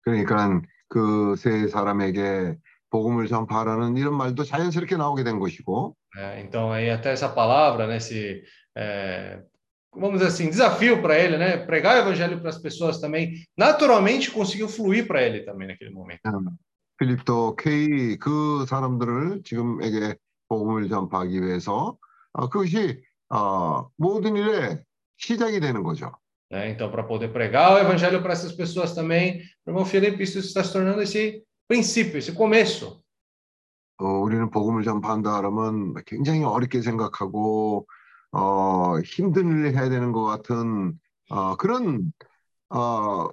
[0.02, 2.58] 그러니까 그세 사람에게
[2.91, 6.43] 복음을 전파하라는 이런 말도 자연스럽게 나오게 된 것이고 né?
[6.43, 8.43] Então, aí até essa palavra, né, esse,
[8.77, 9.41] é,
[9.95, 14.31] vamos dizer assim, desafio para ele, né, pregar o evangelho para as pessoas também, naturalmente
[14.31, 16.21] conseguiu fluir para ele também naquele momento.
[16.99, 20.15] 필립도 K 그 사람들을 지금에게
[20.49, 21.97] 복음을 전파하기 위해서
[22.33, 24.85] 어, 그것이 어, 모든 일의
[25.17, 26.13] 시작이 되는 거죠.
[26.51, 26.69] né?
[26.71, 30.63] Então, para poder pregar o evangelho para essas pessoas também, o irmão Felipe, isso está
[30.63, 33.02] se tornando esse princípio, esse começo.
[34.00, 37.88] 어, 우리는 복음을 전파한다 그러면 굉장히 어렵게 생각하고
[38.32, 41.00] 어, 힘든 일을 해야 되는 것 같은
[41.30, 42.14] 어, 그런
[42.70, 43.28] 어,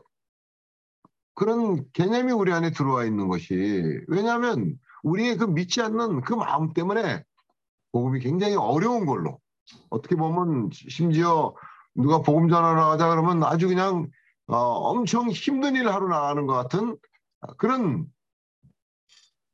[1.35, 7.25] 그런 개념이 우리 안에 들어와 있는 것이 왜냐하면 우리의 그 믿지 않는 그 마음 때문에
[7.93, 9.39] 복음이 굉장히 어려운 걸로
[9.91, 11.55] 어떻게 보면 심지어
[11.95, 14.09] 누가 복음 전하러 가자 그러면 아주 그냥
[14.47, 16.97] 어, 엄청 힘든 일을 하러 나가는 것 같은
[17.59, 18.07] 그런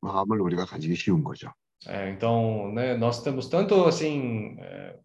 [0.01, 1.51] 마음을 우리가 가지기 쉬운 거죠.
[1.87, 4.95] É, então, né, nós temos tanto assim é,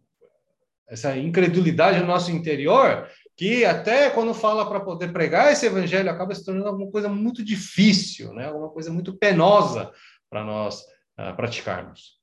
[0.89, 3.07] essa incredulidade no nosso interior
[3.37, 7.43] que até quando fala para poder pregar esse evangelho acaba se tornando alguma coisa muito
[7.43, 8.47] difícil, né?
[8.47, 9.91] Alguma coisa muito penosa
[10.29, 10.83] para nós
[11.17, 12.19] ah, praticarmos.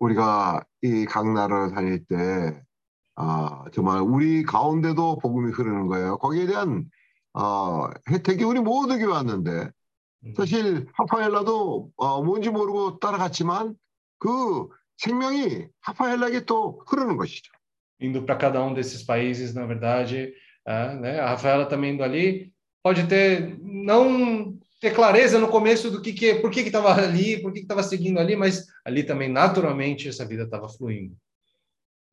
[0.00, 2.62] 우리가 이 각 나라를 다닐 때
[3.16, 6.18] 아, 정말 우리 가운데도 복음이 흐르는 거예요.
[6.18, 6.88] 거기에 대한
[7.34, 9.70] 어, 혜택이 우리 모두에게 왔는데
[10.36, 13.74] 사실 하파엘라도 어, 뭔지 모르고 따라갔지만
[14.18, 17.52] 그 생명이 하파엘라에게 또 흐르는 것이죠.
[18.00, 20.32] Indo para cada um desses países, na verdade,
[20.64, 21.18] ah, né?
[21.18, 26.36] A Rafaela também indo ali pode ter não ter clareza no começo do que que
[26.36, 30.08] por que que estava ali, por que que estava seguindo ali, mas ali também naturalmente
[30.08, 31.16] essa vida estava fluindo.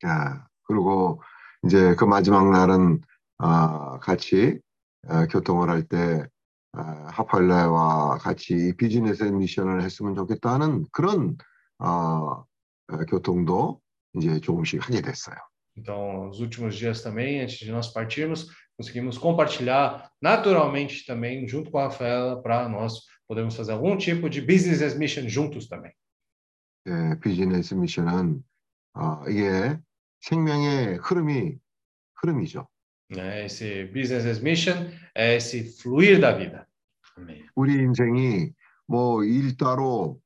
[0.04, 1.22] 아, 그리고
[1.64, 3.02] 이제 그 마지막 날은
[3.38, 4.60] 아, 같이
[5.08, 6.28] 아, 교통을 할 때 아,
[6.73, 11.37] 하팔레와 같이 이 비즈니스 미션을 했으면 좋겠다는 그런
[11.79, 12.45] 아,
[12.89, 13.81] 아, 교통도
[14.15, 15.37] 이제 조금씩 하게 됐어요.
[15.77, 21.79] Então, nos últimos dias também, antes de nós partirmos, conseguimos compartilhar naturalmente também, junto com
[21.79, 25.93] a Rafaela, para nós podermos fazer algum tipo de business as mission juntos também.
[26.87, 28.43] 예, 비즈니스 미션은
[28.95, 29.79] 아, 이게
[30.21, 31.57] 생명의 흐름이
[32.17, 32.67] 흐름이죠.
[33.10, 33.46] Né?
[33.46, 36.68] Esse business as mission é esse fluir da vida.
[37.18, 37.46] Amém.
[37.56, 38.52] 우리 인생이
[38.88, 40.20] 뭐 일 따로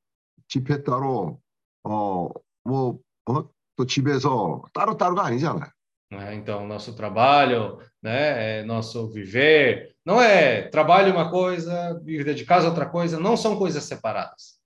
[0.47, 1.39] 집회 따로
[1.83, 3.49] 어뭐 어?
[3.75, 5.69] 또 집에서 따로 따로가 아니잖아요.
[6.11, 6.33] né?
[6.35, 12.67] Então, nosso trabalho, né, é nosso viver, não é trabalho uma coisa, vida de casa
[12.67, 14.59] outra coisa, não são coisas separadas.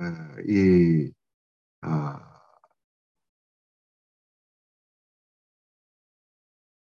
[0.00, 0.04] 예,
[0.48, 1.12] 이
[1.82, 2.29] 아,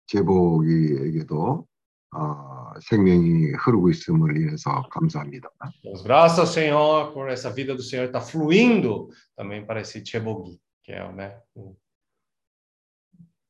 [0.07, 1.67] 제복이에게도
[2.11, 5.49] 아, 생명이 흐르고 있음을 인해서 감사합니다.
[5.83, 10.59] Damos graças ao Senhor por essa vida do Senhor estar fluindo também para esse Chebogi,
[10.83, 11.75] que é né, o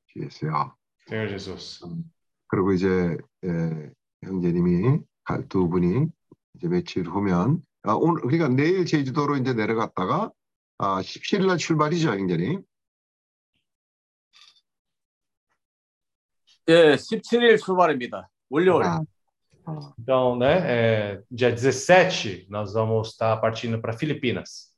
[0.08, 0.76] 주였어요.
[1.08, 1.80] Senhor Jesus.
[2.48, 3.92] 그리고 이제 예,
[4.24, 6.08] 형제님이 갈두 분이
[6.56, 10.32] 이제 며칠 후면 아, 오늘 그러니까 내일 제주도로 이제 내려갔다가
[10.80, 12.64] 아, 17일 날 출발이죠, 형제님.
[16.70, 18.30] 예, 17일 출발입니다.
[18.50, 18.84] 월요일.
[18.86, 19.02] 아,
[20.00, 24.74] Então, né, é, dia 17, nós vamos estar partindo para Filipinas.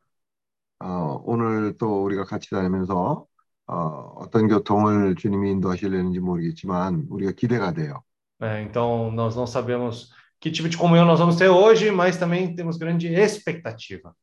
[0.82, 3.26] 어, 오늘 또 우리가 같이 다니면서
[3.68, 3.76] 어,
[4.18, 8.04] 어떤 교통을 주님이 인도하시려는지 모르겠지만 우리가 기대가 돼요.
[8.40, 8.64] né?
[8.64, 12.78] então, nós não sabemos que tipo de comunhão nós vamos ter hoje, mas também temos
[12.78, 14.14] grande expectativa.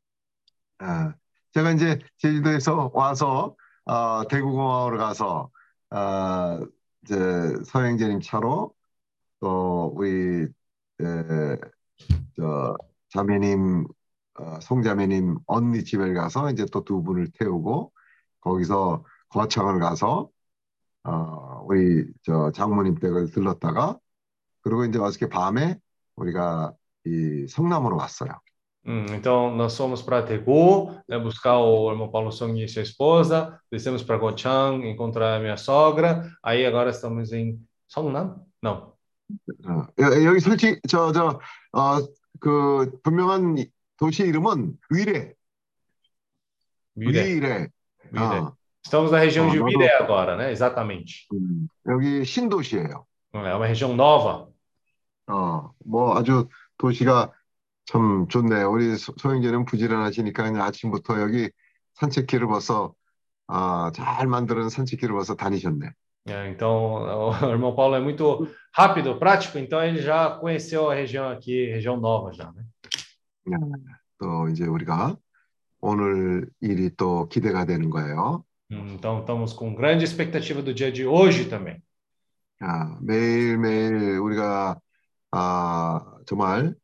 [0.78, 1.14] 아,
[1.52, 5.50] 제가 이제 제주도에서 와서 어, 대구공항으로 가서
[5.90, 6.60] 아,
[7.06, 7.16] 이제
[7.66, 8.74] 서영재님 차로
[9.40, 10.44] 또 우리
[11.00, 11.56] 에,
[12.36, 12.76] 저
[13.10, 13.86] 자매님
[14.38, 17.92] 어, 송자매님 언니 집에 가서 이제 또 두 분을 태우고
[18.40, 20.30] 거기서 거창을 가서
[21.04, 23.98] 어, 우리 저 장모님 댁을 들렀다가
[24.62, 25.78] 그리고 이제 어저께 밤에
[26.16, 26.74] 우리가
[27.06, 28.30] 이 성남으로 왔어요.
[28.85, 33.59] Hum, então, nós fomos para Daegu, né, buscar o irmão Paulo Song e sua esposa,
[33.71, 38.43] descemos para Gochang, encontrar a minha sogra, aí agora estamos em Songnam?
[38.61, 38.93] Não,
[39.65, 41.39] 어, 여- 여기 솔직히 저 저
[41.73, 42.01] 어
[42.39, 43.55] 그 분명한
[43.97, 45.35] 도시 이름은 위례
[46.97, 47.23] Viré.
[47.23, 47.69] 위례
[48.11, 48.39] Viré.
[48.39, 50.51] 어, Estamos na região Ah, de nós Viré não- agora, né?
[50.51, 51.27] Exatamente.
[51.33, 53.05] 음, 여기 신도시예요.
[53.33, 54.49] É uma região nova.
[55.29, 57.31] 어, 뭐 아주 도시가
[57.86, 58.70] 참 좋네요.
[58.70, 61.50] 우리 소- 소영재는 부지런하시니까 그냥 아침부터 여기
[61.94, 62.94] 산책길을 벌써
[63.46, 65.90] 아, 잘 만드는 산책길을 벌써 다니셨네.
[66.28, 71.28] É, então, o irmão Paulo é muito rápido, prático, então ele já conheceu a região
[71.28, 72.64] aqui, região nova já, né?
[74.18, 75.16] 또 이제 우리가
[75.80, 78.44] 오늘 일이 또 기대가 되는 거예요.
[78.68, 81.80] Então, estamos com grande expectativa do dia de hoje também.
[82.58, 84.80] 아, 매일매일 우리가
[85.30, 86.74] 아, 정말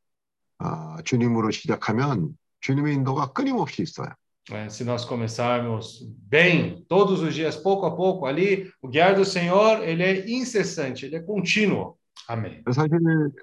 [0.62, 4.10] 아, 주님으로 시작하면 주님의 인도가 끊임없이 있어요.
[4.50, 4.70] né?
[4.70, 9.84] Se nós começarmos bem, todos os dias, pouco a pouco, ali, o guiar do Senhor,
[9.84, 11.98] ele é incessante, ele é contínuo.
[12.30, 12.64] Amém.
[12.74, 12.92] 사실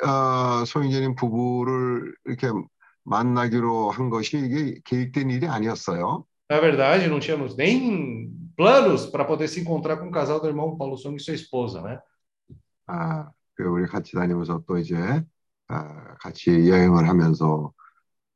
[0.03, 2.49] 어, 소영재님 부부를 이렇게
[3.05, 6.25] 만나기로 한 것이 이게 계획된 일이 아니었어요.
[6.51, 10.77] Na verdade, não tínhamos nem planos para poder se encontrar com o casal do irmão
[10.77, 11.99] Paulo Song e sua esposa, né?
[12.87, 15.23] 아, 그 우리 같이 다니면서 또 이제 아,
[16.20, 17.72] 같이 여행을 하면서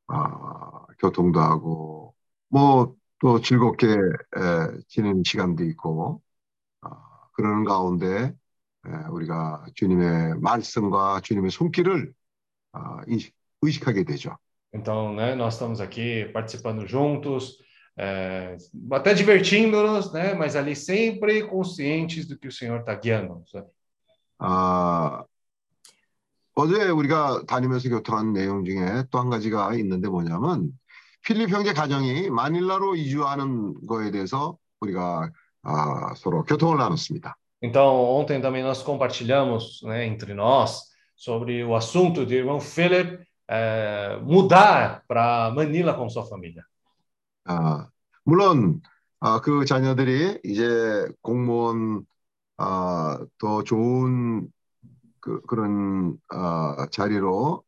[0.07, 2.15] 아, 교통도 하고
[2.49, 6.21] 뭐 또 즐겁게 에, 지내는 시간도 있고
[6.81, 6.89] 아,
[7.33, 8.33] 그러는 가운데
[8.85, 12.13] 에, 우리가 주님의 말씀과 주님의 손길을
[12.73, 13.01] 아,
[13.61, 14.37] 의식하게 되죠.
[14.75, 17.59] Então, né, nós estamos aqui participando juntos,
[17.95, 18.57] é,
[18.91, 20.33] até divertindo-nos, né?
[20.33, 23.41] Mas ali sempre conscientes do que o Senhor está guiando.
[23.47, 23.67] sabe?
[24.39, 25.23] 아,
[26.55, 30.71] 어제 우리가 다니면서 교통한 내용 중에 또 한 가지가 있는데 뭐냐면
[31.25, 35.29] 필립 형제 가정이 마닐라로 이주하는 거에 대해서 우리가
[35.63, 37.35] 아, 서로 교통을 나눴습니다.
[37.61, 44.17] Então, ontem também nós compartilhamos, né, entre nós, sobre o assunto de irmão Philip é,
[44.21, 46.63] mudar para Manila com sua família.
[47.45, 47.87] 아,
[48.25, 48.81] 물론
[49.21, 52.05] 아, 그 자녀들이 이제 공무원
[52.57, 54.47] 아, 더 좋은
[55.23, 57.63] 그, 그런 아, 자리로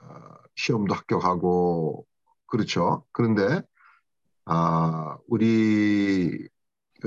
[0.00, 2.04] 아, 시험도 합격하고
[2.46, 3.04] 그렇죠.
[3.12, 3.62] 그런데
[4.44, 6.48] 아, 우리가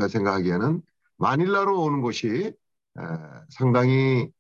[0.10, 0.82] 생각하기에는
[1.18, 2.54] 마닐라로 오는 것이
[2.98, 3.02] 에,
[3.50, 4.32] 상당히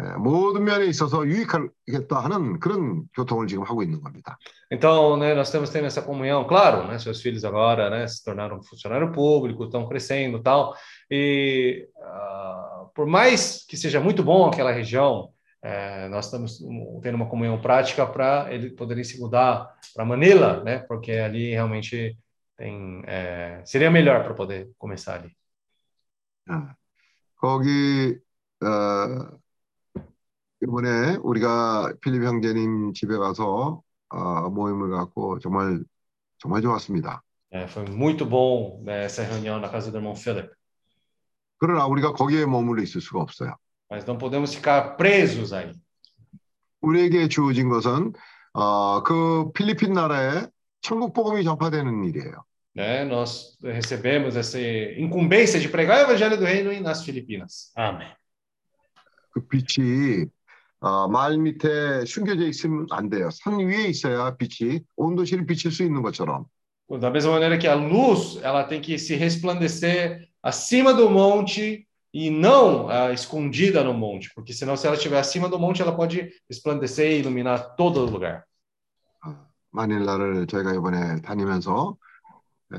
[0.00, 4.38] 에, 모든 면에 있어서 유익하겠다 하는 그런 교통을 지금 하고 있는 겁니다.
[4.70, 8.62] Então, né, nós temos tendo essa comunhão, claro, né, seus filhos agora, né, se tornaram
[8.62, 10.74] funcionário público, estão crescendo, e tal.
[11.10, 15.31] E ah, por mais que seja muito bom aquela região,
[15.61, 20.63] eh, nós estamos um, tendo uma comunhão prática para eles poderem se mudar para Manila,
[20.63, 22.17] né, porque ali realmente
[22.55, 25.35] tem eh, seria melhor para poder começar ali.
[26.49, 26.75] 아,
[27.35, 28.17] 거기
[28.63, 29.37] 어,
[30.63, 35.83] 이번에 우리가 필립 형제님 집에 가서 어, 모임을 갖고 정말
[36.39, 37.21] 정말 좋았습니다.
[37.51, 40.49] Eh, foi muito bom né, essa reunião na casa do irmão Philip,
[41.62, 43.54] 그러나 우리가 거기에 머물러 있을 수가 없어요.
[43.88, 45.72] mas não podemos ficar presos aí.
[46.80, 48.14] 우리에게 주어진 것은
[48.52, 50.48] 어, 그 필리핀 나라에
[50.80, 52.42] 천국 복음이 전파되는 일이에요.
[52.74, 53.04] Né?
[53.04, 57.70] Nós recebemos essa incumbência de pregar o evangelho do reino nas Filipinas.
[57.76, 58.08] Amém.
[59.30, 60.26] 그 빛이
[60.80, 63.30] 어, 말 밑에 숨겨져 있으면 안 돼요.
[63.30, 66.46] 산 위에 있어야 빛이 온 도시를 비칠 수 있는 것처럼
[67.00, 72.29] Da mesma maneira que a luz, ela tem que se resplandecer acima do monte e
[72.29, 76.31] não ah, escondida no monte, porque senão se ela estiver acima do monte, ela pode
[76.49, 78.43] resplandecer e iluminar todo lugar.
[79.71, 81.97] 마닐라를 저희가 이번에 다니면서
[82.73, 82.77] 에,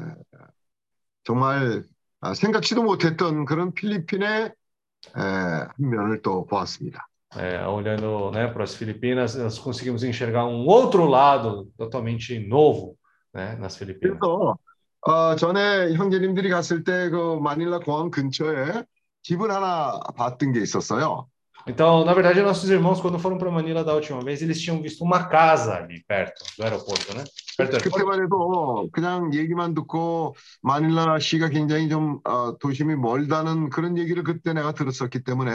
[1.23, 1.85] 정말
[2.21, 7.07] 아, 생각지도 못했던 그런 필리핀의 에, 한 면을 또 보았습니다.
[7.37, 12.97] É, olhando né, para as Filipinas, nós conseguimos enxergar um outro lado totalmente novo
[13.35, 14.19] né, nas Filipinas.
[14.19, 14.59] 그래서
[15.06, 18.84] 어, 전에 형제님들이 갔을 때 그 마닐라 공항 근처에
[19.24, 21.28] 집을 하나 봤던 게 있었어요.
[21.66, 25.02] Então, na verdade, nossos irmãos, quando foram para Manila da última vez, eles tinham visto
[25.02, 27.24] uma casa ali perto do aeroporto, né?
[27.56, 27.80] Certo.
[27.80, 34.52] 그때만 해도 그냥 얘기만 듣고 마닐라 시가 굉장히 좀 어, 도심이 멀다는 그런 얘기를 그때
[34.54, 35.52] 내가 들었었기 때문에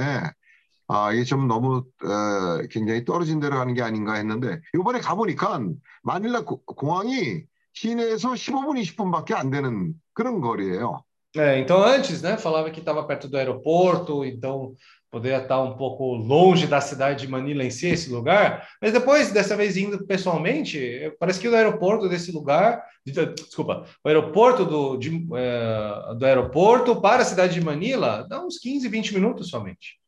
[0.89, 5.61] 아 이게 좀 너무 어, 굉장히 떨어진 데로 가는 게 아닌가 했는데 이번에 가보니까
[6.03, 7.45] 마닐라 고- 공항이
[7.78, 11.04] 시내에서 15분 20분밖에 안 되는 그런 거리예요.
[11.36, 14.76] É, então antes, né, falava que estava perto do aeroporto, então
[15.10, 19.32] poderia estar um pouco longe da cidade de Manila em si, esse lugar, mas depois,
[19.32, 24.64] dessa vez indo pessoalmente, eh, parece que o aeroporto desse lugar, de- desculpa, o aeroporto
[24.66, 29.50] do, de, eh, do aeroporto para a cidade de Manila dá uns 15, 20 minutos
[29.50, 30.00] somente.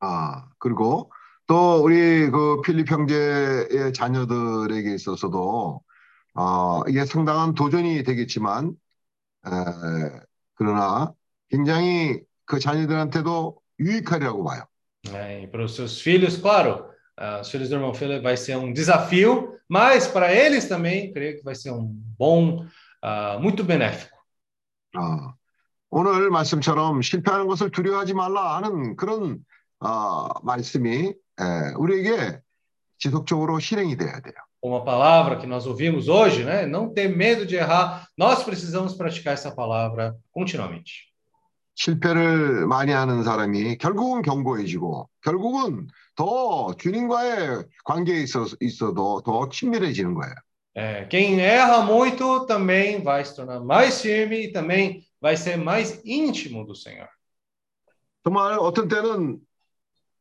[0.00, 1.10] 아, 그리고
[1.46, 5.80] 또 우리 그 필립 형제의 자녀들에게 있어서도
[6.39, 8.71] 어, 이게 상당한 도전이 되겠지만
[9.45, 9.49] 에,
[10.55, 11.13] 그러나
[11.49, 14.63] 굉장히 그 자녀들한테도 유익하리라고 봐요.
[15.13, 16.85] É, e para os seus filhos, claro,
[17.17, 21.37] ah, os filhos do irmão Philip vai ser um desafio, mas para eles também, creio
[21.37, 21.85] que vai ser um
[22.17, 22.65] bom,
[23.01, 24.17] ah, muito benéfico.
[24.95, 25.33] 어,
[25.89, 29.43] 오늘 말씀처럼 실패하는 것을 두려워하지 말라 하는 그런
[29.81, 32.39] 어, 말씀이 에, 우리에게
[32.97, 34.35] 지속적으로 실행이 돼야 돼요.
[34.62, 36.64] uma palavra que nós ouvimos hoje, né?
[36.64, 38.08] Não ter medo de errar.
[38.16, 41.12] Nós precisamos praticar essa palavra continuamente.
[41.76, 50.34] 실패를 많이 하는 사람이 결국은 견고해지고 결국은 더 주님과의 관계에 있어, 있어도 더 친밀해지는 거예요.
[50.76, 56.00] É, quem erra muito também vai se tornar mais firme e também vai ser mais
[56.04, 57.08] íntimo do Senhor.
[58.24, 59.38] 정말 어떤 때는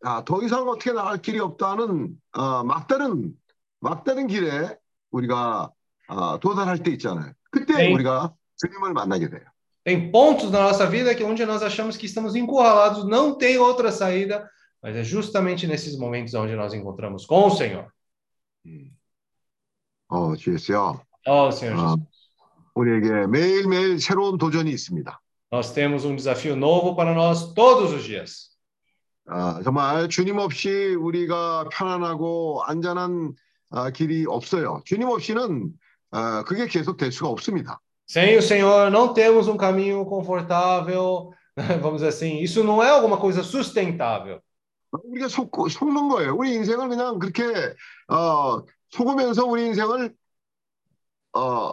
[0.04, 3.34] 아, 더 이상 어떻게 나갈 길이 없다는 어, 막다른
[3.80, 4.78] 막다른 길에
[5.12, 5.72] 우리가
[6.08, 7.34] 어, 도달할 때 있잖아요.
[7.52, 7.94] 그때 네.
[7.94, 9.44] 우리가 주님을 만나게 돼요.
[9.84, 13.92] Tem pontos na nossa vida que onde nós achamos que estamos encurralados, não tem outra
[13.92, 14.50] saída,
[14.82, 17.92] mas é justamente nesses momentos onde nós encontramos com o Senhor.
[20.08, 21.02] 어, 주였어요.
[21.28, 22.08] Ó Senhor 아, Jesus,
[22.76, 25.20] 우리에게 매일매일 새로운 도전이 있습니다.
[25.52, 28.54] nós temos um desafio novo para nós todos os dias.
[29.26, 33.44] 아, 정말 주님 없이 우리가 편안하고 안전한 아,
[33.95, 34.83] 길이 없어요.
[34.85, 35.73] 주님 없이는
[36.11, 37.81] 아, 그게 계속 될 수가 없습니다.
[38.09, 41.31] Sem o Senhor, não temos um caminho confortável,
[41.83, 44.41] vamos dizer assim, isso não é alguma coisa sustentável.
[44.91, 46.35] 우리가 속, 속는 거예요.
[46.35, 47.45] 우리 인생을 그냥 그렇게
[48.09, 50.15] 어, 속으면서 우리 인생을
[51.35, 51.73] 어,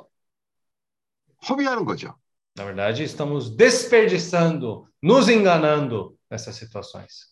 [1.47, 2.15] 허비하는 거죠.
[2.57, 7.31] Na verdade, estamos desperdiçando, nos enganando nessas situações.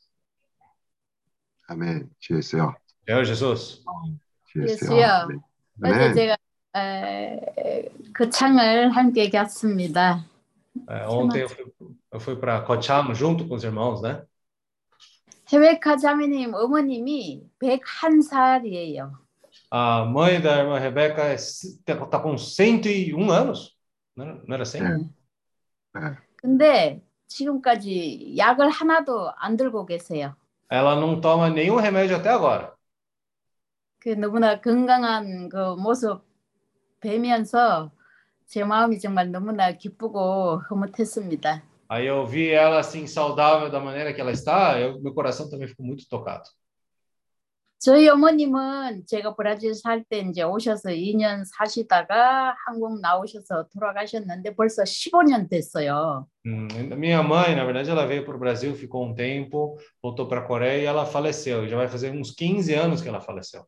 [1.68, 2.10] 아멘.
[2.20, 3.84] Senhor Jesus.
[4.56, 5.28] 예수요.
[5.76, 5.90] 네.
[5.90, 6.14] 어제.
[6.14, 6.38] 제가
[6.76, 10.26] 에, 그 창을 함께 갔습니다.
[10.90, 11.66] é, ontem eu fui,
[12.12, 14.24] eu fui para Kocham junto com os irmãos, né?
[15.52, 19.12] 헤베카 자매님 어머님이 101살이에요.
[19.72, 23.76] A mãe da irmã Rebeca está com 101 anos,
[24.16, 24.82] não era- não era 100?
[24.82, 25.10] 네.
[25.96, 26.18] 네.
[26.38, 30.36] 근데 지금까지 약을 하나도 안 들고 계세요.
[30.72, 32.74] Ela não toma nenhum remédio até agora.
[34.04, 36.22] 그 너무나 건강한 그 모습
[37.00, 37.90] 뵈면서
[38.46, 41.64] 제 마음이 정말 너무나 기쁘고 흐뭇했습니다.
[41.90, 45.68] Aí eu vi ela assim saudável da maneira que ela está, eu- meu coração também
[45.70, 46.44] ficou muito tocado.
[47.80, 55.48] 저희 어머님은 제가 브라질 살 때 이제 오셔서 2년 사시다가 한국 나오셔서 돌아가셨는데 벌써 15년
[55.50, 56.28] 됐어요.
[56.46, 56.68] Hum,
[56.98, 60.44] minha mãe, na verdade, ela veio para o Brasil, ficou um tempo, voltou para a
[60.46, 61.68] Coreia e ela faleceu.
[61.68, 63.66] Já vai fazer uns 15 anos que ela faleceu.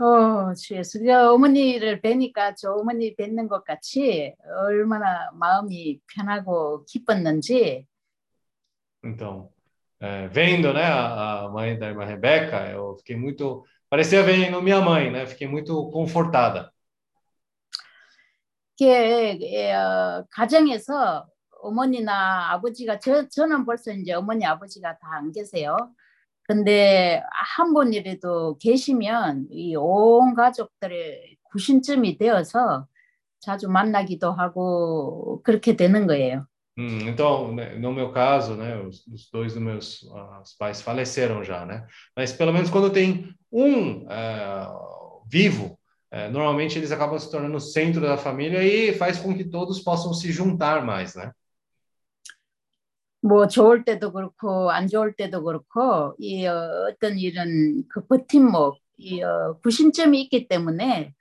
[0.00, 1.00] 어, 주 예수.
[1.00, 4.34] 그 어머니를 뵈니까 저 어머니 뵙는 것 같이
[4.64, 7.86] 얼마나 마음이 편하고 기뻤는지
[9.04, 9.48] Então,
[10.00, 14.80] é, vendo, né, a, a mãe da irmã Rebeca, eu fiquei muito, parecia vendo minha
[14.80, 15.24] mãe, né?
[15.26, 16.72] Fiquei muito confortada.
[18.80, 21.26] 이게 예, 어, 가정에서
[21.62, 25.76] 어머니나 아버지가 저, 저는 벌써 이제 어머니 아버지가 다 안 계세요.
[26.47, 32.87] 근데 한 분이라도 계시면 이 온 가족들의 구심점이 되어서
[33.39, 36.45] 자주 만나기도 하고 그렇게 되는 거예요.
[36.77, 40.81] Hum, então, né, no meu caso, né, os, os dois dos meus ah, os pais
[40.81, 41.85] faleceram já, né?
[42.17, 44.73] Mas pelo menos quando tem um ah,
[45.29, 45.77] vivo,
[46.11, 49.81] eh, normalmente eles acabam se tornando o centro da família e faz com que todos
[49.81, 51.31] possam se juntar mais, né?
[53.20, 59.22] 뭐 좋을 때도 그렇고 안 좋을 때도 그렇고 이 어, 어떤 이런 그 버팀목, 이
[59.22, 61.14] 어, 구심점이 있기 때문에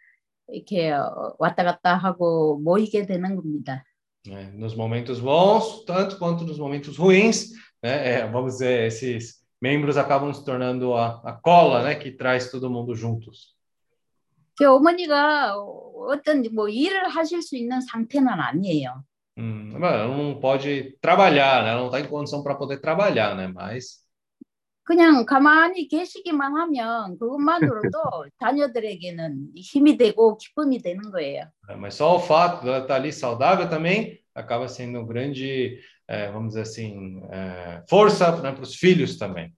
[0.50, 3.84] 이렇게 어, 왔다 갔다 하고 모이게 되는 겁니다.
[4.28, 4.52] né?
[4.54, 8.20] Nos momentos bons, tanto quanto nos momentos ruins, né?
[8.20, 12.70] É, vamos dizer, esses membros acabam se tornando a, a cola, né, que traz todo
[12.70, 13.56] mundo juntos.
[14.58, 19.04] 그 어머니가 어떤 뭐 일을 하실 수 있는 상태는 아니에요.
[19.37, 21.71] Hum, mas ela não pode trabalhar, né?
[21.71, 23.49] Ela não está em condição para poder trabalhar, né?
[23.49, 24.03] Mas
[24.85, 31.45] 그냥 가만히 계시기만 하면 그것만으로도 자녀들에게는 힘이 되고 기쁨이 되는 거예요.
[31.69, 35.79] É, Mas só o fato dela estar ali saudável também acaba sendo um grande,
[36.09, 39.55] eh, vamos dizer assim, eh, força né, para os filhos também.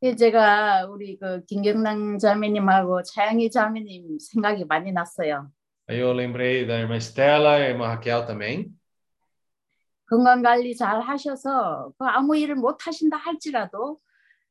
[0.00, 5.50] 그래서 제가 우리 그 김경남 자매님하고 차영희 자매님 생각이 많이 났어요.
[5.88, 8.72] Aí eu lembrei da irmã Estela e a irmã Raquel também.
[10.08, 13.98] 건강 관리 잘 하셔서 그 아무 일을 못 하신다 할지라도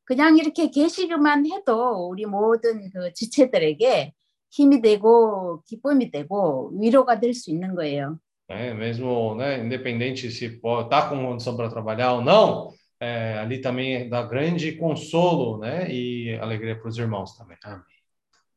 [0.04, 4.12] 그냥 이렇게 계시기만 해도 우리 모든 그 지체들에게
[4.50, 8.18] 힘이 되고 기쁨이 되고 위로가 될 수 있는 거예요.
[8.48, 8.72] né?
[8.72, 14.22] Mesmo, né, independente se está com condição para trabalhar ou não, eh, ali também dá
[14.22, 17.58] grande consolo, né, e alegria para os irmãos também.
[17.64, 17.91] Amém.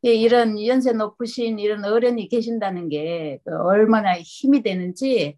[0.07, 5.37] 예, 이런 연세 높으신 이런 어른이 계신다는 게그 얼마나 힘이 되는지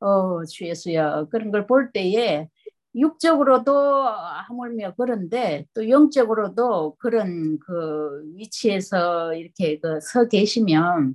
[0.00, 2.48] 어, 주 예수여 그런 걸 볼 때에
[2.96, 3.72] 육적으로도
[4.48, 11.14] 하물며 그런데 또 영적으로도 그런 그 위치에서 이렇게 그 서 계시면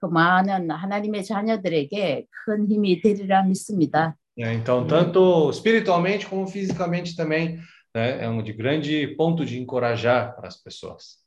[0.00, 4.16] 그 많은 하나님의 자녀들에게 큰 힘이 되리라 믿습니다.
[4.38, 7.58] É, então, tanto espiritualmente como fisicamente também,
[7.94, 11.18] né, é um de grande ponto de encorajar para as pessoas.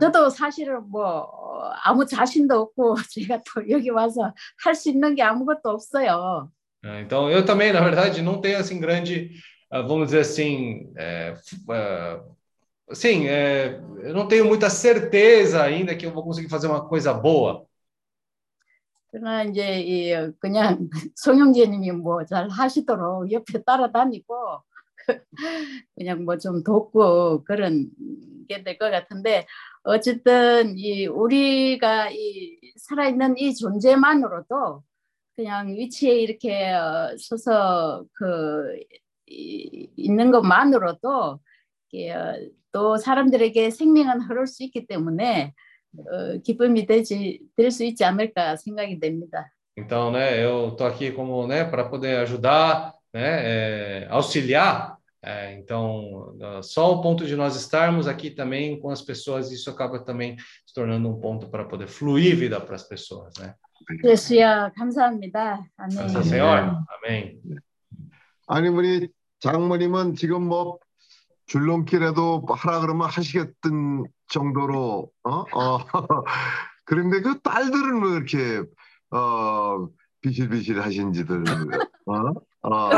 [0.00, 1.28] 저도 사실은 뭐
[1.84, 6.50] 아무 자신도 없고 제가 또 여기 와서 할 수 있는 게 아무것도 없어요.
[6.84, 9.30] Então, eu também, na verdade, não tenho assim grande,
[9.70, 11.34] ah, vamos dizer assim, é,
[11.70, 12.20] ah,
[12.90, 17.12] assim, é, eu não tenho muita certeza ainda que eu vou conseguir fazer uma coisa
[17.14, 17.64] boa.
[19.12, 24.34] 그러나 이제 이 그냥 송영재님이 뭐 잘 하시도록 옆에 따라다니고
[25.96, 27.90] 그냥 뭐 좀 돕고 그런
[28.48, 29.46] 게 될 것 같은데
[29.84, 34.82] 어쨌든 이 우리가 이 살아있는 이 존재만으로도
[35.36, 38.78] 그냥 위치에 이렇게 어, 서서 그
[39.26, 41.40] 이- 있는 것만으로도
[42.12, 42.34] 어,
[42.72, 45.52] 또 사람들에게 생명은 흐를 수 있기 때문에
[45.98, 49.52] 어, 기쁨이 되지 될 수 있지 않을까 생각이 됩니다.
[49.76, 54.91] Então, né, eu tô aqui como, né, para poder ajudar, né, auxiliar.
[55.24, 59.70] É, então, ah, só o ponto de nós estarmos aqui também com as pessoas, isso
[59.70, 60.36] acaba também
[60.66, 63.54] se tornando um ponto para poder fluir vida para as pessoas, né?
[64.04, 65.64] 예수야 감사합니다.
[65.76, 66.08] 아멘.
[66.22, 66.76] Senhor.
[67.04, 67.40] Amém.
[68.46, 69.08] 아니 우리
[69.40, 70.78] 장모님은 지금 뭐
[71.46, 75.30] 줄넘기라도 하라 그러면 하시겠던 정도로 어?
[75.30, 75.78] 어.
[76.84, 78.62] 그런데 그 딸들은 왜 이렇게
[79.10, 79.88] 어
[80.20, 81.44] 비실비실 하신지들
[82.06, 82.51] 어?
[82.62, 82.90] 어.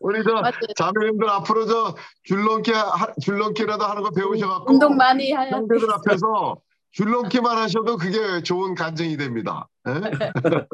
[0.00, 0.52] 우리 저 맞아요.
[0.76, 1.94] 자매님들 앞으로 저
[2.24, 5.92] 줄넘기 하- 줄넘기라도 하는 거 배우셔갖고 운동 많이 해야 형제들 돼.
[5.94, 6.56] 앞에서
[6.92, 9.68] 줄넘기만 하셔도 그게 좋은 간증이 됩니다.
[9.88, 9.92] 예?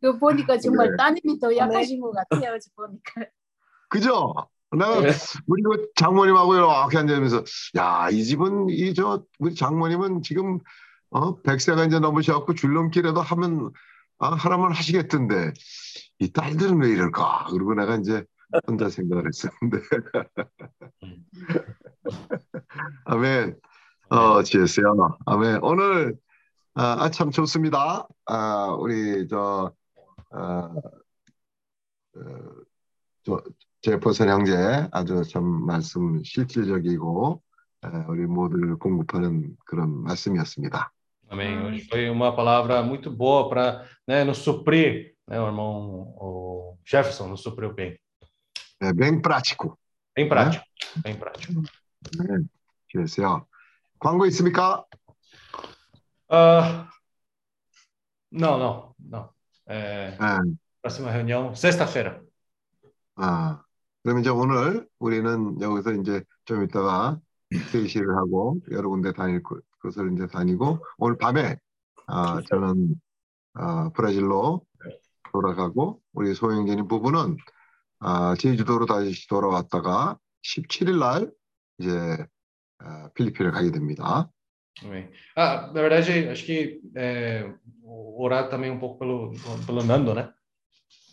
[0.00, 0.96] 그 보니까 정말 네.
[0.96, 2.56] 따님이 더 약하신 것 같아요.
[2.58, 3.26] 저 보니까.
[3.88, 4.32] 그죠?
[4.72, 5.08] 내가 네.
[5.48, 7.42] 우리 그 장모님하고 이렇게 앉아면서
[7.76, 10.60] 야, 이 집은 이 저 우리 장모님은 지금
[11.10, 13.70] 어 100세가 이제 넘으셔갖고 줄넘기라도 하면
[14.18, 15.52] 아, 하라면 하시겠던데
[16.20, 17.48] 이 딸들은 왜 이럴까?
[17.50, 18.24] 그리고 내가 이제
[18.66, 19.78] 혼자 생각을 했었는데
[23.04, 23.58] 아멘.
[24.10, 24.84] 어, 지혜스야.
[25.26, 25.60] 아멘.
[25.62, 26.16] 오늘
[26.74, 28.06] 아, 아, 참 좋습니다.
[28.26, 29.72] 아, 우리 저
[30.30, 30.74] 아,
[32.16, 32.22] 어,
[33.24, 33.42] 저
[33.82, 37.42] 제퍼슨 형제 아주 참 말씀 실질적이고
[37.84, 40.92] 에, 우리 모두를 공급하는 그런 말씀이었습니다.
[41.29, 41.57] Amém.
[41.65, 47.27] Hoje foi uma palavra muito boa para né, nos suprir, né, o irmão o Jefferson
[47.27, 47.99] nos supriu bem.
[48.79, 49.77] 네, bem prático.
[50.15, 50.65] Bem prático.
[51.03, 51.61] Bem prático.
[52.17, 52.45] 네,
[52.91, 53.47] 그래서요.
[53.99, 54.85] 광고 있습니까?
[56.29, 56.87] Ah,
[58.31, 59.29] não, não, não.
[59.67, 60.55] É, 네.
[60.81, 62.21] próxima reunião, sexta-feira.
[63.15, 63.63] 아,
[64.03, 67.19] 그럼 이제 오늘 우리는 여기서 이제 좀 이따가
[67.73, 69.41] 회의를 하고 여러 군데 다닐
[69.79, 71.57] 것- 것을 이제 다니고 오늘 밤에
[72.07, 72.95] 아, 저는
[73.53, 74.65] 아, 브라질로
[75.31, 77.37] 돌아가고 우리 소영진이 부부는
[77.99, 81.31] 아, 제주도로 다시 돌아왔다가 17일 날
[81.79, 82.25] 이제
[82.79, 84.29] 아, 필리핀을 가게 됩니다.
[84.83, 85.09] Amém.
[85.37, 87.49] Ah, na verdade, acho que é,
[87.85, 89.31] orar também um pouco pelo,
[89.65, 90.29] pelo Nando, né?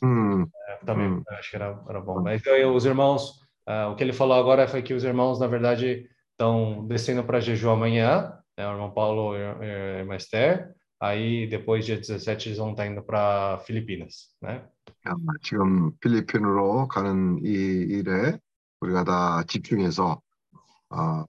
[0.03, 1.23] 음, É, Também Hum.
[1.39, 2.23] acho que era, era bom.
[2.23, 5.39] Mas então, eu- os irmãos, ah, o que ele falou agora foi que os irmãos,
[5.39, 8.67] na verdade, estão descendo para Jeju amanhã, né?
[8.69, 10.75] O irmão Paulo e a a irmã Esther.
[11.01, 14.65] Aí, depois, dia 17, eles vão estar indo para Filipinas, né?
[15.05, 18.39] 아, 지금 필리핀으로 가는 이 일에
[18.81, 20.21] 우리가 다 집중해서
[20.91, 21.25] 어,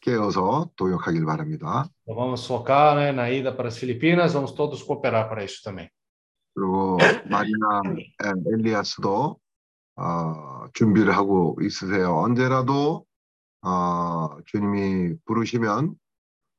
[0.00, 1.88] 깨어서 도역하길 바랍니다.
[2.02, 5.88] Então vamos focar né, na ida para as Filipinas, vamos todos cooperar para isso também.
[6.54, 6.98] 그리고
[7.30, 7.82] 마리나
[8.22, 9.38] 에, 엘리아스도
[9.96, 12.16] 어, 준비를 하고 있으세요.
[12.16, 13.06] 언제라도
[13.62, 15.94] 어, 주님이 부르시면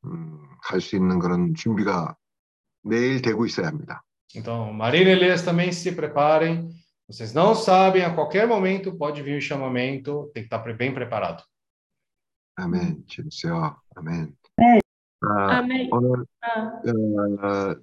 [0.05, 2.15] 음, 갈 수 있는 그런 준비가
[2.83, 4.03] 내일 되고 있어야 합니다.
[4.35, 6.69] Então, Marília e Elias também se preparem.
[7.07, 11.43] Vocês não sabem, a qualquer momento pode vir o chamamento, tem que estar bem preparado.
[12.57, 13.03] 아멘.
[13.07, 13.77] 주여.
[13.95, 14.35] 아멘.
[14.57, 14.79] 네.
[15.21, 15.89] 아, Amém.
[15.91, 17.75] 오늘 Ah, 어,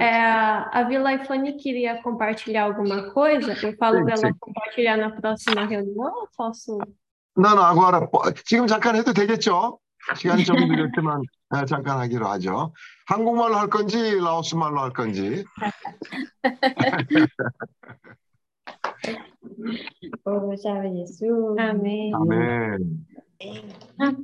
[0.00, 3.52] é, a Vila Ifane queria compartilhar alguma coisa.
[3.64, 4.38] Eu falo Sim, para ela sim.
[4.40, 6.78] compartilhar na próxima reunião ou posso?
[7.34, 8.08] 난 아구아라
[8.44, 9.78] 지금 잠깐 해도 되겠죠?
[10.16, 12.72] 시간이 좀 늦었지만 네, 잠깐 하기로 하죠.
[13.06, 15.44] 한국말로 할 건지 라오스 말로 할 건지.
[20.24, 21.58] Ô, chào Jesus.
[21.58, 22.14] Amém.
[22.14, 23.06] 아멘.
[23.98, 24.14] Ah,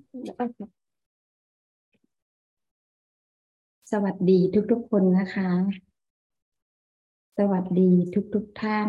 [3.92, 4.38] สวัสดี
[4.70, 5.50] ทุกๆคนนะคะ
[7.38, 7.90] สวัสดี
[8.34, 8.88] ทุกๆท่าน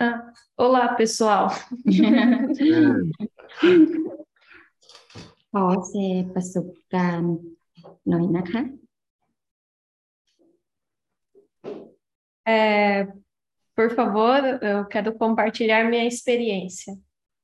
[0.00, 1.48] Ah, olá, pessoal.
[1.84, 1.98] 네.
[5.52, 7.34] ขอแชร์ประสบการณ์
[8.08, 8.62] หน่อยนะคะ
[12.46, 13.04] É,
[13.76, 16.96] por favor, eu quero compartilhar minha experiência.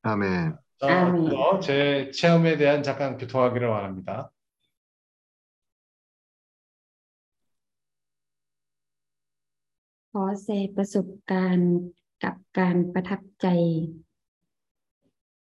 [0.02, 0.56] 아멘.
[0.81, 1.28] 자, 아멘.
[1.31, 4.31] 또 제 체험에 대한 잠깐 교통하기를 원합니다.
[10.12, 11.70] ขอแชร์ประสบการณ์
[12.24, 13.47] กับการประทับใจ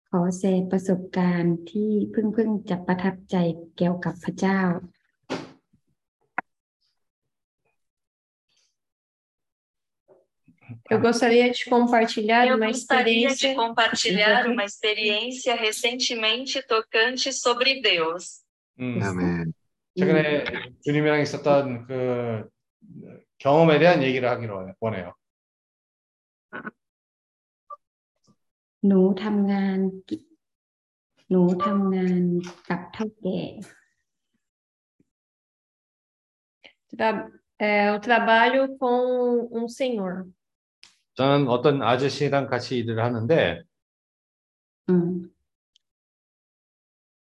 [0.09, 3.35] ขอแชร์ประสบการณ์ที่เพิ่งเพิ่งจะประทับใจ
[3.77, 4.61] เกี่ยวกับพระเจ้า
[10.89, 13.55] Eu gostaria de compartilhar Eu uma gostaria de experiência.
[13.55, 18.43] compartilhar uma experiência recentemente tocante sobre Deus.
[18.79, 19.53] 음, 아멘.
[19.97, 20.45] 최근에
[20.83, 22.47] 주님이랑 있었던 그
[23.39, 25.13] 경험에 대한 얘기를 하기로 원해요.
[28.87, 29.77] หนูทำงาน
[30.09, 30.17] กิ
[31.29, 32.21] หนูทำงาน
[32.69, 33.41] กับเท่าแก่
[36.99, 37.29] Tra-
[37.59, 40.13] é, eu trabalho com um senhor.
[41.15, 43.33] 저는 어떤 아저씨랑 같이 일을 하는데
[44.87, 45.09] อืม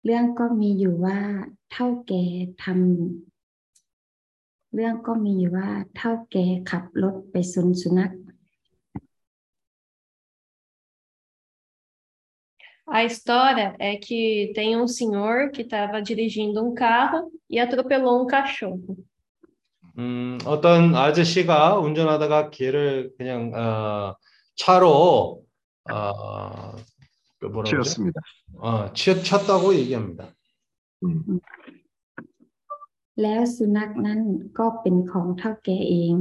[0.05, 1.19] เรื่องก็มีอยู่ว่า
[1.71, 2.23] เท่าแก่
[2.63, 8.11] ทำเรื่องก็มีอยู่ว่าเท่าแก่ขับรถไปสวนสุนัข
[12.87, 18.27] A história é que tem um senhor que estava dirigindo um carro e atropelou um
[18.27, 18.97] cachorro.
[19.97, 24.15] 음, 어떤 아저씨가 운전하다가 걔를 그냥 어,
[24.55, 25.43] 차로
[25.91, 26.75] 어,
[27.39, 27.83] 그 뭐라 그러죠?
[27.83, 28.21] 치였습니다.
[28.57, 30.33] 어, 치, 쳤다고 얘기합니다.
[31.03, 31.39] 음.
[33.23, 34.21] แล้วสุนัขนั้น
[34.59, 36.15] ก็เป็นของเท่าแก่เอง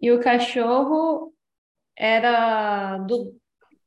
[0.00, 1.32] E o cachorro
[1.96, 3.38] era do.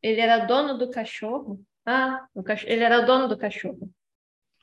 [0.01, 1.59] Ele era dono do cachorro?
[1.85, 2.63] Ah, o cach...
[2.67, 3.89] ele era dono do cachorro.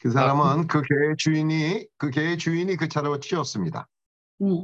[0.00, 3.88] 그 사람은 그 개의 주인이 그 개의 주인이 그 차로 치였습니다.
[4.44, 4.62] นี่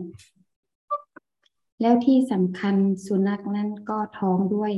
[1.80, 2.76] แล้วที่สำคัญ
[3.06, 4.72] สุนัขนั้นก็ท้องด้วย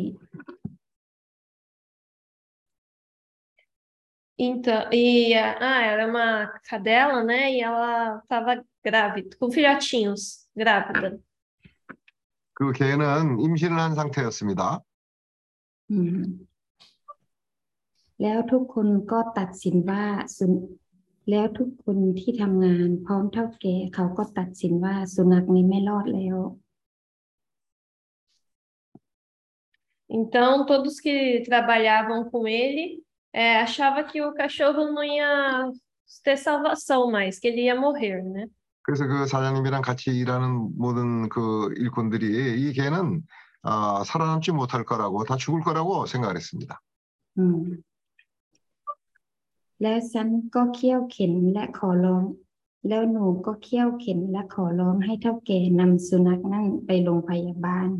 [4.38, 7.52] Então, e a- ah, era uma cadela, né?
[7.52, 11.20] E ela estava grávida, com filhotinhos, grávida.
[12.56, 14.80] 그 개는 임신을 한 상태였습니다.
[15.90, 16.52] อืม
[18.22, 20.04] แล้วทุกคนก็ตัดสินว่า
[20.36, 20.52] สุน
[21.30, 26.38] แล้วทุกคนที่ทำงานพร้อมเท่าแก่เขาก็ตัดสินว่าสุนัขนี้ไม่รอดแล้ว
[30.20, 33.02] Então, todos que trabalhavam com ele
[33.32, 35.30] é, achavam que o cachorro não ia
[36.22, 38.46] ter salvação mais, que ele ia morrer, né?
[38.86, 43.22] 그래서 그 사장님이랑 같이 일하는 모든 그 일꾼들이 이 개는
[43.62, 46.80] 아, 살아남지 못할 거라고 다 죽을 거라고 생각을 했습니다.
[47.38, 47.82] อืม
[49.82, 52.24] แล้วฉันก็เคี่ยวเข็นและขอร้อง
[52.88, 57.90] แล้วหนูก็เคี่ยวเข็นและขอร้องให้เท่าแก่นำสุนัขนั่นไปโรงพยาบาล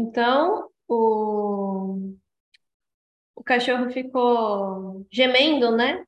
[0.00, 0.94] Então, o,
[3.36, 6.04] o cachorro ficou gemendo, né?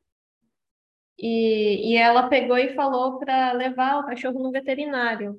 [1.18, 5.38] E, e ela pegou e falou para levar o cachorro no veterinário.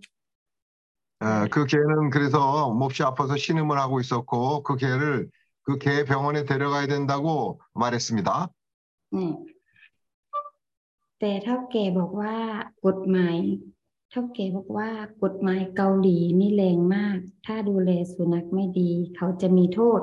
[1.22, 5.30] 어, 그 개는 그래서 몹시 아파서 신음을 하고 있었고 그 개를
[5.64, 8.50] 그 개 병원에 데려가야 된다고 말했습니다.
[9.14, 9.34] อืม
[11.20, 12.36] แต่เท่าแก่บอกว่า
[12.86, 13.38] กฎหมาย
[14.12, 14.90] เท่าแก่บอกว่า
[15.24, 20.02] กฎหมายเกาหลีนี่แรงมาก ถ้าดูแลสุนัขไม่ดี เขาจะมีโทษ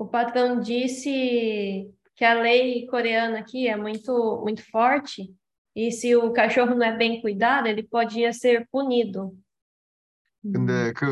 [0.00, 5.34] O patrão disse que a lei coreana aqui é muito, muito forte
[5.74, 9.32] e se o cachorro não é bem cuidado, ele podia ser punido.
[10.52, 11.02] 근데 그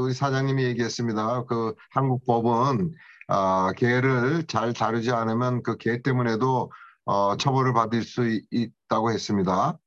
[0.00, 1.44] 우리 사장님이 얘기했습니다.
[1.44, 2.92] 그 한국 법은
[3.28, 6.70] 아, 개를 잘 다루지 않으면 그 개 때문에도
[7.04, 9.78] 어, 처벌을 받을 수 있- 있다고 했습니다.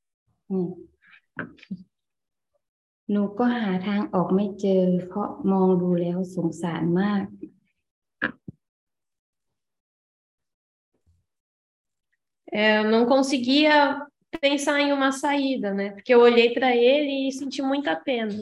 [0.52, 0.69] อืม
[3.11, 7.24] หนูก็หาทางออกไม่เจอ เพราะมองดูแล้วสงสารมาก
[12.52, 14.02] Eu não conseguia
[14.41, 15.91] pensar em uma saída, né?
[15.91, 18.34] Porque eu olhei para ele e senti muita pena.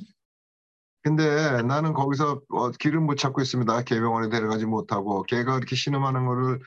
[1.04, 3.84] 근데 나는 거기서 어, 길을 못 찾고 있습니다.
[3.84, 6.60] 개병원에 데려가지 못하고 개가 이렇게 신음하는 거를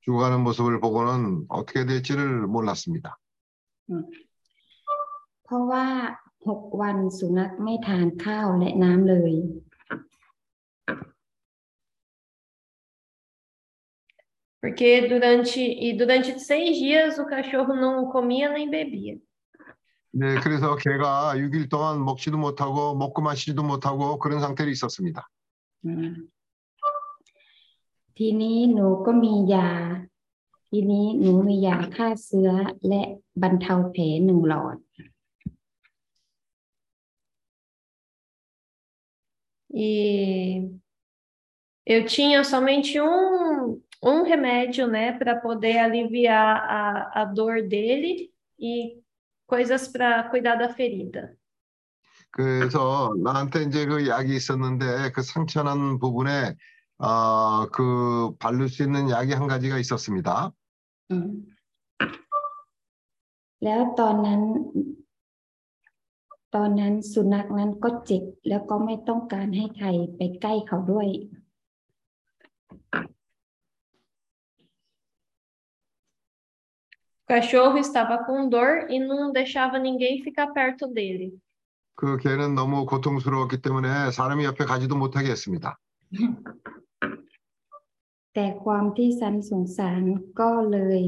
[0.00, 3.18] 죽어가는 모습을 보고는 어떻게 될지를 몰랐습니다.
[3.90, 4.04] อืม
[5.44, 5.86] เพราะว่า
[6.48, 9.32] หกวันสุนัขไม่ทานข้าวและน้ำเลย
[14.60, 19.18] Porque durante e durante seis dias o cachorro não comia nem bebia.
[20.14, 25.28] 네, 그래서 개가 6일 동안 먹지도 못하고 먹고 마시지도 못하고 그런 상태로 있었습니다.
[25.84, 26.14] อืม
[28.18, 29.70] ทีนี้หนูก็มียา
[30.68, 32.50] ทีนี้หนูมียาฆ่าเชื้อ
[32.88, 33.02] และ
[33.42, 34.76] บรรเทาแผลหนึ่งหลอด
[39.74, 40.70] E
[41.86, 49.00] eu tinha somente um, um remédio, né, para poder aliviar a, a dor dele e
[49.46, 51.34] coisas para cuidar da ferida.
[52.30, 56.56] 그래서 나한테 이제 그 약이 있었는데 그 상처난 부분에
[56.98, 60.52] 어, 그 바를 수 있는 약이 한 가지가 있었습니다.
[61.10, 61.28] อืม
[63.64, 64.42] แล้วตอนนั้น
[66.54, 71.08] ตอนนั้นสุนัขนั้นก็เจ็บแล้วก็ไม่ต้องการให้ใครไปใกล้เขาด้วย
[77.26, 81.38] cachorro estava com dor e não deixava ninguém ficar perto dele.
[81.94, 85.78] 그 개는 너무 고통스러웠기 때문에 사람이 옆에 가지도 못하게 했습니다.
[88.34, 90.02] แต่ความที่สันสงสาร
[90.40, 91.00] ก็เลย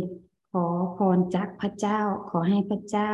[0.52, 0.66] ขอ
[0.97, 2.01] พรจากพระเจ้า
[2.31, 3.12] ขอให้พระเจ้า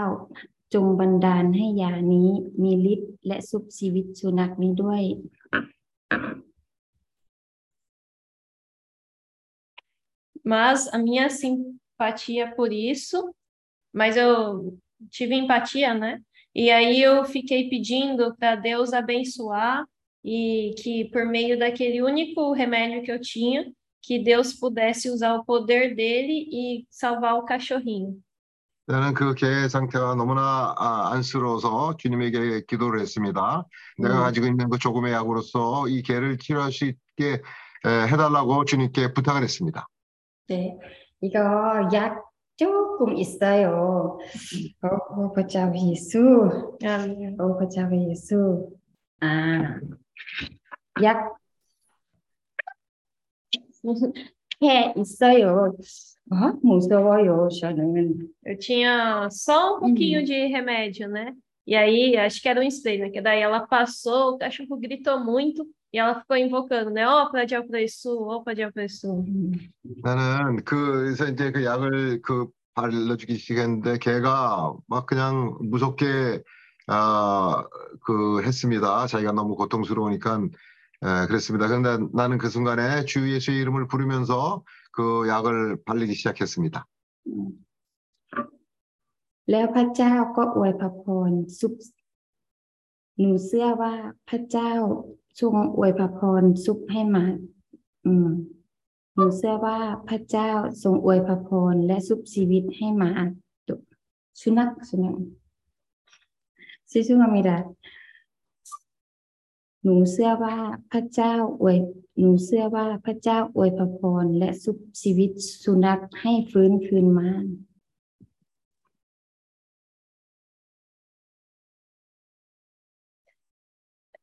[0.74, 2.28] จงบันดาลให้ยานี้
[2.62, 5.02] มีฤทธิ์และสุบชีวิตสุนัขนี้ด้วย
[10.52, 11.26] Mas a minha
[12.00, 13.34] simpatia por isso,
[13.92, 14.78] mas eu
[15.10, 16.20] tive empatia, né?
[16.54, 19.84] E aí eu fiquei pedindo para Deus abençoar
[20.24, 23.72] e que por meio daquele único remédio que eu tinha,
[24.02, 28.20] que Deus pudesse usar o poder dele e salvar o cachorrinho.
[28.86, 33.64] 나는 그 개의 상태가 너무나 아, 안쓰러워서 주님에게 기도를 했습니다.
[33.98, 34.20] 내가 음.
[34.22, 37.40] 가지고 있는 그 조금의 약으로서 이 개를 치료할 수 있게
[37.84, 39.86] 에, 해달라고 주님께 부탁을 했습니다.
[40.48, 40.76] 네,
[41.20, 41.38] 이거
[41.92, 42.24] 약
[42.56, 44.18] 조금 있어요.
[44.82, 46.76] 오, 오, 보자, 예수.
[46.82, 47.36] Amém.
[47.40, 48.70] 오, 보자, 예수.
[49.20, 49.80] 아,
[51.02, 51.34] 약.
[54.62, 55.74] 해 있어요.
[56.30, 56.52] 어?
[56.62, 58.28] 무서워요, 저는.
[58.44, 61.34] Eu tinha só um pouquinho de remédio, né?
[61.67, 63.09] E aí, acho que era um spray, né?
[63.09, 67.07] Que daí ela passou, o cachorro gritou muito e ela ficou invocando, né?
[67.07, 69.07] Ó, para de isso, ó, para de isso.
[70.03, 76.43] 나는 그래서 이제 그 약을 그 발라주기 시작했는데 걔가 막 그냥 무섭게
[76.87, 77.63] 아,
[78.01, 79.07] 그 했습니다.
[79.07, 80.41] 자기가 너무 고통스러우니까
[81.03, 81.67] 에, 그랬습니다.
[81.67, 86.85] 그런데 나는 그 순간에 주 예수의 이름을 부르면서 그 약을 바르기 시작했습니다.
[89.49, 91.73] แล้วพระเจ้าก็อวยพระพรซุป
[93.19, 93.93] หนูเชื่อว่า
[94.29, 94.71] พระเจ้า
[95.39, 97.25] ทรงอวยพระพรซุปให้มา
[98.05, 98.29] อืม
[99.13, 100.49] หนูเชื่อว่าพระเจ้า
[100.83, 103.09] ทรงอวยพระพรและซุปชีวิตให้มา
[103.67, 103.75] ตุ
[104.41, 105.17] สุนัขสุนัข
[106.91, 107.57] ซิซุงามิดา
[109.83, 110.55] หนูเชื่อว่า
[110.91, 111.77] พระเจ้าอวย
[112.19, 115.31] หนูเชื่อว่าพระเจ้าอวยพระพรและซุปชีวิต
[115.63, 117.29] สุนัขให้ฟื้นคืนมา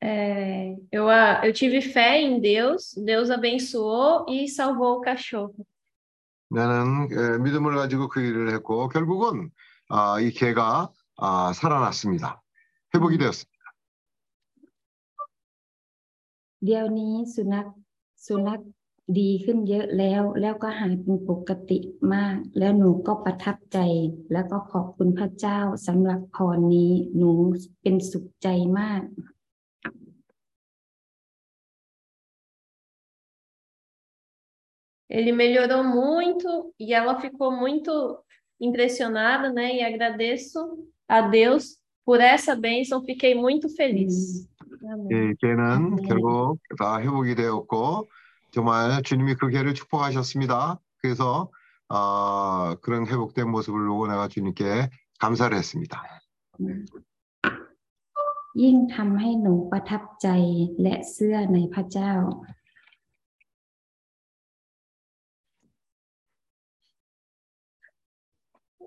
[0.04, 1.08] É, eu,
[1.44, 5.64] eu tive fé em Deus, Deus abençoou e salvou o cachorro.
[6.50, 9.48] 나는 에, 믿음을 가지고 그 일을 했고 결국은
[9.88, 12.42] 아, 이 개가 아, 살아났습니 다.
[12.92, 13.72] 회복이 되었습니 다.
[16.64, 17.66] เดี๋ยวนี้สุนัข
[18.26, 18.60] สุนัข
[19.18, 21.78] ดีขึ้นเยอะแล้ว แล้วก็หายเป็นปกติ
[22.14, 23.78] มาก แล้วหนูก็ประทับใจ
[24.32, 27.30] แล้วก็ขอบคุณพระเจ้าสำหรับพรนี้ หนู
[27.82, 28.48] เป็นสุขใจ
[28.78, 29.02] มาก
[35.11, 38.17] Ele melhorou muito e ela ficou muito
[38.59, 39.75] impressionada, né?
[39.75, 40.59] E agradeço
[41.07, 44.47] a Deus por essa bênção, fiquei muito feliz.
[44.83, 45.07] Amém.
[45.11, 46.07] 예, 걔는 네.
[46.07, 48.07] 결국 다 회복이 되었고
[48.51, 50.79] 정말 주님이 그 걔를 축복하셨습니다.
[51.01, 51.49] 그래서
[51.89, 56.03] 아, 그런 회복된 모습을 보고 내가 주님께 감사를 했습니다.
[58.63, 60.27] ยิ่งทำให้หนูประทับใจ
[60.81, 62.13] และเชื่อในพระเจ้า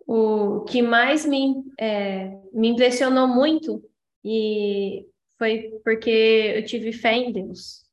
[0.06, 3.82] o que mais me, é, me impressionou muito
[4.24, 5.06] e
[5.38, 7.84] foi porque eu tive fé em Deus.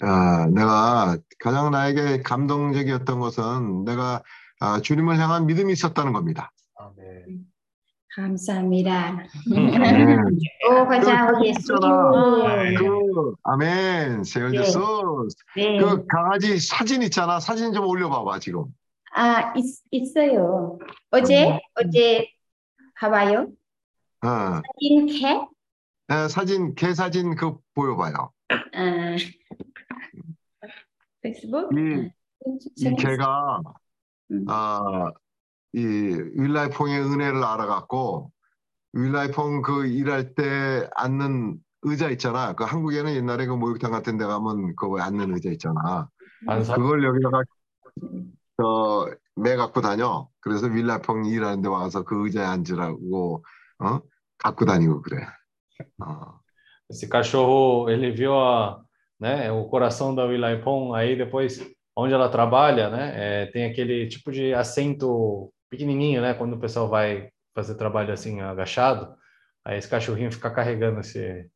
[0.00, 4.22] 아, 내가 가장 나에게 감동적이었던 것은 내가
[4.58, 6.50] 아, 주님을 향한 믿음이 있었다는 겁니다.
[6.78, 7.24] 아, 네.
[7.24, 7.52] 아멘.
[8.14, 9.24] 감사합니다.
[10.70, 11.74] 오, 과장 예수.
[11.74, 11.86] 그,
[12.46, 12.74] 네.
[12.74, 14.24] 그, 아멘.
[14.24, 14.80] 세월 예수.
[15.54, 17.40] 그 강아지 사진 있잖아.
[17.40, 18.66] 사진 좀 올려봐봐 지금.
[19.14, 20.78] 아 있, 있어요.
[21.10, 22.28] 어제 어제
[22.98, 23.48] 봐봐요.
[24.24, 25.48] 어, 사진 캣
[26.10, 28.32] 에, 사진 개 사진 그 보여봐요.
[28.48, 29.16] 아,
[31.20, 31.70] 페이스북?
[31.76, 32.10] 이,
[32.76, 33.60] 이 개가
[34.48, 35.10] 아,
[35.72, 38.30] 이 윌라이퐁의 은혜를 알아갖고
[38.94, 42.54] 윌라이퐁 그 일할 때 앉는 의자 있잖아.
[42.54, 46.08] 그 한국에는 옛날에 그 목욕탕 같은 데 가면 그거 앉는 의자 있잖아.
[46.46, 46.76] 안사?
[46.76, 47.42] 그걸 여기다가
[48.61, 50.27] 저매 갖고 다녀.
[50.39, 53.43] 그래서 윌라이퐁 일하는 데 와서 그 의자에 앉으라고
[53.79, 54.01] 어?
[54.37, 55.25] 갖고 다니고 그래.
[55.99, 56.39] 어.
[56.89, 58.81] Esse cachorro, ele viu a,
[59.19, 61.59] né, o coração da Wilaipon, aí depois,
[61.95, 66.87] onde ela trabalha, né, é, tem aquele tipo de assento pequenininho, né, quando o pessoal
[66.87, 69.13] vai fazer trabalho assim agachado,
[69.65, 71.49] aí esse cachorrinho fica carregando esse,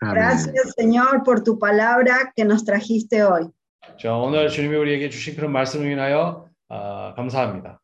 [0.00, 3.50] Gracias, Señor, por tu palabra que nos trajiste hoy.
[3.98, 7.80] 저 오늘 주님이 우리에게 주신 그런 말씀을 인하여 아, 감사합니다.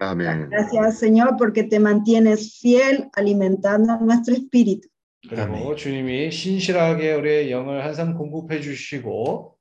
[0.00, 0.50] 아멘.
[0.50, 4.88] Gracias, Señor, porque te mantienes fiel alimentando nuestro espíritu.
[5.28, 9.51] 그리고 주님이 신실하게 우리의 영을 항상 공급해 주시고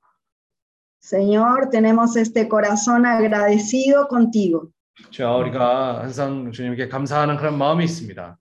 [1.02, 4.70] Señor, tenemos este corazón agradecido contigo,
[5.12, 8.38] 저 우리가 항상 주님께 감사하는 그런 마음이 있습니다.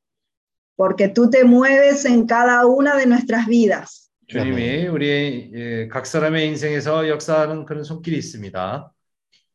[0.76, 4.10] porque tú te mueves en cada una de nuestras vidas.
[4.28, 8.92] 주님이 우리의 예, 각 사람의 인생에서 역사하는 그런 손길이 있습니다.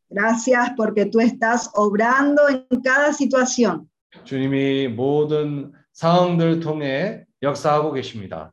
[0.10, 3.88] Gracias porque tú estás obrando en cada situación.
[4.24, 8.52] 주님이 모든 상황들 통해 역사하고 계십니다.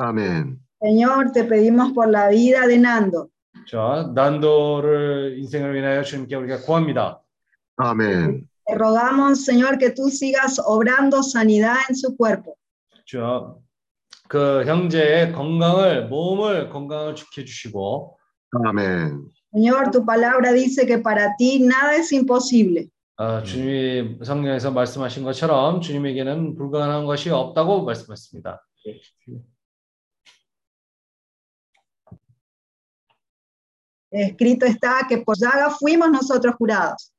[0.00, 0.58] 아멘.
[0.80, 3.30] Señor, te pedimos por la vida de Nando.
[3.69, 7.21] 자, 난도를 인생을 위하여 주님께 우리가 구합니다.
[7.77, 8.47] 아멘.
[8.65, 12.55] Te rogamos, Señor, que tú sigas obrando sanidad en su cuerpo.
[13.05, 13.59] 저,
[14.29, 18.17] 그 형제의 건강을 몸을 건강을 지켜 주시고
[18.65, 19.27] 아멘.
[19.53, 22.89] Señor, tu palabra dice que para ti nada es imposible.
[23.17, 28.65] 아, 주님이 성경에서 말씀하신 것처럼 주님에게는 불가능한 것이 없다고 말씀했습니다.
[34.13, 37.11] Escrito está que por llaga fuimos nosotros curados.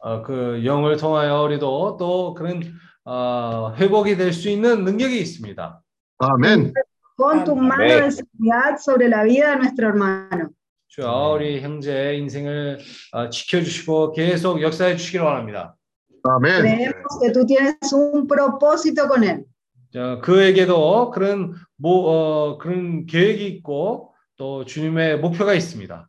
[0.00, 2.62] 어, 그 영을 통하여 우리도 또 그런
[3.04, 5.80] 어, 회복이 될 수 있는 능력이 있습니다.
[6.18, 6.72] 아멘.
[7.16, 10.50] Pon tu mano de seguridad sobre la vida de nuestro hermano.
[10.88, 12.78] 주여 우리 형제 인생을
[13.12, 15.76] 어, 지켜주시고 계속 역사해 주시기를 원합니다.
[16.24, 16.62] 아멘.
[16.62, 19.44] Creemos que tú tienes un propósito con él.
[19.92, 26.08] 자, 그에게도 그런 뭐 어, 그런 계획이 있고 또 주님의 목표가 있습니다.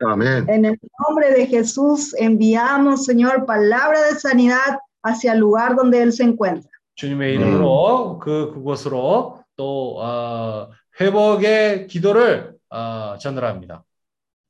[0.00, 0.48] 아멘.
[0.48, 6.12] En el nombre de Jesús enviamos, Señor, palabra de sanidad hacia el lugar donde él
[6.12, 6.68] se encuentra.
[6.96, 10.68] 주님의 이름으로 그 그곳으로 또 어,
[11.00, 13.84] 회복의 기도를 어, 전달합니다.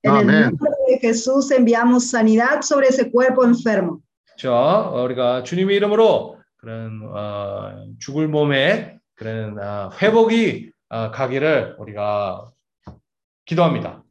[0.03, 0.43] En el Amén.
[0.45, 4.01] nombre de Jesús enviamos sanidad sobre ese cuerpo enfermo.
[4.39, 12.51] 자, 어, 우리가 주님의 이름으로 그런 어, 죽을 몸에 그런 어, 회복이 어, 가기를 우리가
[13.51, 14.03] 기도합니다.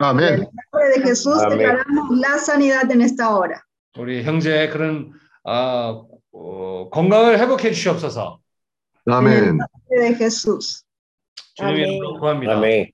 [0.00, 0.38] En el 아멘.
[0.40, 1.58] nombre de Jesús Amén.
[1.58, 3.62] declaramos la sanidad en esta hora.
[3.96, 5.12] 우리 형제의 그런
[5.44, 8.40] 어, 어, 건강을 회복해 주시옵소서.
[9.06, 9.58] 아멘.
[9.90, 10.84] De Jesús.
[11.54, 11.92] 주님의 아멘.
[11.92, 12.52] 이름으로 구합니다.
[12.56, 12.90] 아멘.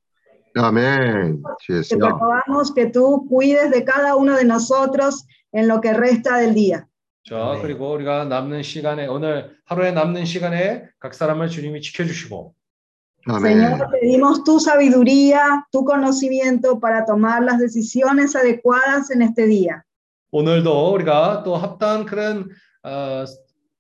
[0.57, 1.43] 아멘.
[1.67, 2.09] Te 주여.
[2.19, 6.85] rogamos que tú cuides de cada uno de nosotros en lo que resta del día.
[7.25, 12.55] 자, 그리고 우리가 남는 시간에 오늘 하루에 남는 시간에 각 사람을 주님이 지켜 주시고
[13.29, 13.59] 아멘.
[13.59, 19.83] Señor, pedimos tu sabiduría, tu conocimiento para tomar las decisiones adecuadas en este día.
[20.31, 22.49] 오늘도 우리가 또 합당한 그런
[22.83, 23.25] 어,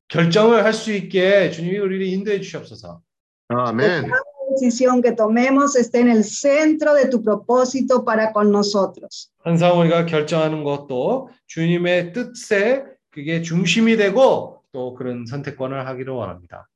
[0.08, 3.00] 결정을 할 수 있게 주님이 우리를 인도해 주시옵소서.
[3.48, 4.10] 아멘.
[4.50, 9.30] Decisión que tomemos esté en el centro de tu propósito para con nosotros.
[9.44, 16.66] 항상 우리가 결정하는 것도 주님의 뜻에 그게 중심이 되고 또 그런 선택권을 하기를 원합니다.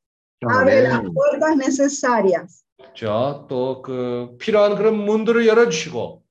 [0.48, 1.14] Abre las 아멘.
[1.14, 2.64] puertas necesarias
[2.94, 6.23] 저또그 필요한 그런 문들을 열어 주시고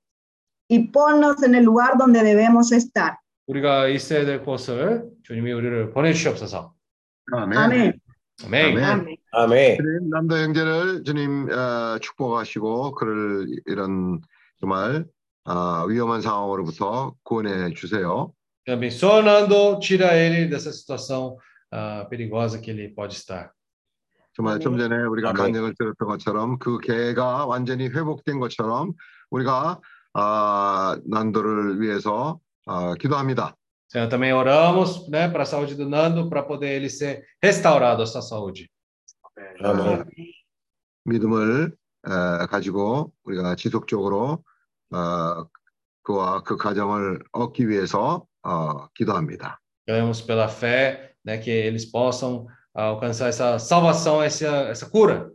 [0.70, 3.18] y ponnos en el lugar donde debemos estar.
[3.48, 6.74] 우리가 있어야 될 곳을 주님이 우리를 보내 주시옵소서.
[7.34, 7.58] 아멘.
[7.58, 8.00] Amén.
[8.46, 8.84] 아멘.
[8.84, 9.18] 아멘.
[9.34, 9.78] 아멘.
[9.78, 14.22] 주님, 남도 형제를 주님 어, 축복하시고 그를 이런
[14.60, 15.06] 정말
[15.46, 18.34] 어, 위험한 상황으로부터 구원해 주세요.
[18.68, 21.36] Abençoando, tira ele dessa situação
[21.72, 23.52] ah, perigosa que ele pode estar.
[24.34, 25.34] 정말 좀 전에 우리가.
[25.34, 28.94] 간증을 들었던 것처럼 그 개가 완전히 회복된 것처럼
[29.30, 29.80] 우리가
[30.14, 33.56] 아, 난도를 위해서 아, 기도합니다.
[33.92, 38.06] Senhor, também oramos né, para a saúde do Nando, para poder ele ser restaurado a
[38.06, 38.70] sua saúde.
[39.64, 40.06] 아멘.
[41.04, 41.76] 믿음을
[42.08, 44.44] 에, 가지고 우리가 지속적으로
[44.92, 45.46] 어,
[46.04, 49.60] 그와 그 가정을 얻기 위해서 어, 기도합니다.
[49.90, 55.31] Oramos pela fé né, que eles possam alcançar essa salvação, essa, essa cura.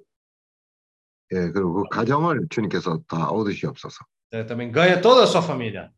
[1.34, 4.04] 예, 그리고 그 가정을 주님께서 다 얻으시옵소서.
[4.34, 5.90] Né, também ganha toda a sua família.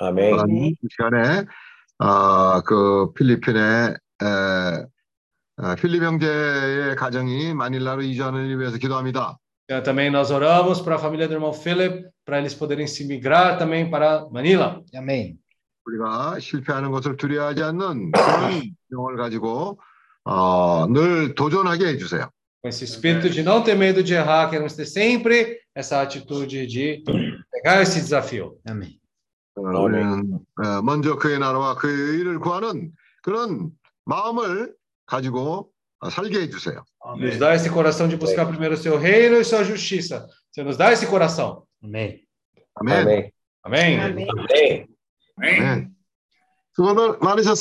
[0.00, 0.34] 아멘.
[0.48, 1.46] 이 시간에
[1.98, 4.86] 아, 그 필리핀의 에,
[5.56, 9.38] 아, 필립 형제의 가정이 마닐라로 이주하는 위해서 기도합니다.
[9.68, 13.58] Então, também nós oramos para a família do irmão Philip, para eles poderem se migrar
[13.58, 14.82] também para Manila.
[14.94, 15.38] Amém.
[15.84, 19.80] 우리가 실패하는 것을 두려워하지 않는 그런 영을 가지고
[20.26, 22.28] 어, 늘 도전하게 해주세요.
[22.62, 27.02] Com esse espírito de não ter medo de errar, queremos ter sempre essa atitude de
[27.50, 28.56] pegar esse desafio.
[28.64, 29.00] Amém.
[29.56, 33.70] 어, 우리는 어, 먼저 그의 나라와 그의 일을 구하는 그런
[34.04, 34.74] 마음을
[35.06, 36.84] 가지고 어, 살게 해주세요.
[37.18, 40.28] Nos dá esse coração de buscar primeiro o seu reino e sua justiça.
[40.50, 41.64] Você nos dá esse coração.
[41.82, 42.22] Amém.
[42.76, 43.32] 아멘.
[43.64, 44.00] 아멘.
[44.00, 44.00] Amém?
[44.00, 44.86] 아멘.
[45.36, 45.88] 네.
[46.74, 47.52] 수고 많으셨습니다.